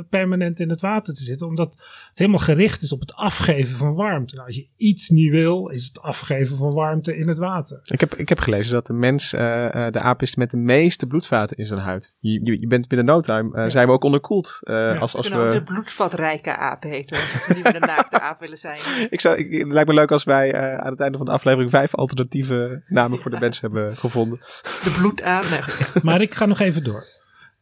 permanent 0.10 0.60
in 0.60 0.70
het 0.70 0.82
water 0.82 1.14
te 1.14 1.24
zitten. 1.24 1.48
Omdat 1.48 1.72
het 2.10 2.18
helemaal 2.20 2.40
gericht 2.40 2.82
is 2.82 2.92
op 2.92 3.00
het 3.00 3.14
afgeven 3.14 3.78
van 3.78 3.94
warmte. 3.94 4.36
Nou, 4.36 4.48
als 4.48 4.56
je 4.56 4.68
iets 4.78 5.10
niet 5.10 5.32
wil, 5.32 5.68
is 5.68 5.86
het 5.86 6.02
afgeven 6.02 6.58
van 6.58 6.74
warmte 6.74 7.18
in 7.18 7.28
het 7.28 7.38
water. 7.38 7.80
Ik 7.84 8.00
heb, 8.00 8.16
ik 8.16 8.30
heb 8.30 8.40
gelezen 8.40 8.74
dat 8.74 8.88
de 8.88 8.94
mens 8.94 9.30
de 9.30 10.00
aap 10.00 10.22
is 10.22 10.36
met 10.36 10.52
de 10.52 10.58
meeste 10.58 11.08
bloedvaten 11.08 11.58
in 11.58 11.66
zijn 11.66 11.80
huid. 11.80 12.05
Je, 12.20 12.40
je, 12.44 12.60
je 12.60 12.68
bent 12.68 12.88
binnen 12.88 13.08
no 13.08 13.20
time, 13.22 13.58
eh, 13.58 13.70
zijn 13.70 13.88
we 13.88 13.94
ook 13.94 14.04
onderkoeld. 14.04 14.60
eh, 14.64 15.02
als, 15.02 15.12
We 15.12 15.18
als 15.18 15.28
kunnen 15.28 15.46
ook 15.46 15.54
we, 15.54 15.60
de 15.60 15.64
bloedvatrijke 15.64 16.56
aap 16.56 16.84
heten. 16.84 17.18
Als 17.18 17.48
we 17.48 17.54
niet 17.54 17.64
meer 17.64 17.74
de 17.74 17.80
naakte 17.80 18.20
aap 18.20 18.40
willen 18.40 18.58
zijn. 18.58 18.80
ik 19.10 19.22
zou, 19.22 19.38
ik, 19.38 19.52
het 19.52 19.72
lijkt 19.74 19.90
me 19.90 19.96
leuk 19.96 20.12
als 20.12 20.24
wij 20.24 20.54
eh, 20.54 20.78
aan 20.78 20.92
het 20.92 21.00
einde 21.00 21.18
van 21.18 21.26
de 21.26 21.32
aflevering 21.32 21.70
vijf 21.70 21.96
alternatieve 21.96 22.84
namen 22.88 23.20
voor 23.20 23.32
de 23.32 23.40
mens 23.40 23.62
hebben 23.62 23.98
gevonden. 23.98 24.40
De 24.40 24.96
bloedaap. 25.00 25.44
Nee. 25.50 26.04
Maar 26.04 26.22
ik 26.22 26.34
ga 26.34 26.46
nog 26.46 26.60
even 26.60 26.84
door. 26.84 27.06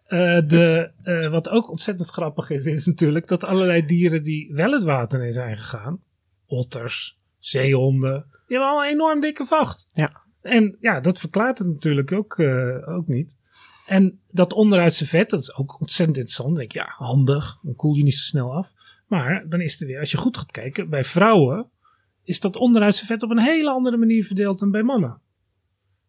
Eh, 0.05 0.47
de, 0.47 0.91
eh, 1.03 1.29
wat 1.29 1.49
ook 1.49 1.69
ontzettend 1.69 2.09
grappig 2.09 2.49
is, 2.49 2.65
is 2.65 2.85
natuurlijk 2.85 3.27
dat 3.27 3.43
allerlei 3.43 3.85
dieren 3.85 4.23
die 4.23 4.53
wel 4.53 4.71
het 4.71 4.83
water 4.83 5.23
in 5.23 5.33
zijn 5.33 5.57
gegaan, 5.57 5.99
otters, 6.45 7.19
zeehonden, 7.39 8.25
die 8.29 8.57
hebben 8.57 8.67
allemaal 8.67 8.85
een 8.85 8.93
enorm 8.93 9.19
dikke 9.19 9.45
vacht. 9.45 9.87
Ja. 9.91 10.21
En 10.41 10.77
ja, 10.79 10.99
dat 10.99 11.19
verklaart 11.19 11.57
het 11.57 11.67
natuurlijk 11.67 12.11
ook, 12.11 12.39
eh, 12.39 12.87
ook 12.87 13.07
niet. 13.07 13.35
En 13.85 14.19
dat 14.31 14.53
onderuitse 14.53 15.07
vet, 15.07 15.29
dat 15.29 15.39
is 15.39 15.55
ook 15.55 15.79
ontzettend 15.79 16.17
interessant. 16.17 16.49
Dan 16.49 16.57
denk 16.57 16.71
je, 16.71 16.79
ja, 16.79 16.93
handig, 16.97 17.57
dan 17.61 17.75
koel 17.75 17.95
je 17.95 18.03
niet 18.03 18.15
zo 18.15 18.23
snel 18.23 18.53
af. 18.53 18.73
Maar 19.07 19.45
dan 19.49 19.61
is 19.61 19.81
er 19.81 19.87
weer, 19.87 19.99
als 19.99 20.11
je 20.11 20.17
goed 20.17 20.37
gaat 20.37 20.51
kijken, 20.51 20.89
bij 20.89 21.03
vrouwen 21.03 21.69
is 22.23 22.39
dat 22.39 22.57
onderuitse 22.57 23.05
vet 23.05 23.23
op 23.23 23.29
een 23.29 23.39
hele 23.39 23.69
andere 23.69 23.97
manier 23.97 24.25
verdeeld 24.25 24.59
dan 24.59 24.71
bij 24.71 24.83
mannen. 24.83 25.21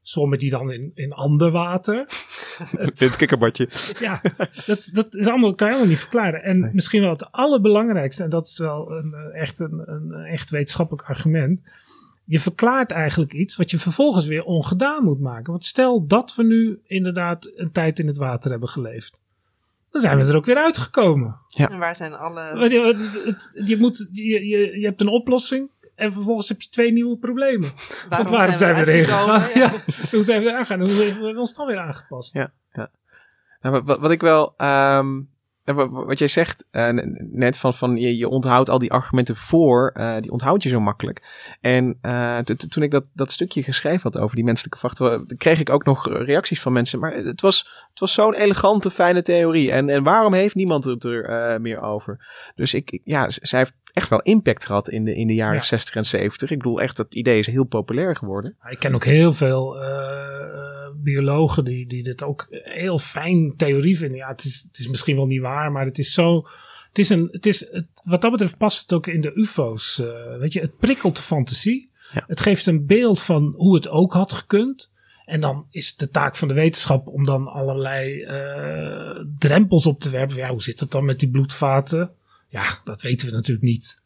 Zwommen 0.03 0.39
die 0.39 0.51
dan 0.51 0.73
in, 0.73 0.91
in 0.95 1.13
ander 1.13 1.51
water? 1.51 2.07
Dit 2.95 3.17
kikkerbadje. 3.17 3.69
Ja, 4.01 4.23
dat, 4.67 4.89
dat 4.93 5.15
is 5.15 5.27
allemaal, 5.27 5.55
kan 5.55 5.67
je 5.67 5.73
helemaal 5.73 5.95
niet 5.95 6.03
verklaren. 6.03 6.43
En 6.43 6.71
misschien 6.73 7.01
wel 7.01 7.11
het 7.11 7.33
allerbelangrijkste, 7.33 8.23
en 8.23 8.31
dat 8.31 8.47
is 8.47 8.59
wel 8.59 8.91
een, 8.91 9.15
eh, 9.15 9.41
echt 9.41 9.59
een, 9.59 9.83
een 9.87 10.13
echt 10.13 10.51
wetenschappelijk 10.51 11.09
argument. 11.09 11.61
Je 12.27 12.41
verklaart 12.41 12.91
eigenlijk 12.91 13.33
iets 13.33 13.57
wat 13.57 13.71
je 13.71 13.79
vervolgens 13.79 14.27
weer 14.27 14.45
ongedaan 14.45 15.05
moet 15.05 15.21
maken. 15.21 15.51
Want 15.53 15.65
stel 15.65 16.07
dat 16.07 16.35
we 16.35 16.43
nu 16.45 16.81
inderdaad 16.87 17.51
een 17.57 17.73
tijd 17.73 17.99
in 17.99 18.07
het 18.07 18.17
water 18.17 18.51
hebben 18.51 18.69
geleefd. 18.69 19.19
Dan 19.91 20.01
zijn 20.01 20.19
we 20.19 20.25
er 20.25 20.37
ook 20.37 20.45
weer 20.45 20.57
uitgekomen. 20.57 21.37
En 21.57 21.79
waar 21.79 21.97
zijn 21.97 22.15
alle... 22.15 22.69
Je, 22.69 22.81
het- 22.81 23.25
het- 23.25 23.69
je, 23.69 23.77
moet, 23.77 24.09
je, 24.13 24.47
je, 24.47 24.79
je 24.81 24.87
hebt 24.87 25.01
een 25.01 25.09
oplossing. 25.09 25.71
En 25.95 26.13
vervolgens 26.13 26.49
heb 26.49 26.63
je 26.63 26.69
twee 26.69 26.93
nieuwe 26.93 27.17
problemen. 27.17 27.69
Waarom 28.09 28.09
Want 28.09 28.31
waarom 28.31 28.59
zijn 28.59 28.75
we, 28.77 28.85
zijn 28.85 28.87
we 28.87 28.93
erin 28.93 29.05
gegaan? 29.05 29.51
Ja. 29.63 29.71
Hoe 30.11 30.23
zijn 30.23 30.43
we 30.43 30.49
er 30.51 30.57
aangegaan? 30.57 30.81
Hoe 30.81 30.89
hebben 31.05 31.33
we 31.33 31.39
ons 31.39 31.55
dan 31.55 31.67
weer 31.67 31.79
aangepast? 31.79 32.33
Ja. 32.35 32.53
Nou, 33.61 33.83
wat, 33.85 33.99
wat 34.01 34.11
ik 34.11 34.21
wel. 34.21 34.55
ehm, 34.57 35.17
eh, 35.19 35.23
wat 35.73 36.19
jij 36.19 36.29
zegt 36.29 36.67
eh, 36.71 36.89
net 37.33 37.59
van, 37.59 37.75
van 37.75 37.97
je, 37.97 38.17
je 38.17 38.29
onthoudt 38.29 38.69
al 38.69 38.79
die 38.79 38.93
argumenten 38.93 39.37
voor, 39.37 39.91
eh, 39.95 40.17
die 40.21 40.31
onthoud 40.31 40.63
je 40.63 40.69
zo 40.69 40.81
makkelijk. 40.81 41.23
En 41.61 41.99
eh, 42.01 42.39
toen 42.39 42.83
ik 42.83 42.91
dat, 42.91 43.05
dat 43.13 43.33
stukje 43.33 43.63
geschreven 43.63 44.03
had 44.03 44.19
over 44.19 44.37
die 44.37 44.45
menselijke 44.45 44.79
factor, 44.79 45.27
kreeg 45.37 45.61
ik 45.61 45.71
ook 45.71 45.85
nog 45.85 46.09
reacties 46.09 46.61
van 46.61 46.73
mensen. 46.73 46.99
Maar 46.99 47.13
het 47.13 47.41
was, 47.41 47.59
het 47.91 48.01
was 48.01 48.13
zo'n 48.13 48.35
elegante, 48.35 48.91
fijne 48.91 49.23
theorie. 49.23 49.73
En, 49.73 49.89
en 49.89 50.03
waarom 50.03 50.35
heeft 50.35 50.55
niemand 50.55 50.85
het 50.85 51.05
er 51.05 51.61
meer 51.61 51.81
over? 51.81 52.27
Dus 52.55 52.75
ik, 52.75 53.01
ja, 53.05 53.27
zij 53.29 53.59
heeft 53.59 53.75
echt 53.95 54.09
wel 54.09 54.21
impact 54.23 54.67
gehad 54.67 54.89
in 54.89 55.05
de, 55.05 55.15
in 55.15 55.27
de 55.27 55.35
jaren 55.35 55.55
Ja. 55.55 55.63
60 55.63 55.95
en 55.95 56.05
70. 56.05 56.51
Ik 56.51 56.59
bedoel, 56.59 56.81
echt, 56.81 56.97
dat 56.97 57.15
idee 57.15 57.39
is 57.39 57.47
heel 57.47 57.65
populair 57.65 58.17
geworden. 58.17 58.57
Ik 58.69 58.79
ken 58.79 58.95
ook 58.95 59.05
heel 59.05 59.33
veel 59.33 59.81
eh, 59.83 60.89
biologen 60.97 61.65
die, 61.65 61.87
die 61.87 62.03
dit 62.03 62.23
ook 62.23 62.47
heel 62.51 62.99
fijn 62.99 63.55
theorie 63.57 63.99
vinden. 63.99 64.17
Ja, 64.17 64.29
het 64.29 64.45
is, 64.45 64.65
het 64.69 64.79
is 64.79 64.89
misschien 64.89 65.17
wel 65.17 65.27
niet 65.27 65.41
waar, 65.41 65.73
maar 65.73 65.85
het 65.85 65.99
is 65.99 66.13
zo. 66.13 66.47
Het 66.89 66.99
is 66.99 67.09
een, 67.09 67.29
het 67.31 67.47
is, 67.47 67.61
het, 67.71 67.87
wat 68.05 68.23
dat 68.23 68.31
betreft 68.31 68.57
past 68.59 68.81
het 68.83 68.93
ook 68.93 69.07
in 69.07 69.21
de 69.21 69.33
UFO's. 69.35 69.99
eh, 69.99 70.39
weet 70.39 70.53
je, 70.53 70.61
het 70.61 70.79
prikkelt 70.79 71.17
de 71.17 71.23
fantasie. 71.23 71.91
Ja. 72.13 72.25
Het 72.27 72.41
geeft 72.41 72.67
een 72.67 72.87
beeld 72.87 73.23
van 73.23 73.55
hoe 73.57 73.75
het 73.75 73.89
ook 73.89 74.13
had 74.13 74.33
gekund. 74.33 74.93
En 75.25 75.41
dan 75.41 75.67
is 75.71 75.97
de 75.97 76.11
taak 76.11 76.37
van 76.37 76.49
de 76.49 76.55
wetenschap 76.55 77.07
om 77.07 77.25
dan 77.25 77.47
allerlei 77.49 78.23
eh, 78.23 79.25
drempels 79.39 79.87
op 79.87 80.01
te 80.01 80.11
werpen. 80.11 80.37
Ja, 80.37 80.49
hoe 80.51 80.63
zit 80.63 80.81
het 80.81 80.91
dan 80.91 81.05
met 81.05 81.21
die 81.21 81.31
bloedvaten? 81.31 82.11
Ja, 82.55 82.79
dat 82.85 83.03
weten 83.03 83.29
we 83.29 83.35
natuurlijk 83.35 83.67
niet. 83.67 84.03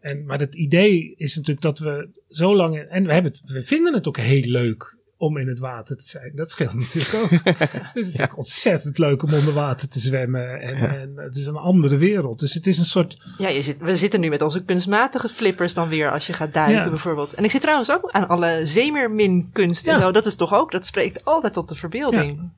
En, 0.00 0.24
maar 0.24 0.38
het 0.38 0.54
idee 0.54 1.14
is 1.16 1.36
natuurlijk 1.36 1.60
dat 1.60 1.78
we 1.78 2.08
zo 2.28 2.56
lang. 2.56 2.78
En 2.78 3.06
we, 3.06 3.12
hebben 3.12 3.32
het, 3.32 3.42
we 3.44 3.62
vinden 3.62 3.94
het 3.94 4.08
ook 4.08 4.16
heel 4.16 4.42
leuk 4.50 4.96
om 5.16 5.36
in 5.36 5.48
het 5.48 5.58
water 5.58 5.96
te 5.96 6.08
zijn. 6.08 6.32
Dat 6.34 6.50
scheelt 6.50 6.74
natuurlijk 6.94 7.14
ook. 7.14 7.30
het 7.30 7.90
is 7.94 8.04
natuurlijk 8.04 8.36
ontzettend 8.36 8.98
leuk 8.98 9.22
om 9.22 9.32
onder 9.34 9.54
water 9.54 9.88
te 9.88 9.98
zwemmen. 10.00 10.60
En, 10.60 10.74
en 11.00 11.12
het 11.16 11.36
is 11.36 11.46
een 11.46 11.56
andere 11.56 11.96
wereld. 11.96 12.38
Dus 12.40 12.54
het 12.54 12.66
is 12.66 12.78
een 12.78 12.84
soort. 12.84 13.18
Ja, 13.38 13.48
je 13.48 13.62
zit, 13.62 13.78
we 13.78 13.96
zitten 13.96 14.20
nu 14.20 14.28
met 14.28 14.42
onze 14.42 14.64
kunstmatige 14.64 15.28
flippers 15.28 15.74
dan 15.74 15.88
weer 15.88 16.10
als 16.10 16.26
je 16.26 16.32
gaat 16.32 16.54
duiken 16.54 16.82
Ja. 16.84 16.88
bijvoorbeeld. 16.88 17.34
En 17.34 17.44
ik 17.44 17.50
zit 17.50 17.60
trouwens 17.60 17.90
ook 17.92 18.10
aan 18.10 18.28
alle 18.28 18.60
zeemerminkunst 18.66 19.88
en 19.88 20.00
zo. 20.00 20.12
Dat 20.12 20.26
is 20.26 20.36
toch 20.36 20.54
ook, 20.54 20.70
dat 20.72 20.86
spreekt 20.86 21.24
altijd 21.24 21.52
tot 21.52 21.68
de 21.68 21.74
verbeelding. 21.74 22.50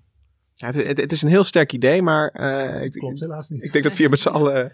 Ja, 0.54 0.66
het, 0.66 0.86
het, 0.86 0.96
het 0.98 1.12
is 1.12 1.22
een 1.22 1.28
heel 1.28 1.44
sterk 1.44 1.72
idee, 1.72 2.02
maar 2.02 2.28
eh, 2.28 2.84
ik, 2.84 2.90
Klopt 2.92 3.20
helaas 3.20 3.48
niet. 3.48 3.64
ik 3.64 3.72
denk 3.72 3.84
dat 3.84 3.92
we 3.92 3.98
hier 3.98 4.10
met 4.10 4.20
z'n 4.20 4.28
allen... 4.28 4.72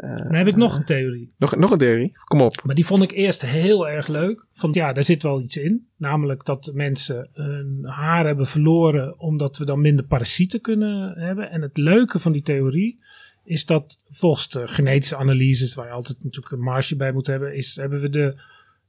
Dan 0.00 0.34
heb 0.34 0.46
ik 0.46 0.56
nog 0.56 0.76
een 0.76 0.84
theorie. 0.84 1.32
Nog, 1.38 1.56
nog 1.56 1.70
een 1.70 1.78
theorie? 1.78 2.16
Kom 2.24 2.40
op. 2.40 2.62
Maar 2.64 2.74
die 2.74 2.86
vond 2.86 3.02
ik 3.02 3.10
eerst 3.10 3.42
heel 3.42 3.88
erg 3.88 4.08
leuk. 4.08 4.46
Want 4.54 4.74
ja, 4.74 4.92
daar 4.92 5.04
zit 5.04 5.22
wel 5.22 5.40
iets 5.40 5.56
in. 5.56 5.86
Namelijk 5.96 6.44
dat 6.44 6.70
mensen 6.74 7.28
hun 7.32 7.84
haar 7.84 8.26
hebben 8.26 8.46
verloren 8.46 9.18
omdat 9.20 9.58
we 9.58 9.64
dan 9.64 9.80
minder 9.80 10.04
parasieten 10.04 10.60
kunnen 10.60 11.18
hebben. 11.18 11.50
En 11.50 11.62
het 11.62 11.76
leuke 11.76 12.18
van 12.18 12.32
die 12.32 12.42
theorie 12.42 12.98
is 13.44 13.66
dat 13.66 14.00
volgens 14.10 14.48
de 14.48 14.68
genetische 14.68 15.16
analyses, 15.16 15.74
waar 15.74 15.86
je 15.86 15.92
altijd 15.92 16.24
natuurlijk 16.24 16.54
een 16.54 16.60
marge 16.60 16.96
bij 16.96 17.12
moet 17.12 17.26
hebben, 17.26 17.54
is 17.54 17.76
hebben 17.76 18.00
we, 18.00 18.08
de, 18.08 18.34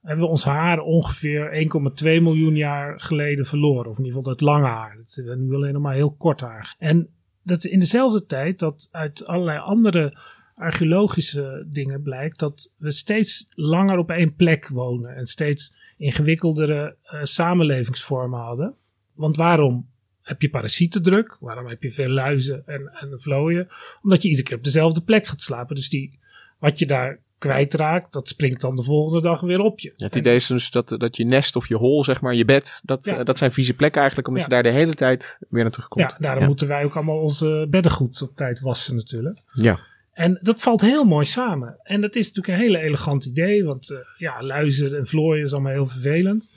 hebben 0.02 0.26
we 0.26 0.32
ons 0.32 0.44
haar 0.44 0.80
ongeveer 0.80 1.70
1,2 2.04 2.04
miljoen 2.04 2.56
jaar 2.56 3.00
geleden 3.00 3.46
verloren. 3.46 3.90
Of 3.90 3.98
in 3.98 4.06
ieder 4.06 4.18
geval 4.18 4.32
het 4.32 4.42
lange 4.42 4.68
haar. 4.68 4.98
Het 4.98 5.18
is 5.18 5.36
nu 5.38 5.54
alleen 5.56 5.74
nog 5.74 5.82
maar 5.82 5.96
heel 5.96 6.16
kort 6.18 6.42
haar. 6.42 6.76
En 6.80 7.10
dat 7.44 7.58
is 7.58 7.72
in 7.72 7.80
dezelfde 7.80 8.26
tijd 8.26 8.60
dat 8.60 8.90
uit 8.92 9.26
allerlei 9.26 9.60
andere 9.60 10.18
archeologische 10.58 11.64
dingen 11.68 12.02
blijkt 12.02 12.40
dat 12.40 12.72
we 12.78 12.92
steeds 12.92 13.48
langer 13.50 13.98
op 13.98 14.10
één 14.12 14.36
plek 14.36 14.68
wonen 14.68 15.16
en 15.16 15.26
steeds 15.28 15.76
ingewikkeldere 15.98 16.96
eh, 17.04 17.20
samenlevingsvormen 17.24 18.40
hadden. 18.40 18.74
Want 19.14 19.36
waarom 19.38 19.88
heb 20.22 20.42
je 20.42 20.50
parasietendruk? 20.50 21.38
Waarom 21.40 21.68
heb 21.68 21.84
je 21.84 21.92
veel 21.92 22.10
luizen 22.10 22.64
en, 22.68 22.92
en 22.94 23.20
vlooien? 23.20 23.68
Omdat 24.02 24.22
je 24.22 24.28
iedere 24.30 24.48
keer 24.48 24.58
op 24.58 24.64
dezelfde 24.64 25.02
plek 25.02 25.28
gaat 25.28 25.42
slapen. 25.42 25.76
Dus 25.76 25.90
die, 25.90 26.20
wat 26.60 26.80
je 26.80 26.86
daar 26.86 27.20
kwijtraakt, 27.38 28.14
dat 28.14 28.28
springt 28.28 28.62
dan 28.62 28.76
de 28.76 28.84
volgende 28.84 29.22
dag 29.22 29.42
weer 29.42 29.60
op 29.60 29.80
je. 29.80 29.94
Het 29.98 30.16
idee 30.16 30.36
is 30.36 30.48
dus 30.48 30.72
dat, 30.72 30.90
dat 30.90 31.18
je 31.18 31.26
nest 31.26 31.56
of 31.56 31.68
je 31.68 31.76
hol, 31.76 32.04
zeg 32.04 32.22
maar, 32.22 32.36
je 32.36 32.46
bed, 32.46 32.82
dat, 32.86 33.06
Ja. 33.06 33.18
eh, 33.18 33.26
dat 33.26 33.38
zijn 33.38 33.52
vieze 33.52 33.74
plekken 33.76 34.00
eigenlijk, 34.00 34.30
omdat 34.30 34.48
Ja. 34.50 34.56
je 34.56 34.62
daar 34.64 34.72
de 34.72 34.78
hele 34.80 34.94
tijd 34.94 35.40
weer 35.50 35.62
naar 35.64 35.72
terugkomt. 35.72 36.10
Ja, 36.10 36.18
daarom 36.20 36.42
ja. 36.42 36.48
moeten 36.48 36.68
wij 36.68 36.84
ook 36.84 36.96
allemaal 36.96 37.20
onze 37.22 37.68
beddengoed 37.70 38.22
op 38.22 38.36
tijd 38.36 38.60
wassen 38.60 38.96
natuurlijk. 38.96 39.40
Ja. 39.52 39.80
En 40.18 40.40
dat 40.42 40.62
valt 40.62 40.82
heel 40.82 41.04
mooi 41.04 41.26
samen. 41.26 41.80
En 41.84 42.02
dat 42.02 42.16
is 42.16 42.28
natuurlijk 42.28 42.58
een 42.58 42.64
hele 42.64 42.80
elegant 42.80 43.26
idee, 43.26 43.64
want 43.64 43.90
eh, 43.90 43.98
ja, 44.18 44.44
luizen 44.44 44.98
en 44.98 45.06
vlooien 45.06 45.46
is 45.46 45.54
allemaal 45.54 45.72
heel 45.72 45.86
vervelend. 45.86 46.50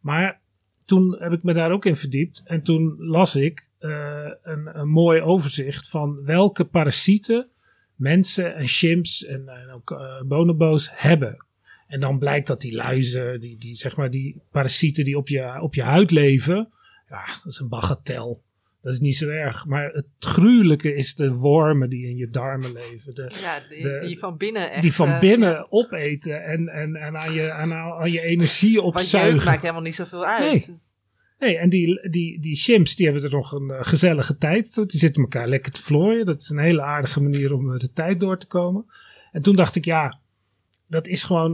Maar 0.00 0.40
toen 0.84 1.16
heb 1.18 1.32
ik 1.32 1.42
me 1.42 1.52
daar 1.52 1.70
ook 1.70 1.84
in 1.84 1.96
verdiept 1.96 2.42
en 2.44 2.62
toen 2.62 2.96
las 2.98 3.36
ik 3.36 3.66
eh, 3.78 4.30
een, 4.42 4.78
een 4.78 4.88
mooi 4.88 5.20
overzicht 5.20 5.88
van 5.88 6.24
welke 6.24 6.64
parasieten 6.64 7.48
mensen 7.94 8.54
en 8.54 8.66
chimps 8.66 9.24
en, 9.24 9.48
en 9.48 9.70
ook 9.70 9.90
eh, 9.90 10.22
bonobo's 10.22 10.90
hebben. 10.92 11.44
En 11.86 12.00
dan 12.00 12.18
blijkt 12.18 12.46
dat 12.46 12.60
die 12.60 12.74
luizen, 12.74 13.40
die, 13.40 13.58
die, 13.58 13.74
zeg 13.74 13.96
maar 13.96 14.10
die 14.10 14.40
parasieten 14.50 15.04
die 15.04 15.16
op 15.16 15.28
je, 15.28 15.60
op 15.60 15.74
je 15.74 15.82
huid 15.82 16.10
leven, 16.10 16.68
ja, 17.08 17.24
dat 17.26 17.52
is 17.52 17.58
een 17.58 17.68
bagatel. 17.68 18.42
Dat 18.82 18.92
is 18.92 19.00
niet 19.00 19.16
zo 19.16 19.28
erg. 19.28 19.66
Maar 19.66 19.90
het 19.92 20.06
gruwelijke 20.18 20.94
is 20.94 21.14
de 21.14 21.30
wormen 21.32 21.88
die 21.90 22.06
in 22.08 22.16
je 22.16 22.28
darmen 22.30 22.72
leven. 22.72 23.14
De, 23.14 23.38
Ja, 23.42 23.60
die, 23.68 23.82
De- 23.82 24.04
die 24.06 24.18
van 24.18 24.36
binnen 24.36 24.70
echt. 24.70 24.82
die 24.82 24.92
van 24.94 25.08
eh, 25.08 25.20
binnen 25.20 25.72
opeten 25.72 26.44
en, 26.44 26.68
en, 26.68 26.96
en 26.96 27.16
aan, 27.16 27.32
je, 27.34 27.50
aan, 27.52 27.72
aan 27.72 28.12
je 28.12 28.20
energie 28.20 28.80
Want 28.80 28.92
jeuk 28.94 29.02
opzuigen. 29.02 29.44
maakt 29.44 29.60
helemaal 29.62 29.82
niet 29.82 29.94
zoveel 29.94 30.24
uit. 30.26 30.72
Nee, 31.38 31.58
en 31.58 31.68
die, 31.68 32.08
die, 32.10 32.40
die 32.40 32.54
chimps 32.56 32.96
die 32.96 33.06
hebben 33.06 33.24
er 33.24 33.30
nog 33.30 33.52
een 33.52 33.70
eh, 33.70 33.78
gezellige 33.80 34.36
tijd. 34.36 34.74
Die 34.74 35.00
zitten 35.00 35.22
elkaar 35.22 35.48
lekker 35.48 35.72
te 35.72 35.82
vlooien. 35.82 36.26
Dat 36.26 36.40
is 36.40 36.48
een 36.48 36.58
hele 36.58 36.82
aardige 36.82 37.22
manier 37.22 37.54
om 37.54 37.72
eh, 37.72 37.78
de 37.80 37.92
tijd 37.92 38.20
door 38.20 38.38
te 38.38 38.46
komen. 38.46 38.84
En 39.32 39.42
toen 39.42 39.56
dacht 39.56 39.76
ik, 39.76 39.84
ja, 39.84 40.20
dat 40.86 41.06
is 41.06 41.24
gewoon 41.24 41.52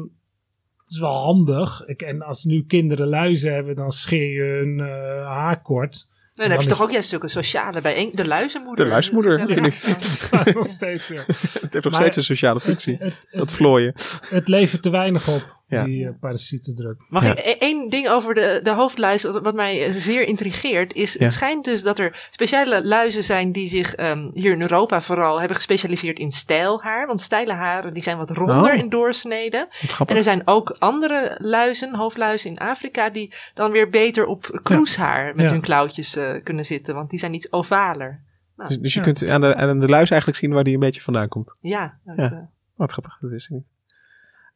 dat 0.76 0.94
is 0.94 0.98
wel 1.00 1.16
handig. 1.24 1.82
Ik, 1.86 2.02
en 2.02 2.22
als 2.22 2.44
nu 2.44 2.64
kinderen 2.66 3.08
luizen 3.08 3.52
hebben, 3.54 3.74
dan 3.74 3.90
scheer 3.92 4.32
je 4.32 4.42
hun 4.64 4.80
eh, 4.80 5.26
haar 5.26 5.62
kort. 5.62 6.08
Nee, 6.36 6.48
dan 6.48 6.56
heb 6.56 6.66
je 6.66 6.74
toch 6.74 6.82
ook 6.82 6.90
juist 6.90 7.08
zulke 7.08 7.28
sociale 7.28 7.80
bijeen. 7.80 8.10
De 8.14 8.26
luizenmoeder. 8.26 8.84
De 8.84 8.90
luizenmoeder, 8.90 9.38
ja. 9.48 9.92
Dat 9.92 10.02
staat 10.02 10.54
nog 10.54 10.68
steeds, 10.68 11.08
ja. 11.08 11.22
Het 11.26 11.60
heeft 11.60 11.72
nog 11.72 11.82
Maar 11.84 11.94
steeds 11.94 12.16
een 12.16 12.22
sociale 12.22 12.60
functie. 12.60 12.96
het, 13.00 13.14
dat 13.30 13.40
het, 13.40 13.52
vlooien. 13.52 13.94
het 14.28 14.48
levert 14.48 14.82
te 14.82 14.90
weinig 14.90 15.28
op, 15.28 15.55
Ja. 15.68 15.84
die 15.84 16.06
eh, 16.06 16.12
parasietendruk. 16.20 16.96
Mag 17.08 17.24
Ja. 17.24 17.30
ik 17.30 17.38
e- 17.38 17.56
één 17.58 17.88
ding 17.88 18.08
over 18.08 18.34
de, 18.34 18.60
de 18.62 18.70
hoofdluis, 18.70 19.22
wat 19.24 19.54
mij 19.54 19.86
eh, 19.86 19.92
zeer 19.94 20.22
intrigeert, 20.22 20.92
is 20.94 21.12
Ja. 21.14 21.22
het 21.22 21.32
schijnt 21.32 21.64
dus 21.64 21.82
dat 21.82 21.98
er 21.98 22.28
speciale 22.30 22.84
luizen 22.86 23.22
zijn 23.22 23.52
die 23.52 23.66
zich 23.66 23.94
ehm, 23.94 24.28
hier 24.32 24.52
in 24.52 24.60
Europa 24.60 25.00
vooral 25.00 25.38
hebben 25.38 25.56
gespecialiseerd 25.56 26.18
in 26.18 26.30
stijlhaar. 26.30 27.06
Want 27.06 27.20
steile 27.20 27.52
haren 27.52 27.94
die 27.94 28.02
zijn 28.02 28.16
wat 28.18 28.30
ronder 28.30 28.72
Oh. 28.72 28.78
in 28.78 28.88
doorsneden. 28.88 29.60
Wat 29.60 29.80
En 29.82 29.88
grappig. 29.88 30.16
er 30.16 30.22
zijn 30.22 30.42
ook 30.44 30.70
andere 30.78 31.36
luizen, 31.38 31.94
hoofdluizen 31.94 32.50
in 32.50 32.58
Afrika, 32.58 33.10
die 33.10 33.34
dan 33.54 33.70
weer 33.70 33.88
beter 33.90 34.26
op 34.26 34.60
kroeshaar 34.62 35.34
met 35.34 35.44
Ja. 35.44 35.50
hun 35.50 35.60
klauwtjes 35.60 36.16
eh, 36.16 36.42
kunnen 36.42 36.64
zitten. 36.64 36.94
Want 36.94 37.10
die 37.10 37.18
zijn 37.18 37.34
iets 37.34 37.52
ovaler. 37.52 38.24
Dus, 38.56 38.78
dus 38.78 38.92
je 38.92 38.98
Ja. 38.98 39.04
kunt 39.04 39.28
aan 39.28 39.40
de, 39.40 39.54
aan 39.54 39.78
de 39.80 39.88
luis 39.88 40.10
eigenlijk 40.10 40.40
zien 40.40 40.52
waar 40.52 40.64
die 40.64 40.74
een 40.74 40.80
beetje 40.80 41.00
vandaan 41.00 41.28
komt. 41.28 41.56
Ja, 41.60 41.98
dat, 42.04 42.16
Ja. 42.16 42.24
eh, 42.32 42.38
Wat 42.74 42.92
grappig, 42.92 43.18
dat 43.20 43.30
ik 43.32 43.46
niet. 43.50 43.64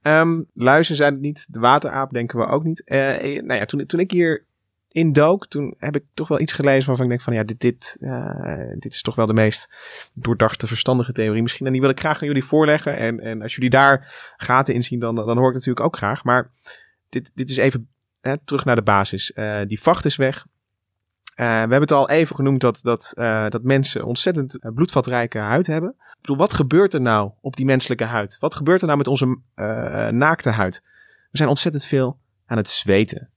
Ehm, 0.02 0.42
luizen 0.54 0.94
zijn 0.94 1.12
het 1.12 1.22
niet. 1.22 1.46
De 1.50 1.58
wateraap 1.58 2.10
denken 2.10 2.38
we 2.38 2.46
ook 2.46 2.64
niet. 2.64 2.84
Eh, 2.84 2.98
nou 3.42 3.54
ja, 3.54 3.64
toen, 3.64 3.86
toen 3.86 4.00
ik 4.00 4.10
hier 4.10 4.44
in 4.88 5.12
dook, 5.12 5.46
toen 5.46 5.74
heb 5.78 5.96
ik 5.96 6.04
toch 6.14 6.28
wel 6.28 6.40
iets 6.40 6.52
gelezen 6.52 6.86
waarvan 6.86 7.04
ik 7.04 7.10
denk 7.10 7.22
van 7.22 7.34
ja, 7.34 7.44
dit, 7.44 7.60
dit, 7.60 7.96
eh, 8.00 8.70
dit 8.78 8.92
is 8.92 9.02
toch 9.02 9.14
wel 9.14 9.26
de 9.26 9.32
meest 9.32 9.68
doordachte, 10.14 10.66
verstandige 10.66 11.12
theorie 11.12 11.42
misschien. 11.42 11.66
En 11.66 11.72
die 11.72 11.80
wil 11.80 11.90
ik 11.90 12.00
graag 12.00 12.20
aan 12.20 12.26
jullie 12.26 12.44
voorleggen. 12.44 12.96
En, 12.96 13.20
en 13.20 13.42
als 13.42 13.54
jullie 13.54 13.70
daar 13.70 14.14
gaten 14.36 14.74
in 14.74 14.82
zien, 14.82 15.00
dan, 15.00 15.14
dan 15.14 15.38
hoor 15.38 15.48
ik 15.48 15.54
natuurlijk 15.54 15.86
ook 15.86 15.96
graag. 15.96 16.24
Maar 16.24 16.50
dit, 17.08 17.32
dit 17.34 17.50
is 17.50 17.56
even 17.56 17.88
hè, 18.20 18.38
terug 18.38 18.64
naar 18.64 18.76
de 18.76 18.82
basis. 18.82 19.32
Die 19.66 19.80
vacht 19.80 20.04
is 20.04 20.16
weg. 20.16 20.46
Eh, 21.40 21.46
we 21.46 21.52
hebben 21.54 21.80
het 21.80 21.92
al 21.92 22.08
even 22.08 22.36
genoemd 22.36 22.60
dat, 22.60 22.78
dat, 22.82 23.12
eh, 23.16 23.48
dat 23.48 23.62
mensen 23.62 24.04
ontzettend 24.04 24.58
eh, 24.58 24.72
bloedvatrijke 24.74 25.38
huid 25.38 25.66
hebben. 25.66 25.90
Ik 25.90 26.16
bedoel, 26.20 26.36
wat 26.36 26.52
gebeurt 26.52 26.94
er 26.94 27.00
nou 27.00 27.30
op 27.40 27.56
die 27.56 27.64
menselijke 27.64 28.04
huid? 28.04 28.36
Wat 28.40 28.54
gebeurt 28.54 28.80
er 28.80 28.86
nou 28.86 28.98
met 28.98 29.06
onze 29.06 29.38
eh, 29.54 29.64
naakte 30.08 30.50
huid? 30.50 30.82
We 31.30 31.36
zijn 31.36 31.48
ontzettend 31.48 31.84
veel 31.84 32.18
aan 32.46 32.56
het 32.56 32.68
zweten. 32.68 33.28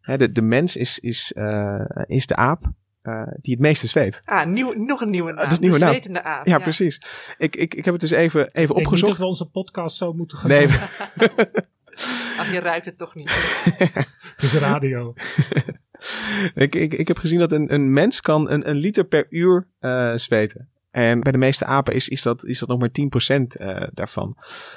Hè, 0.00 0.16
de, 0.16 0.32
de 0.32 0.42
mens 0.42 0.76
is, 0.76 0.98
is, 0.98 1.32
eh, 1.32 1.84
is 2.06 2.26
de 2.26 2.36
aap 2.36 2.64
eh, 3.02 3.22
die 3.40 3.52
het 3.54 3.62
meeste 3.62 3.86
zweet. 3.86 4.22
ah, 4.24 4.46
nieuw, 4.46 4.72
nog 4.72 5.00
een 5.00 5.10
nieuwe 5.10 5.32
naam. 5.32 5.42
dat 5.42 5.50
is 5.50 5.56
een 5.56 5.62
nieuwe 5.62 5.78
de 5.78 5.84
naam. 5.84 5.92
zwetende 5.94 6.22
aap. 6.22 6.46
Ja, 6.46 6.58
precies. 6.58 7.00
Ik, 7.38 7.56
ik, 7.56 7.74
ik 7.74 7.84
heb 7.84 7.92
het 7.92 8.00
dus 8.02 8.10
even, 8.10 8.40
even 8.40 8.50
Ik 8.50 8.54
denk 8.54 8.68
niet 8.68 8.76
dat 8.76 8.86
opgezocht. 8.86 9.18
we 9.18 9.26
onze 9.26 9.46
podcast 9.50 9.96
zo 9.96 10.12
moeten 10.12 10.38
gaan 10.38 10.48
Nee, 10.50 10.66
doen. 10.66 10.76
Ach, 12.38 12.52
je 12.52 12.60
ruikt 12.60 12.84
het 12.86 12.98
toch 12.98 13.14
niet. 13.14 13.30
Het 14.36 14.42
is 14.42 14.54
radio. 14.58 15.14
ik, 16.54 16.74
ik, 16.74 16.94
ik 16.94 17.08
heb 17.08 17.18
gezien 17.18 17.38
dat 17.38 17.52
een, 17.52 17.74
een 17.74 17.92
mens 17.92 18.20
kan 18.20 18.50
een, 18.50 18.68
een 18.68 18.76
liter 18.76 19.04
per 19.04 19.26
uur 19.30 19.66
eh 19.80 20.12
zweten. 20.14 20.66
En 20.90 21.20
bij 21.20 21.32
de 21.32 21.38
meeste 21.38 21.64
apen 21.64 21.94
is, 21.94 22.08
is, 22.08 22.22
dat, 22.22 22.44
is 22.44 22.58
dat 22.58 22.68
nog 22.68 22.78
maar 22.78 22.88
10% 22.88 23.46
eh 23.46 23.88
daarvan. 23.92 24.36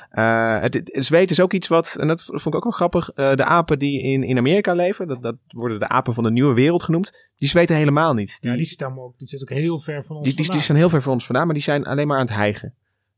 Eh, 0.10 0.62
het, 0.62 0.74
het 0.74 1.06
zweet 1.06 1.32
is 1.32 1.40
ook 1.40 1.54
iets 1.54 1.68
wat, 1.68 1.96
en 2.00 2.08
dat 2.08 2.24
vond 2.24 2.46
ik 2.46 2.56
ook 2.56 2.64
wel 2.64 2.72
grappig, 2.72 3.14
de 3.14 3.44
apen 3.44 3.80
die 3.80 4.02
in, 4.02 4.24
in 4.24 4.38
Amerika 4.38 4.74
leven, 4.74 5.08
dat, 5.08 5.22
dat 5.22 5.36
worden 5.48 5.80
de 5.80 5.88
apen 5.88 6.14
van 6.14 6.24
de 6.24 6.32
nieuwe 6.32 6.54
wereld 6.54 6.84
genoemd, 6.84 7.30
die 7.38 7.50
zweten 7.50 7.76
helemaal 7.76 8.14
niet. 8.14 8.38
Die, 8.40 8.52
Ja, 8.52 8.58
die 8.58 8.66
stammen 8.66 9.04
ook, 9.04 9.18
die 9.18 9.28
zitten 9.28 9.50
ook 9.50 9.58
heel 9.58 9.80
ver 9.80 10.04
van 10.04 10.16
ons 10.16 10.26
die, 10.26 10.36
die, 10.36 10.52
die 10.52 10.62
zijn 10.62 10.78
heel 10.78 10.90
ver 10.90 11.02
van 11.02 11.14
ons 11.14 11.26
vandaan, 11.26 11.46
maar 11.46 11.56
die 11.56 11.64
zijn 11.64 11.86
alleen 11.86 12.08
maar 12.08 12.18
aan 12.18 12.26
het 12.26 12.36
hijgen. 12.36 12.74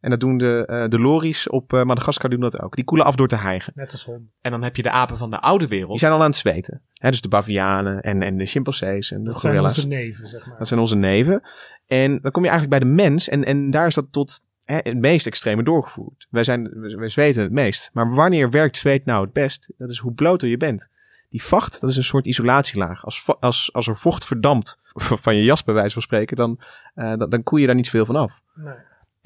En 0.08 0.13
dat 0.13 0.22
doen 0.22 0.38
de, 0.38 0.65
eh, 0.67 0.89
de 0.89 1.00
lories 1.00 1.50
op 1.50 1.74
eh, 1.74 1.84
Madagaskar 1.84 2.30
doen 2.30 2.39
dat 2.39 2.62
ook. 2.62 2.76
Die 2.76 2.84
koelen 2.84 3.06
af 3.06 3.15
door 3.15 3.28
te 3.28 3.36
hijgen. 3.36 3.74
Net 3.76 3.91
als 3.91 4.06
honden. 4.06 4.32
En 4.41 4.52
dan 4.52 4.63
heb 4.63 4.76
je 4.76 4.82
de 4.82 4.91
apen 4.91 5.17
van 5.17 5.30
de 5.30 5.39
oude 5.39 5.67
Die 5.67 5.80
wereld. 5.80 6.00
zijn 6.00 6.12
al 6.12 6.20
aan 6.20 6.26
het 6.26 6.36
zweten. 6.36 6.82
Hè, 6.93 7.10
dus 7.10 7.22
de 7.22 7.28
bavianen 7.28 8.02
en, 8.02 8.22
en 8.22 8.38
de 8.38 8.46
chimpansees 8.46 9.12
en 9.12 9.24
de 9.24 9.30
Dat 9.30 9.41
zijn 9.41 9.54
gorilla's. 9.54 9.78
onze 9.78 9.88
neven, 9.88 10.28
zeg 10.28 10.48
maar. 10.48 10.58
Dat 10.58 10.67
zijn 10.67 10.80
onze 10.80 10.96
neven. 10.96 11.41
En 11.88 12.20
dan 12.22 12.32
kom 12.32 12.43
je 12.43 12.50
eigenlijk 12.50 12.80
bij 12.80 12.89
de 12.89 12.96
mens. 12.96 13.30
En, 13.30 13.43
en 13.43 13.70
daar 13.70 13.88
is 13.88 13.96
dat 13.96 14.12
tot 14.12 14.39
hè, 14.63 14.76
het 14.76 14.98
meest 14.98 15.28
extreme 15.28 15.63
doorgevoerd. 15.63 16.28
Wij, 16.30 16.43
zijn, 16.43 16.70
wij 16.98 17.10
zweten 17.10 17.43
het 17.43 17.52
meest. 17.52 17.89
Maar 17.93 18.13
wanneer 18.13 18.50
werkt 18.50 18.78
zweet 18.78 19.06
nou 19.06 19.24
het 19.24 19.34
best? 19.34 19.72
Dat 19.78 19.89
is 19.89 19.98
hoe 19.98 20.13
bloter 20.13 20.48
je 20.48 20.58
bent. 20.58 20.89
Die 21.30 21.43
vacht, 21.43 21.82
dat 21.82 21.89
is 21.89 21.98
een 21.98 22.04
soort 22.04 22.26
isolatielaag. 22.26 23.06
Als, 23.06 23.26
als, 23.39 23.74
als 23.74 23.88
er 23.88 23.96
vocht 23.96 24.26
verdampt 24.26 24.80
van 25.24 25.36
je 25.36 25.43
jas 25.43 25.63
bij 25.63 25.74
wijze 25.74 25.93
van 25.93 26.02
spreken, 26.02 26.36
dan, 26.36 26.60
eh, 26.96 27.17
dan, 27.17 27.30
dan 27.30 27.43
koel 27.43 27.60
je 27.60 27.65
daar 27.65 27.76
niet 27.76 27.86
zoveel 27.86 28.06
van 28.06 28.15
af. 28.15 28.41
Nee. 28.56 28.74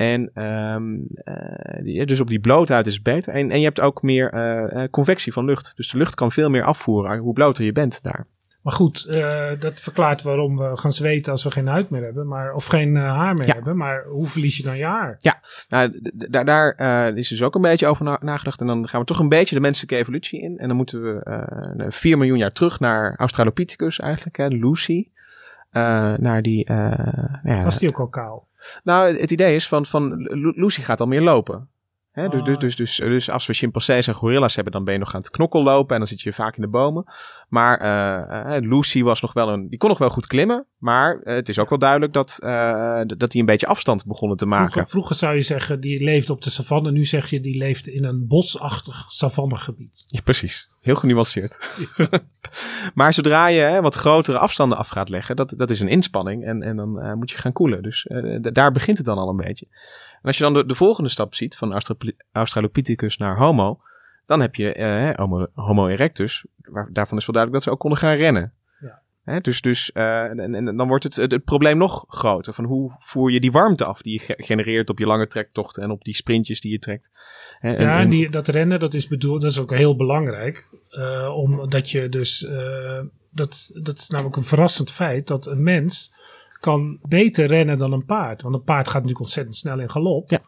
En 0.01 0.31
ehm, 0.33 0.95
eh, 1.23 1.83
die- 1.83 2.05
dus 2.05 2.19
op 2.19 2.27
die 2.27 2.39
blootheid 2.39 2.87
is 2.87 2.93
het 2.93 3.03
beter. 3.03 3.33
En, 3.33 3.51
en 3.51 3.57
je 3.59 3.65
hebt 3.65 3.79
ook 3.79 4.01
meer 4.01 4.29
eh, 4.33 4.83
eh, 4.83 4.89
convectie 4.89 5.33
van 5.33 5.45
lucht. 5.45 5.73
Dus 5.75 5.89
de 5.91 5.97
lucht 5.97 6.15
kan 6.15 6.31
veel 6.31 6.49
meer 6.49 6.63
afvoeren 6.63 7.17
hoe 7.17 7.33
bloter 7.33 7.63
je 7.63 7.71
bent 7.71 8.03
daar. 8.03 8.25
Maar 8.61 8.73
goed, 8.73 9.13
dat 9.59 9.79
verklaart 9.79 10.21
waarom 10.21 10.57
we 10.57 10.77
gaan 10.77 10.91
zweten 10.91 11.31
als 11.31 11.43
we 11.43 11.51
geen 11.51 11.67
huid 11.67 11.89
meer 11.89 12.03
hebben. 12.03 12.27
Maar, 12.27 12.53
of 12.53 12.65
geen 12.65 12.95
haar 12.95 13.33
meer 13.33 13.47
Ja. 13.47 13.53
hebben. 13.53 13.77
Maar 13.77 14.03
hoe 14.05 14.27
verlies 14.27 14.57
je 14.57 14.63
dan 14.63 14.77
je 14.77 14.85
haar? 14.85 15.19
Nou, 15.69 15.89
d- 15.89 16.11
d- 16.19 16.31
daar, 16.31 16.45
daar 16.75 17.17
is 17.17 17.27
dus 17.27 17.43
ook 17.43 17.55
een 17.55 17.61
beetje 17.61 17.87
over 17.87 18.05
na- 18.05 18.19
nagedacht. 18.21 18.61
En 18.61 18.67
dan 18.67 18.87
gaan 18.87 18.99
we 18.99 19.05
toch 19.05 19.19
een 19.19 19.29
beetje 19.29 19.55
de 19.55 19.61
menselijke 19.61 19.95
evolutie 19.95 20.41
in. 20.41 20.57
En 20.57 20.67
dan 20.67 20.77
moeten 20.77 21.01
we 21.03 21.23
eh 21.23 21.85
4 21.89 22.17
miljoen 22.17 22.37
jaar 22.37 22.51
terug 22.51 22.79
naar 22.79 23.15
Australopithecus 23.17 23.99
eigenlijk, 23.99 24.37
hè, 24.37 24.47
Lucy. 24.47 25.07
Naar 26.17 26.41
die. 26.41 26.65
ja, 27.43 27.63
Was 27.63 27.79
die 27.79 27.89
ook 27.89 27.99
al 27.99 28.07
kaal? 28.07 28.47
Nou, 28.83 29.17
het 29.17 29.31
idee 29.31 29.55
is 29.55 29.67
van, 29.67 29.85
van 29.85 30.15
Lu- 30.15 30.53
Lucy 30.55 30.81
gaat 30.81 30.99
al 30.99 31.07
meer 31.07 31.21
lopen. 31.21 31.69
Hè, 32.11 32.27
dus, 32.29 32.39
Ah. 32.39 32.45
dus, 32.45 32.57
dus, 32.59 32.75
dus, 32.75 32.95
dus 32.97 33.29
als 33.29 33.45
we 33.45 33.53
chimpansees 33.53 34.07
en 34.07 34.13
gorilla's 34.13 34.55
hebben, 34.55 34.73
dan 34.73 34.83
ben 34.83 34.93
je 34.93 34.99
nog 34.99 35.13
aan 35.13 35.21
het 35.21 35.29
knokkel 35.29 35.63
lopen 35.63 35.91
en 35.93 35.97
dan 35.97 36.07
zit 36.07 36.21
je 36.21 36.33
vaak 36.33 36.55
in 36.55 36.61
de 36.61 36.67
bomen. 36.67 37.03
Maar 37.49 37.77
eh, 37.79 38.61
Lucy 38.69 39.03
was 39.03 39.21
nog 39.21 39.33
wel 39.33 39.49
een, 39.49 39.69
die 39.69 39.77
kon 39.77 39.89
nog 39.89 39.97
wel 39.97 40.09
goed 40.09 40.27
klimmen, 40.27 40.65
maar 40.77 41.19
het 41.23 41.49
is 41.49 41.59
ook 41.59 41.69
wel 41.69 41.77
duidelijk 41.79 42.13
dat, 42.13 42.27
d- 42.27 42.39
dat 43.19 43.31
hij 43.31 43.39
een 43.41 43.45
beetje 43.45 43.67
afstand 43.67 44.05
begonnen 44.05 44.37
te 44.37 44.45
maken. 44.45 44.71
Vroeger, 44.71 44.89
vroeger 44.91 45.15
zou 45.15 45.35
je 45.35 45.41
zeggen, 45.41 45.79
die 45.79 46.03
leeft 46.03 46.29
op 46.29 46.41
de 46.41 46.49
savanne. 46.49 46.91
Nu 46.91 47.05
zeg 47.05 47.29
je, 47.29 47.39
die 47.41 47.57
leeft 47.57 47.87
in 47.87 48.03
een 48.03 48.27
bosachtig 48.27 49.05
savannegebied. 49.11 50.03
Ja, 50.07 50.21
precies. 50.21 50.69
Heel 50.81 50.95
genuanceerd. 50.95 51.57
maar 52.95 53.13
zodra 53.13 53.47
je 53.47 53.61
hè, 53.61 53.81
wat 53.81 53.95
grotere 53.95 54.37
afstanden 54.37 54.77
af 54.77 54.87
gaat 54.87 55.09
leggen, 55.09 55.35
dat, 55.35 55.53
dat 55.57 55.69
is 55.69 55.79
een 55.79 55.87
inspanning 55.87 56.45
en, 56.45 56.61
en 56.63 56.75
dan 56.75 57.01
eh, 57.01 57.13
moet 57.13 57.31
je 57.31 57.37
gaan 57.37 57.51
koelen. 57.51 57.83
Dus 57.83 58.07
eh, 58.07 58.37
daar 58.41 58.71
begint 58.71 58.97
het 58.97 59.05
dan 59.05 59.17
al 59.17 59.29
een 59.29 59.37
beetje. 59.37 59.67
En 60.13 60.27
als 60.27 60.37
je 60.37 60.43
dan 60.43 60.53
de, 60.53 60.65
de 60.65 60.75
volgende 60.75 61.09
stap 61.09 61.35
ziet, 61.35 61.57
van 61.57 61.71
Austra- 61.71 62.11
Australopithecus 62.31 63.17
naar 63.17 63.37
Homo, 63.37 63.79
dan 64.25 64.41
heb 64.41 64.55
je 64.55 64.73
eh, 64.73 65.15
homo, 65.15 65.47
homo 65.53 65.87
erectus. 65.87 66.45
Waar, 66.57 66.89
daarvan 66.91 67.17
is 67.17 67.25
wel 67.25 67.35
duidelijk 67.35 67.53
dat 67.53 67.63
ze 67.63 67.69
ook 67.69 67.79
konden 67.79 67.99
gaan 67.99 68.15
rennen. 68.15 68.53
Dus 69.41 69.61
dus 69.61 69.91
eh, 69.91 70.23
en, 70.23 70.55
en 70.55 70.77
dan 70.77 70.87
wordt 70.87 71.03
het, 71.03 71.15
het, 71.15 71.31
het 71.31 71.43
probleem 71.43 71.77
nog 71.77 72.05
groter. 72.07 72.53
Van 72.53 72.65
hoe 72.65 72.91
voer 72.97 73.31
je 73.31 73.39
die 73.39 73.51
warmte 73.51 73.85
af 73.85 74.01
die 74.01 74.13
je 74.13 74.19
ge- 74.19 74.43
genereert 74.43 74.89
op 74.89 74.99
je 74.99 75.05
lange 75.05 75.27
trektochten 75.27 75.83
en 75.83 75.91
op 75.91 76.01
die 76.03 76.15
sprintjes 76.15 76.61
die 76.61 76.71
je 76.71 76.79
trekt. 76.79 77.11
Hè, 77.59 77.73
en- 77.75 77.83
Ja, 77.85 77.99
en- 77.99 78.09
die, 78.09 78.29
dat 78.29 78.47
rennen, 78.47 78.79
dat 78.79 78.93
is 78.93 79.07
bedoeld, 79.07 79.41
dat 79.41 79.51
is 79.51 79.59
ook 79.59 79.71
heel 79.73 79.95
belangrijk. 79.95 80.67
eh, 80.89 81.35
omdat 81.35 81.89
je 81.91 82.09
dus, 82.09 82.45
eh, 82.45 82.99
dat, 83.29 83.71
dat 83.83 83.97
is 83.97 84.09
namelijk 84.09 84.35
een 84.35 84.43
verrassend 84.43 84.91
feit, 84.91 85.27
dat 85.27 85.47
een 85.47 85.63
mens 85.63 86.13
kan 86.59 86.99
beter 87.01 87.45
rennen 87.47 87.77
dan 87.77 87.91
een 87.93 88.05
paard. 88.05 88.41
Want 88.41 88.55
een 88.55 88.63
paard 88.63 88.85
gaat 88.85 88.93
natuurlijk 88.93 89.19
ontzettend 89.21 89.55
snel 89.55 89.79
in 89.79 89.89
galop. 89.91 90.29
Ja. 90.29 90.39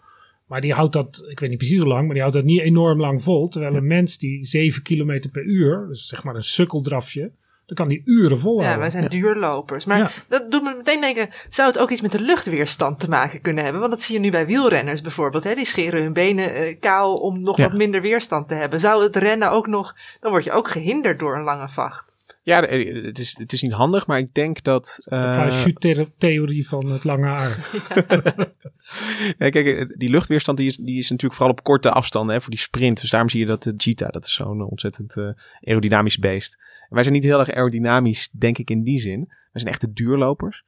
Maar 0.48 0.62
die 0.62 0.74
houdt 0.74 0.94
dat, 0.94 1.26
ik 1.30 1.40
weet 1.40 1.50
niet 1.50 1.58
precies 1.58 1.78
hoe 1.80 1.88
lang, 1.88 2.02
maar 2.04 2.14
die 2.14 2.22
houdt 2.22 2.36
dat 2.38 2.46
niet 2.46 2.62
enorm 2.62 3.00
lang 3.00 3.22
vol. 3.24 3.48
Terwijl 3.48 3.76
een 3.76 3.88
mens 3.88 4.18
die 4.18 4.46
7 4.46 4.84
km 4.84 5.30
per 5.32 5.44
uur, 5.44 5.86
dus 5.90 6.08
zeg 6.08 6.24
maar 6.24 6.36
een 6.36 6.44
sukkeldrafje, 6.44 7.32
dan 7.66 7.76
kan 7.76 7.88
die 7.88 8.02
uren 8.06 8.40
volhouden. 8.40 8.74
Ja, 8.74 8.80
wij 8.80 8.90
zijn 8.90 9.10
duurlopers. 9.10 9.86
Maar 9.86 9.98
Ja. 9.98 10.10
dat 10.28 10.52
doet 10.52 10.64
me 10.64 10.74
meteen 10.78 11.02
denken, 11.02 11.30
zou 11.50 11.68
het 11.68 11.80
ook 11.80 11.90
iets 11.92 12.02
met 12.02 12.12
de 12.12 12.22
luchtweerstand 12.22 13.00
te 13.00 13.10
maken 13.10 13.42
kunnen 13.42 13.64
hebben? 13.64 13.82
Want 13.82 13.94
dat 13.94 14.02
zie 14.02 14.16
je 14.16 14.22
nu 14.22 14.32
bij 14.32 14.46
wielrenners 14.46 15.02
bijvoorbeeld. 15.02 15.44
Hè? 15.44 15.56
Die 15.56 15.66
scheren 15.66 16.02
hun 16.02 16.14
benen 16.14 16.54
eh, 16.54 16.80
kaal 16.80 17.14
om 17.16 17.42
nog 17.42 17.58
Ja. 17.58 17.64
wat 17.64 17.74
minder 17.78 18.02
weerstand 18.02 18.48
te 18.48 18.54
hebben. 18.54 18.80
Zou 18.80 19.04
het 19.04 19.16
rennen 19.16 19.52
ook 19.52 19.68
nog, 19.68 19.96
dan 20.20 20.32
word 20.32 20.44
je 20.44 20.52
ook 20.52 20.68
gehinderd 20.68 21.20
door 21.20 21.36
een 21.36 21.44
lange 21.44 21.70
vacht. 21.70 22.12
Ja, 22.44 22.62
eh, 22.68 23.06
het 23.06 23.20
is, 23.20 23.38
het 23.38 23.54
is 23.54 23.62
niet 23.62 23.72
handig, 23.72 24.08
maar 24.08 24.18
ik 24.18 24.34
denk 24.34 24.64
dat. 24.64 24.98
De 25.04 25.16
eh, 25.16 25.22
parachute-theorie 25.22 26.68
van 26.68 26.92
het 26.92 27.04
lange 27.04 27.26
haar. 27.28 27.70
ja, 29.38 29.50
kijk, 29.50 29.94
die 30.00 30.10
luchtweerstand 30.10 30.58
die 30.58 30.68
is, 30.68 30.76
die 30.78 30.98
is 30.98 31.10
natuurlijk 31.10 31.40
vooral 31.40 31.56
op 31.56 31.64
korte 31.64 31.92
afstanden 31.92 32.36
hè, 32.36 32.42
voor 32.42 32.50
die 32.50 32.60
sprint. 32.60 33.02
Dus 33.02 33.10
daarom 33.10 33.30
zie 33.30 33.40
je 33.40 33.46
dat 33.46 33.64
de 33.64 33.74
cheetah, 33.78 34.12
dat 34.12 34.26
is 34.26 34.34
zo'n 34.34 34.62
ontzettend 34.62 35.18
eh, 35.18 35.30
aerodynamisch 35.62 36.18
beest. 36.18 36.58
Wij 36.94 37.04
zijn 37.04 37.16
niet 37.16 37.24
heel 37.24 37.40
erg 37.40 37.52
aerodynamisch, 37.52 38.30
denk 38.30 38.58
ik, 38.58 38.70
in 38.70 38.84
die 38.84 39.00
zin. 39.00 39.26
Wij 39.28 39.62
zijn 39.62 39.74
echte 39.74 39.94
duurlopers. 39.94 40.64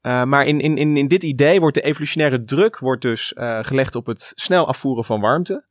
Eh, 0.00 0.24
maar 0.24 0.46
in, 0.46 0.60
in, 0.60 0.76
in, 0.76 0.96
in 0.96 1.08
dit 1.08 1.22
idee 1.22 1.60
wordt 1.60 1.74
de 1.76 1.82
evolutionaire 1.82 2.44
druk 2.44 2.78
wordt 2.78 3.02
dus 3.02 3.32
eh, 3.34 3.58
gelegd 3.64 3.94
op 3.94 4.06
het 4.06 4.32
snel 4.34 4.66
afvoeren 4.66 5.04
van 5.04 5.20
warmte. 5.20 5.64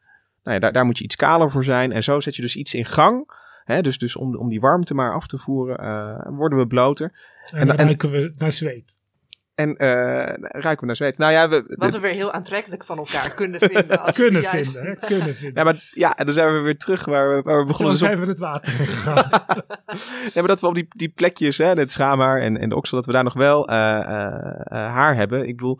Nou 0.44 0.56
ja, 0.56 0.60
daar, 0.60 0.72
daar 0.74 0.86
moet 0.86 0.98
je 0.98 1.04
iets 1.04 1.16
kaler 1.16 1.52
voor 1.52 1.64
zijn. 1.64 1.92
En 1.92 2.04
zo 2.04 2.20
zet 2.20 2.36
je 2.36 2.42
dus 2.42 2.56
iets 2.56 2.74
in 2.74 2.86
gang. 2.86 3.44
Hè, 3.64 3.82
dus 3.82 3.98
dus 3.98 4.16
om, 4.16 4.36
om 4.36 4.50
die 4.50 4.60
warmte 4.60 4.94
maar 4.94 5.14
af 5.14 5.28
te 5.28 5.38
voeren, 5.38 5.78
eh, 5.78 6.28
worden 6.38 6.60
we 6.60 6.68
bloter. 6.68 7.12
En 7.52 7.68
dan 7.68 7.78
en- 7.78 7.86
ruiken 7.86 8.12
we 8.12 8.34
naar 8.38 8.52
zweet. 8.52 9.00
En 9.56 9.78
eh, 9.78 9.88
ruiken 10.38 10.80
we 10.80 10.86
naar 10.86 10.96
zweet. 10.96 11.18
Nou 11.18 11.32
ja, 11.32 11.50
we, 11.50 11.64
Wat 11.68 11.94
we 11.94 12.00
weer 12.00 12.14
heel 12.14 12.32
aantrekkelijk 12.32 12.84
van 12.84 12.98
elkaar 12.98 13.32
kunnen 13.34 13.60
vinden. 13.60 14.02
Als 14.02 14.16
Kunnen 14.16 14.42
we 14.42 14.48
juist- 14.48 14.74
vinden, 14.74 14.98
hè? 15.00 15.08
Kunnen 15.08 15.36
vinden. 15.36 15.64
ja, 15.64 15.64
maar, 15.72 15.90
ja, 15.94 16.16
en 16.18 16.26
dan 16.26 16.34
zijn 16.34 16.54
we 16.54 16.60
weer 16.60 16.78
terug 16.78 17.06
waar 17.06 17.36
we, 17.36 17.42
waar 17.42 17.58
we 17.58 17.62
Zo 17.62 17.68
begonnen. 17.68 17.94
Dus 17.94 18.02
op, 18.02 18.08
zijn 18.08 18.20
we 18.20 18.28
het 18.28 18.40
water 18.40 18.72
gegaan. 18.72 19.30
ja, 20.34 20.42
maar 20.42 20.48
dat 20.48 20.62
we 20.62 20.68
op 20.68 20.76
die, 20.76 20.88
die 20.90 21.10
plekjes, 21.10 21.58
hè, 21.58 21.66
het 21.66 21.92
schaamhaar 21.92 22.42
en, 22.42 22.58
en 22.58 22.70
de 22.70 22.76
oksel, 22.76 22.98
dat 22.98 23.06
we 23.06 23.12
daar 23.12 23.24
nog 23.24 23.34
wel 23.34 23.68
eh, 23.68 23.76
eh, 23.78 24.44
haar 24.72 25.16
hebben. 25.16 25.48
Ik 25.48 25.56
bedoel, 25.56 25.80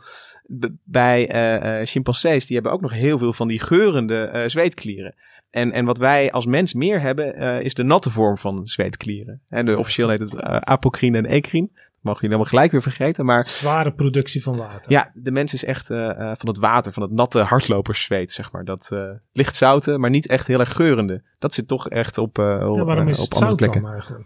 bij 0.84 1.28
eh, 1.30 1.80
eh, 1.80 1.86
chimpansees, 1.88 2.46
die 2.46 2.56
hebben 2.56 2.74
ook 2.74 2.82
nog 2.82 2.92
heel 2.92 3.18
veel 3.18 3.34
van 3.34 3.48
die 3.48 3.60
geurende 3.60 4.24
eh, 4.26 4.48
zweetklieren. 4.48 5.16
En, 5.50 5.72
en 5.72 5.86
wat 5.86 5.98
wij 5.98 6.32
als 6.32 6.46
mens 6.46 6.74
meer 6.74 7.02
hebben, 7.02 7.36
eh, 7.36 7.60
is 7.62 7.74
de 7.74 7.84
natte 7.84 8.10
vorm 8.12 8.38
van 8.38 8.68
zweetklieren. 8.68 9.42
En 9.50 9.66
de, 9.66 9.78
officieel 9.78 10.10
heet 10.10 10.20
het 10.20 10.36
eh, 10.36 10.56
apocrine 10.58 11.18
en 11.18 11.26
ecrine. 11.26 11.70
Mogen 12.06 12.22
jullie 12.22 12.36
helemaal 12.38 12.46
gelijk 12.46 12.72
weer 12.72 12.82
vergeten. 12.82 13.26
Maar 13.26 13.50
Zware 13.50 13.94
productie 13.94 14.44
van 14.44 14.58
water. 14.58 14.92
ja, 14.92 15.12
de 15.14 15.32
mens 15.32 15.54
is 15.54 15.66
echt 15.66 15.90
eh, 15.90 16.10
eh, 16.10 16.32
van 16.38 16.48
het 16.48 16.58
water, 16.58 16.92
van 16.94 17.04
het 17.04 17.12
natte 17.12 17.40
hardloperszweet, 17.40 18.32
zeg 18.32 18.52
maar. 18.52 18.64
Dat 18.64 18.92
eh 18.92 19.10
licht 19.32 19.56
zouten, 19.56 20.00
maar 20.00 20.10
niet 20.10 20.28
echt 20.28 20.48
heel 20.48 20.60
erg 20.60 20.74
geurende. 20.74 21.24
Dat 21.40 21.54
zit 21.54 21.68
toch 21.68 21.90
echt 21.90 22.18
op, 22.18 22.38
op, 22.38 22.76
Ja, 22.76 22.84
waarom 22.84 23.08
is 23.08 23.20
op 23.20 23.24
het 23.24 23.34
andere 23.34 23.46
zout 23.46 23.56
plekken. 23.56 23.82
dan 23.82 23.92
eigenlijk? 23.92 24.26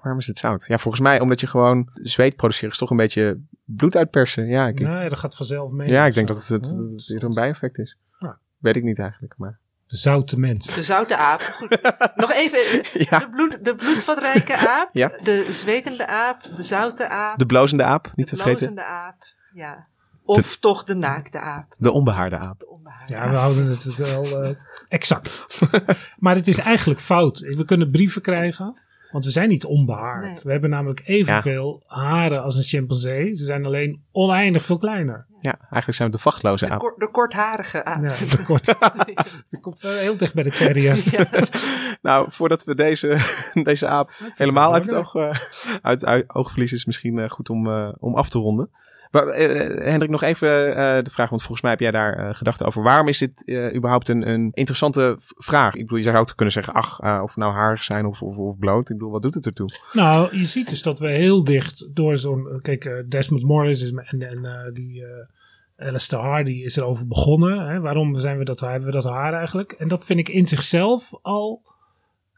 Waarom 0.00 0.20
is 0.20 0.26
het 0.26 0.38
zout? 0.38 0.66
Ja, 0.68 0.78
volgens 0.78 1.02
mij 1.02 1.20
omdat 1.20 1.40
je 1.40 1.46
gewoon 1.46 1.88
zweet 1.92 2.36
produceren 2.36 2.70
is 2.70 2.78
toch 2.78 2.90
een 2.90 2.96
beetje 2.96 3.40
bloed 3.64 3.96
uitpersen. 3.96 4.46
Ja, 4.46 4.66
ik, 4.66 4.80
Nee, 4.80 5.08
dat 5.08 5.18
gaat 5.18 5.36
vanzelf 5.36 5.70
mee. 5.70 5.88
ja, 5.88 6.06
ik 6.06 6.14
denk 6.14 6.28
zo. 6.28 6.34
dat 6.34 6.48
het, 6.48 6.66
het, 6.66 7.10
eerder 7.10 7.28
een 7.28 7.34
bijeffect 7.34 7.78
is. 7.78 7.98
Ja. 8.18 8.38
Weet 8.58 8.76
ik 8.76 8.82
niet 8.82 8.98
eigenlijk, 8.98 9.34
maar... 9.36 9.60
De 9.94 10.00
zoute 10.00 10.38
mens. 10.38 10.74
De 10.74 10.82
zoute 10.82 11.16
aap. 11.16 11.40
Goed. 11.40 11.78
Nog 12.14 12.32
even. 12.32 12.82
Ja. 13.10 13.18
De, 13.18 13.30
bloed, 13.30 13.64
de 13.64 13.74
bloedvatrijke 13.74 14.56
aap. 14.76 14.88
Ja. 14.92 15.08
De 15.22 15.46
zwetende 15.52 16.06
aap. 16.06 16.42
De 16.56 16.62
zoute 16.62 17.08
aap. 17.08 17.38
De 17.38 17.46
blozende 17.46 17.82
aap, 17.84 18.12
niet 18.14 18.26
te 18.26 18.36
de 18.36 18.42
vergeten. 18.42 18.74
blozende 18.74 18.84
aap. 18.84 19.14
Ja. 19.52 19.86
Of 20.24 20.56
toch 20.56 20.84
de 20.84 20.94
naakte 20.94 21.38
aap. 21.40 21.74
De 21.78 21.90
onbehaarde 21.90 22.38
aap. 22.38 22.58
De 22.58 22.68
onbehaarde 22.68 23.12
Ja, 23.12 23.18
aap. 23.20 23.30
we 23.30 23.36
houden 23.36 23.66
het 23.66 23.96
wel 23.96 24.42
eh, 24.42 24.50
exact. 24.88 25.46
maar 26.24 26.34
het 26.34 26.48
is 26.48 26.58
eigenlijk 26.58 27.00
fout. 27.00 27.38
We 27.38 27.64
kunnen 27.64 27.90
brieven 27.90 28.22
krijgen, 28.22 28.80
want 29.14 29.26
we 29.26 29.30
zijn 29.32 29.48
niet 29.48 29.64
onbehaard. 29.64 30.24
Nee. 30.24 30.34
We 30.44 30.50
hebben 30.50 30.70
namelijk 30.70 31.02
evenveel 31.04 31.82
haren 31.86 32.42
als 32.42 32.56
een 32.56 32.62
chimpansee. 32.62 33.34
Ze 33.34 33.44
zijn 33.44 33.64
alleen 33.64 34.02
oneindig 34.12 34.62
veel 34.62 34.78
kleiner. 34.78 35.26
Ja, 35.40 35.58
eigenlijk 35.60 35.94
zijn 35.94 36.10
we 36.10 36.16
de 36.16 36.22
vachtloze 36.22 36.66
De, 36.66 36.72
aap. 36.72 36.78
kort- 36.78 36.98
de 36.98 37.10
kortharige 37.10 37.84
aap. 37.84 38.02
Ja, 38.02 38.08
dat, 38.08 38.42
kort, 38.44 38.66
dat 39.50 39.60
komt 39.60 39.80
wel 39.80 39.92
heel 39.98 40.16
dicht 40.16 40.34
bij 40.34 40.42
de 40.42 40.50
terrier. 40.50 41.02
Ja, 41.10 41.26
Nou, 42.10 42.26
voordat 42.30 42.64
we 42.64 42.74
deze, 42.74 43.18
deze 43.64 43.86
aap 43.88 44.10
helemaal 44.34 44.72
uit 44.72 44.84
het 44.84 44.94
oog, 44.94 45.14
eh, 45.14 45.34
uit, 45.82 46.04
uit 46.04 46.34
oog 46.34 46.50
verliezen, 46.50 46.76
is 46.76 46.84
misschien 46.84 47.18
eh, 47.18 47.30
goed 47.30 47.50
om, 47.50 47.66
eh, 47.70 47.88
om 47.98 48.14
af 48.14 48.28
te 48.28 48.38
ronden. 48.38 48.70
Maar, 49.14 49.26
eh, 49.26 49.84
Hendrik, 49.90 50.10
nog 50.10 50.22
even 50.22 50.76
eh, 50.76 51.04
de 51.04 51.10
vraag, 51.10 51.28
want 51.28 51.40
volgens 51.40 51.60
mij 51.60 51.70
heb 51.70 51.80
jij 51.80 51.90
daar 51.90 52.16
eh, 52.16 52.34
gedachten 52.34 52.66
over. 52.66 52.82
Waarom 52.82 53.08
is 53.08 53.18
dit 53.18 53.44
eh, 53.44 53.74
überhaupt 53.74 54.08
een, 54.08 54.28
een 54.28 54.50
interessante 54.52 55.16
vraag? 55.18 55.74
Ik 55.74 55.80
bedoel, 55.80 55.98
je 55.98 56.04
zou 56.04 56.16
ook 56.16 56.32
kunnen 56.34 56.54
zeggen, 56.54 56.72
ach, 56.72 57.00
eh, 57.00 57.20
of 57.22 57.36
nou 57.36 57.52
haarig 57.52 57.82
zijn 57.82 58.06
of, 58.06 58.22
of, 58.22 58.36
of 58.36 58.58
bloot. 58.58 58.90
Ik 58.90 58.96
bedoel, 58.96 59.12
wat 59.12 59.22
doet 59.22 59.34
het 59.34 59.46
ertoe? 59.46 59.68
Nou, 59.92 60.36
je 60.36 60.44
ziet 60.44 60.68
dus 60.68 60.82
dat 60.82 60.98
we 60.98 61.10
heel 61.10 61.44
dicht 61.44 61.88
door 61.94 62.18
zo'n... 62.18 62.58
Kijk, 62.62 62.84
eh, 62.84 62.92
Desmond 63.08 63.42
Morris 63.42 63.82
is, 63.82 63.90
en, 63.90 64.22
en 64.22 64.44
eh, 64.44 64.72
die 64.72 65.04
eh 65.04 65.86
Alistair 65.86 66.22
Hardy 66.22 66.62
is 66.64 66.76
erover 66.76 67.06
begonnen. 67.06 67.68
Hè? 67.68 67.80
Waarom 67.80 68.14
zijn 68.14 68.38
we 68.38 68.44
dat, 68.44 68.60
hebben 68.60 68.86
we 68.88 68.94
dat 68.94 69.04
haar 69.04 69.32
eigenlijk? 69.32 69.72
En 69.72 69.88
dat 69.88 70.04
vind 70.04 70.18
ik 70.18 70.28
in 70.28 70.46
zichzelf 70.46 71.10
al 71.22 71.62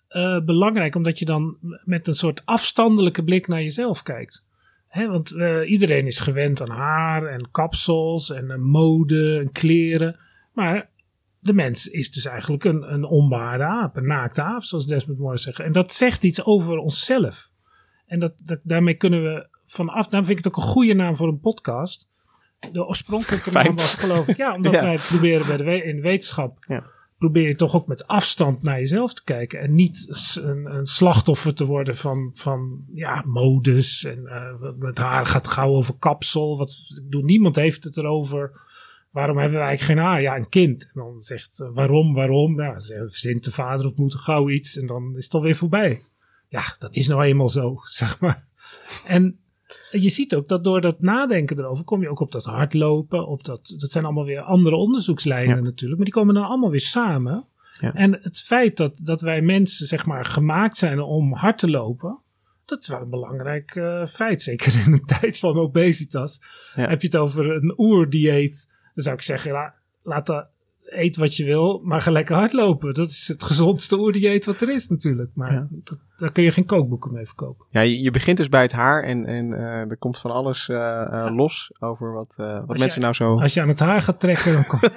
eh, 0.09 0.41
belangrijk. 0.45 0.95
Omdat 0.95 1.19
je 1.19 1.25
dan 1.25 1.57
met 1.85 2.09
een 2.09 2.15
soort 2.15 2.43
afstandelijke 2.45 3.25
blik 3.25 3.49
naar 3.49 3.63
jezelf 3.63 4.03
kijkt. 4.03 4.45
Hè? 4.97 5.09
Want 5.09 5.31
eh, 5.33 5.71
iedereen 5.71 6.07
is 6.07 6.21
gewend 6.21 6.61
aan 6.61 6.77
haar 6.77 7.27
en 7.27 7.51
kapsels 7.51 8.31
en 8.31 8.51
eh, 8.51 8.57
mode 8.59 9.39
en 9.39 9.53
kleren. 9.53 10.19
Maar 10.53 10.89
de 11.39 11.53
mens 11.53 11.87
is 11.89 12.11
dus 12.11 12.25
eigenlijk 12.27 12.65
een, 12.65 12.93
een 12.93 13.05
onbehaarde 13.05 13.65
aap, 13.65 13.97
een 13.97 14.07
naakte 14.07 14.43
aap, 14.43 14.63
zoals 14.63 14.87
Desmond 14.87 15.19
Morris 15.19 15.43
zegt. 15.43 15.59
En 15.61 15.73
dat 15.73 15.93
zegt 15.93 16.23
iets 16.25 16.45
over 16.45 16.77
onszelf. 16.79 17.49
En 18.07 18.19
dat, 18.21 18.33
dat, 18.39 18.59
daarmee 18.63 18.95
kunnen 18.95 19.23
we 19.23 19.47
vanaf, 19.65 20.07
daarom 20.07 20.27
vind 20.27 20.39
ik 20.39 20.45
het 20.45 20.55
ook 20.55 20.63
een 20.63 20.71
goede 20.71 20.95
naam 20.95 21.17
voor 21.17 21.29
een 21.29 21.41
podcast. 21.41 22.09
De 22.73 22.87
oorspronkelijke 22.87 23.51
naam 23.51 23.77
was 23.77 23.95
geloof 23.95 24.29
ik, 24.29 24.37
ja, 24.37 24.55
omdat 24.55 24.73
Ja. 24.81 24.83
wij 24.83 24.99
proberen 25.09 25.47
bij 25.47 25.57
de 25.57 25.85
in 25.85 25.97
de 25.97 26.03
wetenschap, 26.03 26.65
Ja. 26.69 26.85
Probeer 27.19 27.49
je 27.49 27.55
toch 27.55 27.75
ook 27.75 27.87
met 27.87 28.07
afstand 28.07 28.63
naar 28.63 28.79
jezelf 28.79 29.15
te 29.15 29.25
kijken. 29.25 29.61
En 29.61 29.75
niet 29.75 30.07
een, 30.43 30.75
een 30.75 30.87
slachtoffer 30.87 31.55
te 31.55 31.65
worden 31.65 31.97
van, 31.97 32.31
van 32.35 32.85
ja, 32.93 33.23
modes. 33.27 34.05
En 34.05 34.27
eh, 34.27 34.73
met 34.79 34.99
haar 34.99 35.27
gaat 35.27 35.47
gauw 35.47 35.75
over 35.75 35.95
kapsel. 35.99 36.59
Wat, 36.59 36.71
ik 36.97 37.03
bedoel, 37.05 37.25
niemand 37.25 37.57
heeft 37.57 37.85
het 37.85 37.97
erover. 37.97 38.65
Waarom 39.11 39.39
hebben 39.39 39.59
we 39.59 39.65
eigenlijk 39.65 39.99
geen 39.99 40.09
haar? 40.09 40.23
Ja, 40.23 40.37
een 40.37 40.49
kind. 40.49 40.85
En 40.85 41.01
dan 41.01 41.21
zegt 41.21 41.65
waarom, 41.73 42.15
waarom? 42.15 42.61
Ja, 42.61 42.81
verzint 42.81 43.45
de 43.45 43.53
vader 43.53 43.87
of 43.87 43.97
moeder 43.97 44.19
gauw 44.19 44.51
iets 44.51 44.79
en 44.79 44.87
dan 44.87 45.17
is 45.17 45.25
het 45.25 45.35
alweer 45.35 45.57
voorbij. 45.57 46.03
Ja, 46.49 46.63
dat 46.79 46.97
is 46.97 47.07
nou 47.07 47.25
eenmaal 47.25 47.49
zo, 47.49 47.81
zeg 48.01 48.21
maar. 48.21 48.45
En 49.07 49.39
je 49.91 50.09
ziet 50.09 50.35
ook 50.35 50.49
dat 50.49 50.65
door 50.65 50.81
dat 50.81 51.01
nadenken 51.01 51.59
erover 51.59 51.85
kom 51.85 52.03
je 52.03 52.09
ook 52.09 52.21
op 52.21 52.33
dat 52.33 52.45
hardlopen. 52.45 53.27
Op 53.27 53.45
dat, 53.45 53.75
dat 53.79 53.91
zijn 53.91 54.05
allemaal 54.05 54.25
weer 54.25 54.41
andere 54.41 54.77
onderzoekslijnen 54.77 55.57
Ja. 55.57 55.63
natuurlijk. 55.63 55.97
Maar 55.97 56.05
die 56.05 56.15
komen 56.15 56.35
dan 56.35 56.45
allemaal 56.45 56.71
weer 56.71 56.81
samen. 56.81 57.47
Ja. 57.81 57.95
En 57.95 58.19
het 58.23 58.41
feit 58.41 58.77
dat, 58.77 59.01
dat 59.05 59.21
wij 59.21 59.41
mensen 59.41 59.87
zeg 59.87 60.07
maar 60.07 60.25
gemaakt 60.25 60.77
zijn 60.77 61.01
om 61.01 61.33
hard 61.33 61.59
te 61.59 61.71
lopen. 61.71 62.19
Dat 62.65 62.83
is 62.83 62.89
wel 62.89 63.01
een 63.01 63.11
belangrijk 63.11 63.75
eh, 63.75 64.07
feit. 64.07 64.43
Zeker 64.43 64.83
in 64.87 64.93
een 64.93 65.05
tijd 65.21 65.39
van 65.39 65.57
obesitas. 65.59 66.41
Ja. 66.75 66.89
Heb 66.89 67.01
je 67.01 67.07
het 67.07 67.17
over 67.17 67.51
een 67.51 67.75
oerdieet. 67.77 68.69
Dan 68.95 69.05
zou 69.05 69.17
ik 69.17 69.23
zeggen, 69.23 69.53
la, 69.53 69.75
laat 70.03 70.27
dat, 70.27 70.49
eet 70.87 71.17
wat 71.17 71.37
je 71.37 71.45
wil, 71.45 71.81
maar 71.85 72.01
ga 72.01 72.11
lekker 72.11 72.37
hardlopen. 72.37 72.95
Dat 72.95 73.09
is 73.09 73.29
het 73.29 73.43
gezondste 73.43 73.99
oerdieet 73.99 74.45
wat 74.47 74.61
er 74.61 74.71
is 74.75 74.89
natuurlijk. 74.89 75.31
Maar 75.35 75.53
Ja. 75.53 75.67
dat, 75.71 75.99
daar 76.19 76.33
kun 76.33 76.43
je 76.43 76.51
geen 76.51 76.67
kookboeken 76.67 77.13
mee 77.13 77.27
verkopen. 77.27 77.67
Ja, 77.71 77.81
je, 77.81 78.01
je 78.01 78.11
begint 78.11 78.37
dus 78.37 78.49
bij 78.49 78.63
het 78.63 78.73
haar 78.73 79.03
en, 79.03 79.27
en 79.27 79.53
eh, 79.53 79.91
er 79.91 79.97
komt 79.99 80.19
van 80.19 80.31
alles 80.31 80.69
eh, 80.69 81.03
eh, 81.03 81.35
los 81.35 81.73
over 81.79 82.13
wat, 82.13 82.35
eh, 82.39 82.61
wat 82.67 82.79
mensen 82.79 83.01
nou 83.01 83.15
zo... 83.15 83.35
Als 83.39 83.55
je 83.55 83.61
aan 83.63 83.69
het 83.69 83.81
haar 83.81 84.03
gaat 84.03 84.21
trekken, 84.21 84.53
dan 84.53 84.67
komt 84.67 84.83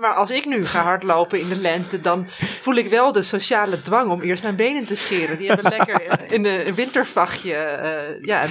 maar 0.00 0.14
als 0.14 0.30
ik 0.30 0.44
nu 0.46 0.64
ga 0.66 0.82
hardlopen 0.82 1.40
in 1.40 1.48
de 1.48 1.60
lente, 1.60 2.00
dan 2.00 2.26
voel 2.60 2.74
ik 2.74 2.88
wel 2.90 3.12
de 3.12 3.22
sociale 3.22 3.80
dwang 3.82 4.10
om 4.10 4.20
eerst 4.20 4.42
mijn 4.42 4.56
benen 4.56 4.86
te 4.86 4.96
scheren. 4.96 5.38
Die 5.38 5.46
hebben 5.48 5.70
lekker 5.70 6.32
in 6.32 6.44
een 6.44 6.74
wintervachtje. 6.74 7.54
eh, 7.54 8.24
ja, 8.24 8.44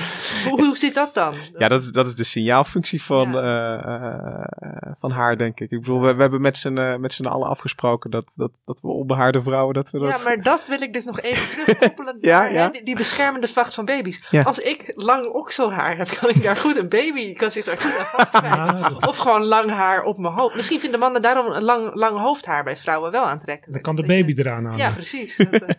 hoe, 0.49 0.65
hoe 0.65 0.77
zit 0.77 0.93
dat 0.93 1.13
dan? 1.13 1.35
Ja, 1.57 1.67
dat 1.67 1.83
is, 1.83 1.91
dat 1.91 2.07
is 2.07 2.15
de 2.15 2.23
signaalfunctie 2.23 3.03
van, 3.03 3.31
Ja. 3.31 3.39
eh, 3.41 4.33
eh, 4.61 4.91
van 4.99 5.11
haar, 5.11 5.37
denk 5.37 5.59
ik. 5.59 5.71
Ik 5.71 5.79
bedoel, 5.79 6.01
we, 6.01 6.13
we 6.13 6.21
hebben 6.21 6.41
met 6.41 6.57
z'n 6.57 6.97
met 6.99 7.13
z'n 7.13 7.25
allen 7.25 7.47
afgesproken 7.47 8.11
dat, 8.11 8.31
dat, 8.35 8.51
dat 8.65 8.79
we 8.81 8.87
onbehaarde 8.87 9.41
vrouwen, 9.41 9.73
dat 9.73 9.89
we 9.89 9.99
dat... 9.99 10.09
Ja, 10.17 10.23
maar 10.23 10.37
dat 10.41 10.61
wil 10.67 10.81
ik 10.81 10.93
dus 10.93 11.05
nog 11.05 11.19
even 11.21 11.49
terugkoppelen 11.49 12.17
Ja, 12.21 12.39
naar 12.41 12.53
ja. 12.53 12.63
hè, 12.63 12.69
die, 12.71 12.83
die 12.83 12.95
beschermende 12.95 13.47
vacht 13.47 13.73
van 13.73 13.85
baby's. 13.85 14.23
Ja. 14.29 14.41
Als 14.41 14.59
ik 14.59 14.91
lang 14.95 15.27
okselhaar 15.33 15.97
heb, 15.97 16.07
kan 16.19 16.29
ik 16.29 16.43
daar 16.43 16.55
goed 16.55 16.77
een 16.77 16.89
baby, 16.89 17.33
kan 17.33 17.51
zich 17.51 17.65
daar 17.65 17.77
goed 17.79 18.41
aan 18.43 18.81
dat- 18.81 19.07
Of 19.07 19.17
gewoon 19.17 19.43
lang 19.45 19.71
haar 19.71 20.03
op 20.03 20.17
mijn 20.17 20.33
hoofd. 20.33 20.55
Misschien 20.55 20.79
vinden 20.79 20.99
mannen 20.99 21.21
daarom 21.21 21.38
een 21.45 21.63
lang, 21.63 21.93
lang 21.93 22.19
hoofdhaar 22.19 22.63
bij 22.63 22.77
vrouwen 22.77 23.11
wel 23.11 23.23
aantrekkelijk. 23.23 23.73
dan 23.73 23.81
kan 23.81 23.95
de 23.95 24.07
baby 24.07 24.33
eraan 24.37 24.67
aan. 24.67 24.77
Ja, 24.77 24.91
precies. 24.91 25.37
Dat, 25.37 25.51
eh, 25.51 25.69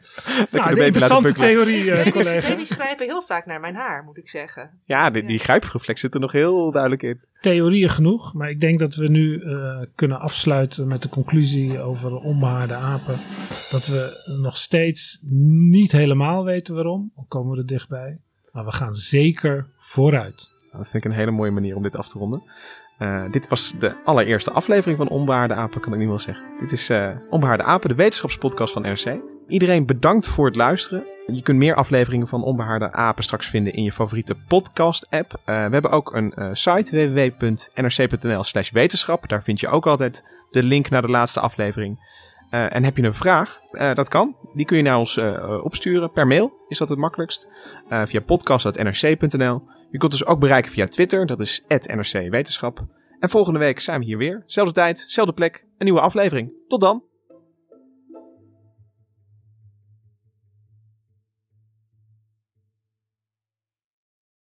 nou, 0.51 0.75
de 0.75 0.85
interessante 0.85 1.35
theorie, 1.35 1.91
eh, 1.91 1.97
baby's, 1.97 2.13
collega. 2.13 2.49
baby's 2.49 2.71
grijpen 2.71 3.07
heel 3.07 3.23
vaak 3.23 3.47
naar 3.47 3.61
mijn 3.61 3.75
haar, 3.75 4.05
moet 4.05 4.17
ik 4.17 4.29
zeggen. 4.29 4.71
Ja, 4.85 5.11
die, 5.11 5.25
die 5.25 5.39
grijpreflex 5.39 6.01
zit 6.01 6.15
er 6.15 6.21
nog 6.21 6.33
heel 6.33 6.71
duidelijk 6.71 7.03
in. 7.03 7.21
Theorieën 7.41 7.89
genoeg, 7.89 8.35
maar 8.35 8.51
ik 8.51 8.61
denk 8.61 8.79
dat 8.79 8.95
we 8.95 9.09
nu 9.09 9.43
eh, 9.43 9.79
kunnen 9.95 10.21
afsluiten 10.21 10.89
met 10.89 11.03
de 11.03 11.09
conclusie 11.09 11.81
over 11.81 12.17
onbehaarde 12.17 12.75
apen. 12.75 13.17
Dat 13.71 13.87
we 13.87 14.37
nog 14.43 14.57
steeds 14.57 15.19
niet 15.71 15.93
helemaal 15.93 16.45
weten 16.45 16.75
waarom, 16.75 17.13
al 17.17 17.25
komen 17.29 17.53
we 17.53 17.59
er 17.59 17.67
dichtbij. 17.67 18.19
Maar 18.53 18.65
we 18.65 18.73
gaan 18.73 18.95
zeker 18.95 19.67
vooruit. 19.79 20.49
Dat 20.73 20.91
vind 20.91 21.05
ik 21.05 21.11
een 21.11 21.17
hele 21.17 21.31
mooie 21.31 21.51
manier 21.51 21.77
om 21.77 21.83
dit 21.83 21.97
af 21.97 22.09
te 22.09 22.19
ronden. 22.19 22.43
Eh, 23.01 23.23
dit 23.31 23.49
was 23.49 23.73
de 23.79 23.95
allereerste 24.05 24.53
aflevering 24.53 24.99
van 24.99 25.09
Onbehaarde 25.09 25.55
Apen, 25.55 25.81
kan 25.81 25.93
ik 25.93 25.99
niet 25.99 26.09
wel 26.09 26.19
zeggen. 26.19 26.45
Dit 26.59 26.73
is 26.73 26.91
eh 26.91 27.11
Onbehaarde 27.31 27.63
Apen, 27.63 27.89
de 27.89 27.95
wetenschapspodcast 27.95 28.73
van 28.73 28.93
RC. 28.93 29.21
Iedereen 29.49 29.87
bedankt 29.87 30.27
voor 30.27 30.47
het 30.47 30.57
luisteren. 30.57 31.05
Je 31.27 31.43
kunt 31.43 31.59
meer 31.59 31.75
afleveringen 31.75 32.29
van 32.29 32.43
Onbehaarde 32.43 32.93
Apen 32.93 33.23
straks 33.23 33.47
vinden 33.47 33.73
in 33.73 33.83
je 33.83 33.93
favoriete 33.93 34.35
podcast-app. 34.49 35.33
Eh, 35.33 35.55
we 35.55 35.73
hebben 35.73 35.91
ook 35.91 36.15
een 36.15 36.57
site, 36.57 37.13
www.nrc.nl 37.13 38.45
slash 38.45 38.71
wetenschap. 38.71 39.29
Daar 39.29 39.43
vind 39.43 39.61
je 39.61 39.69
ook 39.69 39.87
altijd 39.87 40.25
de 40.51 40.63
link 40.63 40.91
naar 40.91 41.03
de 41.03 41.11
laatste 41.11 41.41
aflevering. 41.41 42.19
En 42.51 42.85
heb 42.85 42.97
je 42.97 43.03
een 43.03 43.15
vraag? 43.15 43.61
Dat 43.71 44.09
kan. 44.09 44.37
Die 44.55 44.67
kun 44.67 44.77
je 44.77 44.83
naar 44.83 44.99
ons 44.99 45.21
opsturen. 45.63 46.13
Per 46.13 46.27
mail 46.27 46.53
is 46.69 46.79
dat 46.79 46.89
het 46.89 46.99
makkelijkst. 46.99 47.49
Via 47.89 48.21
podcast.nrc.nl. 48.21 49.63
Je 49.91 49.99
kunt 49.99 50.13
ons 50.13 50.25
ook 50.25 50.41
bereiken 50.41 50.71
via 50.71 50.87
Twitter. 50.87 51.27
Dat 51.27 51.41
is 51.41 51.63
@nrc 51.69 52.31
wetenschap. 52.31 52.87
En 53.19 53.29
volgende 53.29 53.59
week 53.59 53.81
zijn 53.81 53.99
we 53.99 54.05
hier 54.05 54.19
weer. 54.19 54.43
Zelfde 54.47 54.75
tijd, 54.75 55.21
plek. 55.35 55.65
Een 55.79 55.85
nieuwe 55.85 56.01
aflevering. 56.01 56.53
Tot 56.67 56.81
dan. 56.81 57.10